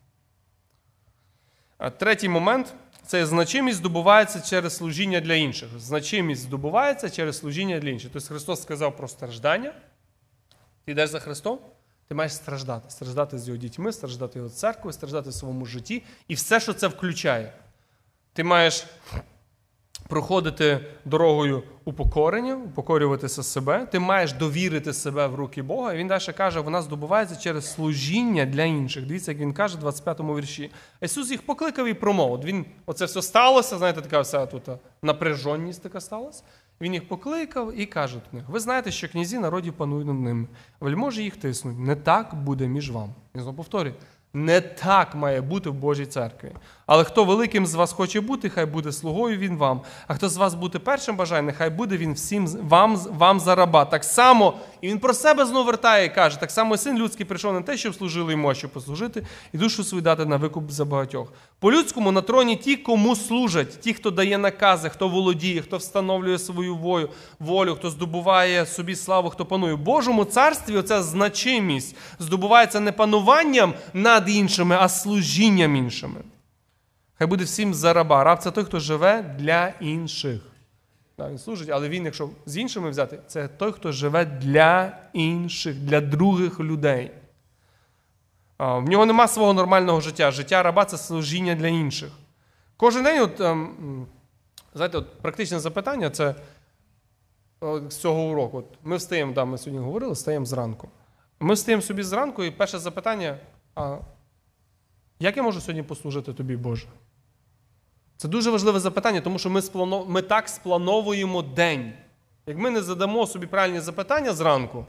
Третій 1.89 2.29
момент 2.29 2.73
це 3.05 3.25
значимість 3.25 3.77
здобувається 3.77 4.41
через 4.41 4.75
служіння 4.75 5.19
для 5.19 5.33
інших. 5.33 5.69
Значимість 5.79 6.41
здобувається 6.41 7.09
через 7.09 7.37
служіння 7.37 7.79
для 7.79 7.89
інших. 7.89 8.09
Тобто 8.13 8.27
Христос 8.27 8.61
сказав 8.61 8.97
про 8.97 9.07
страждання. 9.07 9.73
Ти 10.85 10.91
йдеш 10.91 11.09
за 11.09 11.19
Христом, 11.19 11.59
ти 12.07 12.15
маєш 12.15 12.33
страждати. 12.33 12.89
Страждати 12.89 13.37
з 13.37 13.47
його 13.47 13.57
дітьми, 13.57 13.91
страждати 13.91 14.39
його 14.39 14.49
церквою, 14.49 14.93
страждати 14.93 15.29
в 15.29 15.33
своєму 15.33 15.65
житті 15.65 16.03
і 16.27 16.33
все, 16.33 16.59
що 16.59 16.73
це 16.73 16.87
включає. 16.87 17.53
Ти 18.33 18.43
маєш 18.43 18.85
проходити 20.11 20.79
дорогою 21.05 21.63
упокорення, 21.85 22.55
упокорюватися 22.55 23.43
себе. 23.43 23.85
Ти 23.91 23.99
маєш 23.99 24.33
довірити 24.33 24.93
себе 24.93 25.27
в 25.27 25.35
руки 25.35 25.61
Бога. 25.61 25.93
І 25.93 25.97
він 25.97 26.07
далі 26.07 26.33
каже, 26.37 26.59
вона 26.59 26.81
здобувається 26.81 27.35
через 27.35 27.73
служіння 27.73 28.45
для 28.45 28.63
інших. 28.63 29.05
Дивіться, 29.05 29.31
як 29.31 29.41
він 29.41 29.53
каже 29.53 29.77
в 29.77 29.87
25-му 29.87 30.35
вірші. 30.35 30.71
Ісус 31.01 31.31
їх 31.31 31.41
покликав 31.41 31.87
і 31.87 31.93
промов. 31.93 32.31
От 32.31 32.45
Він 32.45 32.65
оце 32.85 33.05
все 33.05 33.21
сталося, 33.21 33.77
знаєте, 33.77 34.01
така 34.01 34.21
вся 34.21 34.45
тут 34.45 34.63
напряженість 35.03 35.83
така 35.83 36.01
сталася. 36.01 36.43
Він 36.81 36.93
їх 36.93 37.07
покликав 37.07 37.79
і 37.79 37.85
каже 37.85 38.15
до 38.15 38.37
них: 38.37 38.49
ви 38.49 38.59
знаєте, 38.59 38.91
що 38.91 39.09
князі 39.09 39.39
народів 39.39 39.73
панують 39.73 40.07
над 40.07 40.19
ними. 40.19 40.47
Вельможі 40.79 41.23
їх 41.23 41.35
тиснуть. 41.35 41.79
Не 41.79 41.95
так 41.95 42.35
буде 42.35 42.67
між 42.67 42.91
вам. 42.91 43.09
Він 43.35 43.41
знову 43.41 43.57
повторює. 43.57 43.93
Не 44.33 44.61
так 44.61 45.15
має 45.15 45.41
бути 45.41 45.69
в 45.69 45.73
Божій 45.73 46.05
церкві. 46.05 46.51
Але 46.93 47.03
хто 47.03 47.23
великим 47.23 47.65
з 47.65 47.75
вас 47.75 47.93
хоче 47.93 48.21
бути, 48.21 48.49
хай 48.49 48.65
буде 48.65 48.91
слугою 48.91 49.37
він 49.37 49.57
вам. 49.57 49.81
А 50.07 50.13
хто 50.13 50.29
з 50.29 50.37
вас 50.37 50.53
бути 50.53 50.79
першим 50.79 51.15
бажає, 51.15 51.41
нехай 51.41 51.69
буде 51.69 51.97
він 51.97 52.13
всім 52.13 52.47
вам, 52.47 52.95
вам 52.95 53.39
за 53.39 53.55
раба. 53.55 53.85
Так 53.85 54.03
само, 54.03 54.53
і 54.81 54.87
він 54.87 54.99
про 54.99 55.13
себе 55.13 55.45
знову 55.45 55.65
вертає 55.65 56.05
і 56.05 56.09
каже: 56.09 56.39
так 56.39 56.51
само 56.51 56.77
син 56.77 56.97
людський 56.97 57.25
прийшов 57.25 57.53
не 57.53 57.61
те, 57.61 57.77
щоб 57.77 57.95
служили 57.95 58.31
йому, 58.31 58.49
а 58.49 58.53
щоб 58.53 58.71
послужити, 58.71 59.25
і 59.53 59.57
душу 59.57 59.83
свою 59.83 60.01
дати 60.01 60.25
на 60.25 60.37
викуп 60.37 60.71
за 60.71 60.85
багатьох. 60.85 61.33
По-людському 61.59 62.11
на 62.11 62.21
троні 62.21 62.55
ті, 62.55 62.75
кому 62.75 63.15
служать, 63.15 63.79
ті, 63.81 63.93
хто 63.93 64.11
дає 64.11 64.37
накази, 64.37 64.89
хто 64.89 65.07
володіє, 65.07 65.61
хто 65.61 65.77
встановлює 65.77 66.39
свою 66.39 66.75
волю, 66.75 67.09
волю, 67.39 67.75
хто 67.75 67.89
здобуває 67.89 68.65
собі 68.65 68.95
славу, 68.95 69.29
хто 69.29 69.45
панує. 69.45 69.75
Божому 69.75 70.25
царстві 70.25 70.77
оця 70.77 71.03
значимість 71.03 71.95
здобувається 72.19 72.79
не 72.79 72.91
пануванням 72.91 73.73
над 73.93 74.29
іншими, 74.29 74.77
а 74.79 74.89
служінням 74.89 75.75
іншими. 75.75 76.21
Хай 77.21 77.27
буде 77.27 77.43
всім 77.43 77.73
за 77.73 77.93
раба. 77.93 78.23
Раб 78.23 78.39
це 78.39 78.51
той, 78.51 78.63
хто 78.63 78.79
живе 78.79 79.35
для 79.39 79.73
інших. 79.79 80.41
Так, 81.15 81.29
він 81.29 81.37
служить, 81.37 81.69
але 81.69 81.89
він, 81.89 82.05
якщо 82.05 82.29
з 82.45 82.57
іншими 82.57 82.89
взяти, 82.89 83.19
це 83.27 83.47
той, 83.47 83.71
хто 83.71 83.91
живе 83.91 84.25
для 84.25 84.97
інших, 85.13 85.75
для 85.75 86.01
других 86.01 86.59
людей. 86.59 87.11
В 88.59 88.81
нього 88.89 89.05
нема 89.05 89.27
свого 89.27 89.53
нормального 89.53 90.01
життя. 90.01 90.31
Життя 90.31 90.63
раба 90.63 90.85
це 90.85 90.97
служіння 90.97 91.55
для 91.55 91.67
інших. 91.67 92.09
Кожен 92.77 93.03
день, 93.03 93.21
от, 93.21 93.41
ем, 93.41 94.07
знаєте, 94.73 94.97
от, 94.97 95.21
практичне 95.21 95.59
запитання 95.59 96.09
це 96.09 96.35
з 97.89 97.95
цього 97.95 98.21
уроку. 98.21 98.57
От, 98.57 98.65
ми 98.83 98.97
встаємо, 98.97 99.33
да, 99.33 99.45
ми 99.45 99.57
сьогодні 99.57 99.85
говорили, 99.85 100.13
встаємо 100.13 100.45
зранку. 100.45 100.89
Ми 101.39 101.53
встаємо 101.53 101.81
собі 101.81 102.03
зранку, 102.03 102.43
і 102.43 102.51
перше 102.51 102.79
запитання: 102.79 103.37
а 103.75 103.97
як 105.19 105.37
я 105.37 105.43
можу 105.43 105.61
сьогодні 105.61 105.83
послужити 105.83 106.33
тобі, 106.33 106.55
Боже? 106.55 106.87
Це 108.21 108.27
дуже 108.27 108.51
важливе 108.51 108.79
запитання, 108.79 109.21
тому 109.21 109.39
що 109.39 109.49
ми, 109.49 109.61
сплано... 109.61 110.05
ми 110.05 110.21
так 110.21 110.49
сплановуємо 110.49 111.41
день. 111.41 111.93
Як 112.47 112.57
ми 112.57 112.69
не 112.69 112.81
задамо 112.81 113.27
собі 113.27 113.47
правильні 113.47 113.79
запитання 113.79 114.33
зранку, 114.33 114.85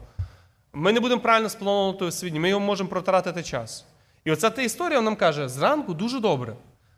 ми 0.73 0.93
не 0.93 0.99
будемо 0.99 1.21
правильно 1.21 1.49
сплановувати 1.49 2.11
свій 2.11 2.39
ми 2.39 2.49
його 2.49 2.61
можемо 2.61 2.89
протратити 2.89 3.43
час. 3.43 3.85
І 4.25 4.31
оця 4.31 4.49
та 4.49 4.61
історія 4.61 5.01
нам 5.01 5.15
каже: 5.15 5.49
зранку 5.49 5.93
дуже 5.93 6.19
добре 6.19 6.55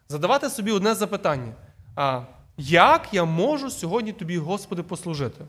задавати 0.07 0.49
собі 0.49 0.71
одне 0.71 0.95
запитання. 0.95 1.53
А 1.95 2.21
як 2.57 3.07
я 3.11 3.25
можу 3.25 3.69
сьогодні 3.69 4.11
тобі, 4.11 4.37
Господи, 4.37 4.83
послужити? 4.83 5.45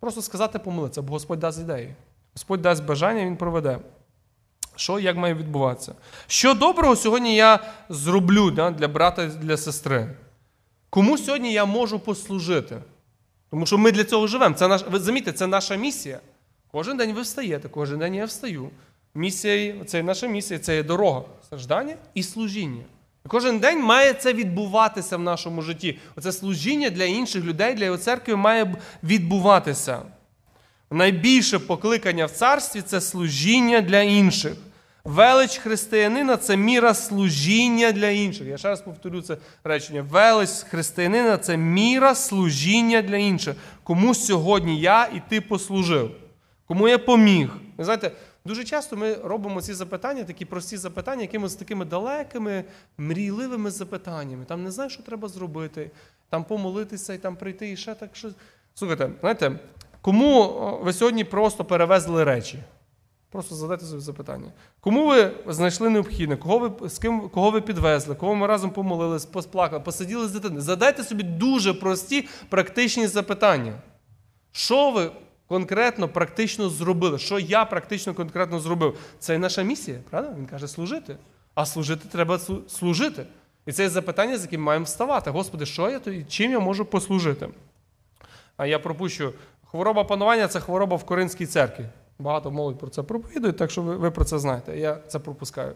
Просто 0.00 0.22
сказати 0.22 0.58
помолитися, 0.58 1.02
бо 1.02 1.12
Господь 1.12 1.38
дасть 1.38 1.60
ідеї. 1.60 1.94
Господь 2.34 2.62
дасть 2.62 2.84
бажання, 2.84 3.24
Він 3.24 3.36
проведе. 3.36 3.78
Що 4.76 4.98
як 4.98 5.16
має 5.16 5.34
відбуватися? 5.34 5.94
Що 6.26 6.54
доброго 6.54 6.96
сьогодні 6.96 7.36
я 7.36 7.58
зроблю 7.88 8.50
да, 8.50 8.70
для 8.70 8.88
брата 8.88 9.26
для 9.26 9.56
сестри? 9.56 10.08
Кому 10.90 11.18
сьогодні 11.18 11.52
я 11.52 11.64
можу 11.64 11.98
послужити? 11.98 12.76
Тому 13.50 13.66
що 13.66 13.78
ми 13.78 13.92
для 13.92 14.04
цього 14.04 14.26
живемо. 14.26 14.54
Це 14.54 14.68
наш, 14.68 14.84
ви 14.90 14.98
замітьте, 14.98 15.32
це 15.32 15.46
наша 15.46 15.76
місія. 15.76 16.20
Кожен 16.72 16.96
день 16.96 17.12
ви 17.12 17.22
встаєте, 17.22 17.68
кожен 17.68 17.98
день 17.98 18.14
я 18.14 18.24
встаю. 18.24 18.70
Місія, 19.14 19.74
це 19.86 20.02
наша 20.02 20.26
місія, 20.26 20.58
це 20.58 20.76
є 20.76 20.82
дорога, 20.82 21.22
страждання 21.44 21.96
і 22.14 22.22
служіння. 22.22 22.82
Кожен 23.28 23.58
день 23.58 23.82
має 23.82 24.12
це 24.12 24.32
відбуватися 24.32 25.16
в 25.16 25.20
нашому 25.20 25.62
житті. 25.62 25.98
Оце 26.16 26.32
служіння 26.32 26.90
для 26.90 27.04
інших 27.04 27.44
людей, 27.44 27.74
для 27.74 27.84
його 27.84 27.98
церкви 27.98 28.36
має 28.36 28.76
відбуватися. 29.02 30.02
Найбільше 30.90 31.58
покликання 31.58 32.26
в 32.26 32.30
царстві 32.30 32.82
це 32.82 33.00
служіння 33.00 33.80
для 33.80 34.00
інших. 34.00 34.52
Велич 35.06 35.58
християнина 35.58 36.36
це 36.36 36.56
міра 36.56 36.94
служіння 36.94 37.92
для 37.92 38.08
інших. 38.08 38.46
Я 38.46 38.58
ще 38.58 38.68
раз 38.68 38.80
повторю 38.80 39.22
це 39.22 39.36
речення. 39.64 40.02
Велич 40.02 40.50
християнина 40.50 41.38
це 41.38 41.56
міра 41.56 42.14
служіння 42.14 43.02
для 43.02 43.16
інших. 43.16 43.56
Кому 43.82 44.14
сьогодні 44.14 44.80
я 44.80 45.04
і 45.04 45.22
ти 45.28 45.40
послужив? 45.40 46.10
Кому 46.66 46.88
я 46.88 46.98
поміг? 46.98 47.50
Ви 47.76 47.84
знаєте, 47.84 48.12
дуже 48.44 48.64
часто 48.64 48.96
ми 48.96 49.14
робимо 49.14 49.62
ці 49.62 49.74
запитання, 49.74 50.24
такі 50.24 50.44
прості 50.44 50.76
запитання, 50.76 51.22
якимось 51.22 51.54
такими 51.54 51.84
далекими, 51.84 52.64
мрійливими 52.98 53.70
запитаннями. 53.70 54.44
Там 54.44 54.64
не 54.64 54.70
знаю, 54.70 54.90
що 54.90 55.02
треба 55.02 55.28
зробити, 55.28 55.90
там 56.30 56.44
помолитися 56.44 57.14
і 57.14 57.18
там 57.18 57.36
прийти 57.36 57.72
і 57.72 57.76
ще 57.76 57.94
так 57.94 58.16
щось. 58.16 58.34
Слухайте, 58.74 59.10
знаєте, 59.20 59.58
кому 60.00 60.48
ви 60.82 60.92
сьогодні 60.92 61.24
просто 61.24 61.64
перевезли 61.64 62.24
речі? 62.24 62.58
Просто 63.36 63.54
задайте 63.54 63.84
собі 63.84 64.00
запитання. 64.00 64.52
Кому 64.80 65.06
ви 65.06 65.32
знайшли 65.46 65.90
необхідне, 65.90 66.36
кого 66.36 66.58
ви, 66.58 66.88
з 66.88 66.98
ким, 66.98 67.28
кого 67.28 67.50
ви 67.50 67.60
підвезли, 67.60 68.14
кого 68.14 68.34
ми 68.34 68.46
разом 68.46 68.70
помолились, 68.70 69.24
посплакали, 69.24 69.82
посиділи 69.82 70.28
з 70.28 70.32
дитиною? 70.32 70.60
Задайте 70.60 71.04
собі 71.04 71.22
дуже 71.22 71.74
прості 71.74 72.28
практичні 72.48 73.06
запитання. 73.06 73.72
Що 74.52 74.90
ви 74.90 75.10
конкретно 75.48 76.08
практично 76.08 76.68
зробили? 76.68 77.18
Що 77.18 77.38
я 77.38 77.64
практично 77.64 78.14
конкретно 78.14 78.60
зробив? 78.60 78.98
Це 79.18 79.34
і 79.34 79.38
наша 79.38 79.62
місія, 79.62 79.98
правда? 80.10 80.34
Він 80.38 80.46
каже, 80.46 80.68
служити. 80.68 81.16
А 81.54 81.66
служити 81.66 82.08
треба 82.12 82.40
служити. 82.68 83.26
І 83.66 83.72
це 83.72 83.82
є 83.82 83.88
запитання, 83.88 84.38
з 84.38 84.42
яким 84.42 84.62
маємо 84.62 84.84
вставати. 84.84 85.30
Господи, 85.30 85.66
що 85.66 85.90
я 85.90 85.98
то 85.98 86.10
і 86.10 86.24
чим 86.24 86.50
я 86.50 86.60
можу 86.60 86.84
послужити? 86.84 87.48
А 88.56 88.66
я 88.66 88.78
пропущу. 88.78 89.32
Хвороба 89.70 90.04
панування 90.04 90.48
це 90.48 90.60
хвороба 90.60 90.96
в 90.96 91.04
Коринській 91.04 91.46
церкві. 91.46 91.84
Багато 92.18 92.50
молодь 92.50 92.78
про 92.78 92.88
це 92.88 93.02
проповідують, 93.02 93.56
так 93.56 93.70
що 93.70 93.82
ви, 93.82 93.96
ви 93.96 94.10
про 94.10 94.24
це 94.24 94.38
знаєте. 94.38 94.78
Я 94.78 94.98
це 95.08 95.18
пропускаю. 95.18 95.74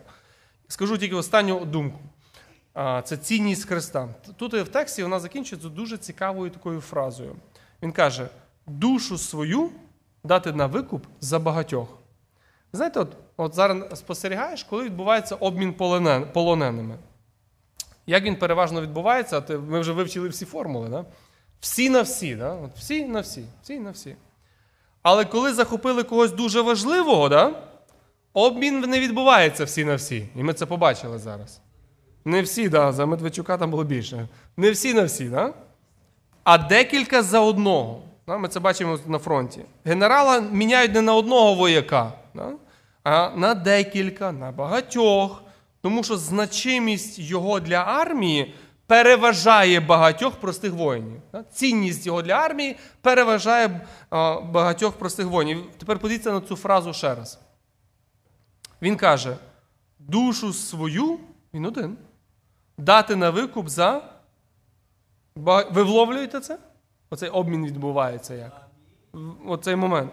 Скажу 0.68 0.98
тільки 0.98 1.14
останню 1.14 1.64
думку. 1.64 1.98
Це 3.04 3.16
цінність 3.16 3.68
Христа. 3.68 4.08
Тут 4.36 4.54
в 4.54 4.68
тексті 4.68 5.02
вона 5.02 5.20
закінчується 5.20 5.68
дуже 5.68 5.98
цікавою 5.98 6.50
такою 6.50 6.80
фразою. 6.80 7.36
Він 7.82 7.92
каже: 7.92 8.28
душу 8.66 9.18
свою 9.18 9.70
дати 10.24 10.52
на 10.52 10.66
викуп 10.66 11.06
за 11.20 11.38
багатьох. 11.38 11.88
Знаєте, 12.72 13.00
от, 13.00 13.16
от 13.36 13.54
зараз 13.54 13.98
спостерігаєш, 13.98 14.64
коли 14.64 14.84
відбувається 14.84 15.34
обмін 15.34 15.72
полонен- 15.72 16.32
полоненими. 16.32 16.98
Як 18.06 18.24
він 18.24 18.36
переважно 18.36 18.82
відбувається, 18.82 19.42
ми 19.68 19.80
вже 19.80 19.92
вивчили 19.92 20.28
всі 20.28 20.44
формули. 20.44 20.88
Да? 20.88 21.04
Всі 21.60 21.90
на 21.90 22.02
всі, 22.02 22.34
да? 22.34 22.52
От 22.52 22.70
всі 22.76 23.04
на 23.04 23.20
всі, 23.20 23.44
всі 23.62 23.78
на 23.80 23.90
всі. 23.90 24.16
Але 25.02 25.24
коли 25.24 25.52
захопили 25.52 26.02
когось 26.02 26.32
дуже 26.32 26.60
важливого, 26.60 27.28
да? 27.28 27.52
обмін 28.32 28.80
не 28.80 29.00
відбувається 29.00 29.64
всі 29.64 29.84
на 29.84 29.94
всі. 29.94 30.28
І 30.36 30.42
ми 30.42 30.52
це 30.54 30.66
побачили 30.66 31.18
зараз. 31.18 31.60
Не 32.24 32.42
всі, 32.42 32.68
да, 32.68 32.92
за 32.92 33.06
Медведчука 33.06 33.58
там 33.58 33.70
було 33.70 33.84
більше. 33.84 34.28
Не 34.56 34.70
всі 34.70 34.94
на 34.94 35.04
всі, 35.04 35.24
да? 35.24 35.52
а 36.44 36.58
декілька 36.58 37.22
за 37.22 37.40
одного. 37.40 38.02
Да? 38.26 38.38
Ми 38.38 38.48
це 38.48 38.60
бачимо 38.60 38.98
на 39.06 39.18
фронті. 39.18 39.60
Генерала 39.84 40.40
міняють 40.40 40.94
не 40.94 41.00
на 41.00 41.14
одного 41.14 41.54
вояка, 41.54 42.12
да? 42.34 42.52
а 43.04 43.30
на 43.36 43.54
декілька, 43.54 44.32
на 44.32 44.50
багатьох. 44.52 45.42
Тому 45.82 46.04
що 46.04 46.16
значимість 46.16 47.18
його 47.18 47.60
для 47.60 47.76
армії 47.76 48.54
переважає 48.90 49.80
багатьох 49.80 50.36
простих 50.36 50.72
воїнів. 50.72 51.22
Цінність 51.52 52.06
його 52.06 52.22
для 52.22 52.32
армії 52.32 52.76
переважає 53.00 53.86
багатьох 54.42 54.92
простих 54.98 55.26
воїнів. 55.26 55.66
Тепер 55.78 55.98
подивіться 55.98 56.32
на 56.32 56.40
цю 56.40 56.56
фразу 56.56 56.92
ще 56.92 57.14
раз. 57.14 57.38
Він 58.82 58.96
каже: 58.96 59.36
душу 59.98 60.52
свою, 60.52 61.18
він 61.54 61.66
один, 61.66 61.96
дати 62.78 63.16
на 63.16 63.30
викуп 63.30 63.68
за. 63.68 64.02
Ви 65.70 65.82
вловлюєте 65.82 66.40
це? 66.40 66.58
Оцей 67.10 67.28
обмін 67.28 67.66
відбувається 67.66 68.34
як? 68.34 68.68
Оцей 69.46 69.76
момент. 69.76 70.12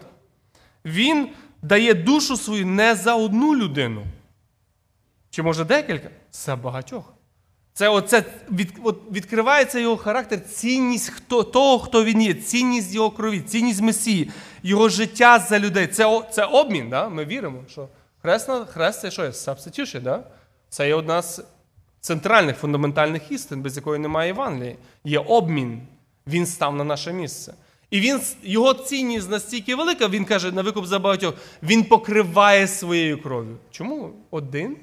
Він 0.84 1.30
дає 1.62 1.94
душу 1.94 2.36
свою 2.36 2.66
не 2.66 2.94
за 2.94 3.14
одну 3.14 3.56
людину. 3.56 4.04
Чи 5.30 5.42
може 5.42 5.64
декілька? 5.64 6.10
За 6.32 6.56
багатьох. 6.56 7.17
Це 7.78 7.88
оце 7.88 8.24
від, 8.50 8.72
от 8.82 8.98
відкривається 9.12 9.78
його 9.78 9.96
характер, 9.96 10.40
цінність 10.44 11.08
хто, 11.10 11.42
того, 11.42 11.78
хто 11.78 12.04
він 12.04 12.22
є, 12.22 12.34
цінність 12.34 12.94
його 12.94 13.10
крові, 13.10 13.40
цінність 13.40 13.80
Месії, 13.80 14.30
його 14.62 14.88
життя 14.88 15.38
за 15.38 15.58
людей. 15.58 15.86
Це, 15.86 16.22
це 16.30 16.44
обмін, 16.44 16.90
да? 16.90 17.08
ми 17.08 17.24
віримо, 17.24 17.58
що 17.68 17.88
хрест, 18.22 18.50
хрест 18.68 19.00
це 19.00 19.10
що 19.10 19.24
є? 19.24 19.28
Substitution, 19.28 20.02
да? 20.02 20.22
Це 20.68 20.88
є 20.88 20.94
одна 20.94 21.22
з 21.22 21.44
центральних 22.00 22.56
фундаментальних 22.56 23.32
істин, 23.32 23.62
без 23.62 23.76
якої 23.76 23.98
немає 23.98 24.28
Євангелії. 24.28 24.76
Є 25.04 25.18
обмін 25.18 25.80
Він 26.26 26.46
став 26.46 26.76
на 26.76 26.84
наше 26.84 27.12
місце. 27.12 27.54
І 27.90 28.00
він, 28.00 28.20
його 28.42 28.74
цінність 28.74 29.30
настільки 29.30 29.74
велика, 29.74 30.08
він 30.08 30.24
каже 30.24 30.52
на 30.52 30.62
викуп 30.62 30.86
за 30.86 30.98
багатьох, 30.98 31.34
він 31.62 31.84
покриває 31.84 32.68
своєю 32.68 33.22
кров'ю. 33.22 33.56
Чому 33.70 34.12
один? 34.30 34.76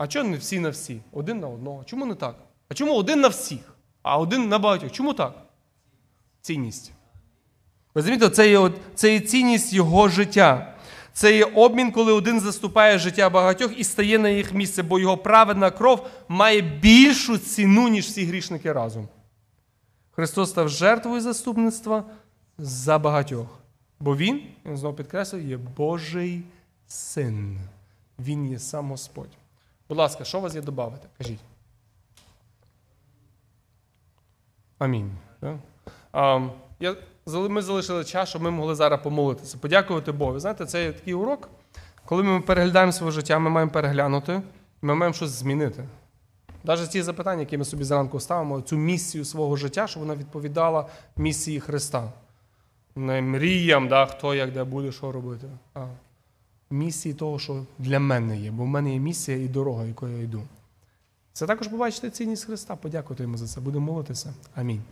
А 0.00 0.06
чому 0.06 0.30
не 0.30 0.36
всі 0.36 0.60
на 0.60 0.68
всі? 0.70 1.00
Один 1.12 1.40
на 1.40 1.48
одного. 1.48 1.84
Чому 1.84 2.06
не 2.06 2.14
так? 2.14 2.36
А 2.68 2.74
чому 2.74 2.94
один 2.94 3.20
на 3.20 3.28
всіх, 3.28 3.74
а 4.02 4.18
один 4.18 4.48
на 4.48 4.58
багатьох? 4.58 4.92
Чому 4.92 5.14
так? 5.14 5.34
Цінність. 6.40 6.92
Ви 7.94 8.00
розумієте, 8.00 8.30
це 8.30 8.50
є, 8.50 8.70
це 8.94 9.12
є 9.12 9.20
цінність 9.20 9.72
його 9.72 10.08
життя. 10.08 10.74
Це 11.12 11.36
є 11.36 11.44
обмін, 11.44 11.92
коли 11.92 12.12
один 12.12 12.40
заступає 12.40 12.98
життя 12.98 13.30
багатьох 13.30 13.78
і 13.78 13.84
стає 13.84 14.18
на 14.18 14.28
їх 14.28 14.54
місце, 14.54 14.82
бо 14.82 14.98
його 14.98 15.16
праведна 15.16 15.70
кров 15.70 16.06
має 16.28 16.60
більшу 16.60 17.38
ціну, 17.38 17.88
ніж 17.88 18.06
всі 18.06 18.24
грішники 18.24 18.72
разом. 18.72 19.08
Христос 20.10 20.50
став 20.50 20.68
жертвою 20.68 21.20
заступництва 21.20 22.04
за 22.58 22.98
багатьох. 22.98 23.58
Бо 23.98 24.16
Він, 24.16 24.42
я 24.64 24.76
знову 24.76 24.96
підкреслюю, 24.96 25.48
є 25.48 25.56
Божий 25.56 26.42
син. 26.86 27.58
Він 28.18 28.50
є 28.50 28.58
сам 28.58 28.90
Господь. 28.90 29.39
Будь 29.90 29.98
ласка, 29.98 30.24
що 30.24 30.38
у 30.38 30.40
вас 30.40 30.54
є 30.54 30.60
додати? 30.60 31.08
Кажіть. 31.18 31.40
Амінь. 34.78 35.12
Ми 37.26 37.62
залишили 37.62 38.04
час, 38.04 38.28
щоб 38.28 38.42
ми 38.42 38.50
могли 38.50 38.74
зараз 38.74 39.00
помолитися, 39.02 39.58
подякувати 39.58 40.12
Богу. 40.12 40.40
Знаєте, 40.40 40.66
це 40.66 40.84
є 40.84 40.92
такий 40.92 41.14
урок, 41.14 41.48
коли 42.04 42.22
ми 42.22 42.40
переглядаємо 42.40 42.92
своє 42.92 43.12
життя, 43.12 43.38
ми 43.38 43.50
маємо 43.50 43.72
переглянути, 43.72 44.42
ми 44.82 44.94
маємо 44.94 45.14
щось 45.14 45.30
змінити. 45.30 45.84
Навіть 46.64 46.90
ті 46.90 47.02
запитання, 47.02 47.40
які 47.40 47.58
ми 47.58 47.64
собі 47.64 47.84
зранку 47.84 48.20
ставимо, 48.20 48.60
цю 48.60 48.76
місію 48.76 49.24
свого 49.24 49.56
життя, 49.56 49.86
щоб 49.86 50.02
вона 50.02 50.14
відповідала 50.14 50.86
місії 51.16 51.60
Христа. 51.60 52.12
Не 52.96 53.22
мріям, 53.22 53.88
да, 53.88 54.06
хто 54.06 54.34
як 54.34 54.52
де 54.52 54.64
буде, 54.64 54.92
що 54.92 55.12
робити. 55.12 55.46
А 55.74 55.86
місії 56.70 57.14
того, 57.14 57.38
що 57.38 57.64
для 57.78 58.00
мене 58.00 58.40
є, 58.40 58.50
бо 58.50 58.64
в 58.64 58.66
мене 58.66 58.92
є 58.92 59.00
місія 59.00 59.38
і 59.38 59.48
дорога, 59.48 59.84
якою 59.84 60.16
я 60.16 60.22
йду. 60.22 60.42
Це 61.32 61.46
також 61.46 61.68
побачите 61.68 62.10
цінність 62.10 62.44
Христа. 62.44 62.76
Подякуйте 62.76 63.22
йому 63.22 63.36
за 63.36 63.46
це. 63.46 63.60
Будемо 63.60 63.92
молитися. 63.92 64.34
Амінь. 64.54 64.82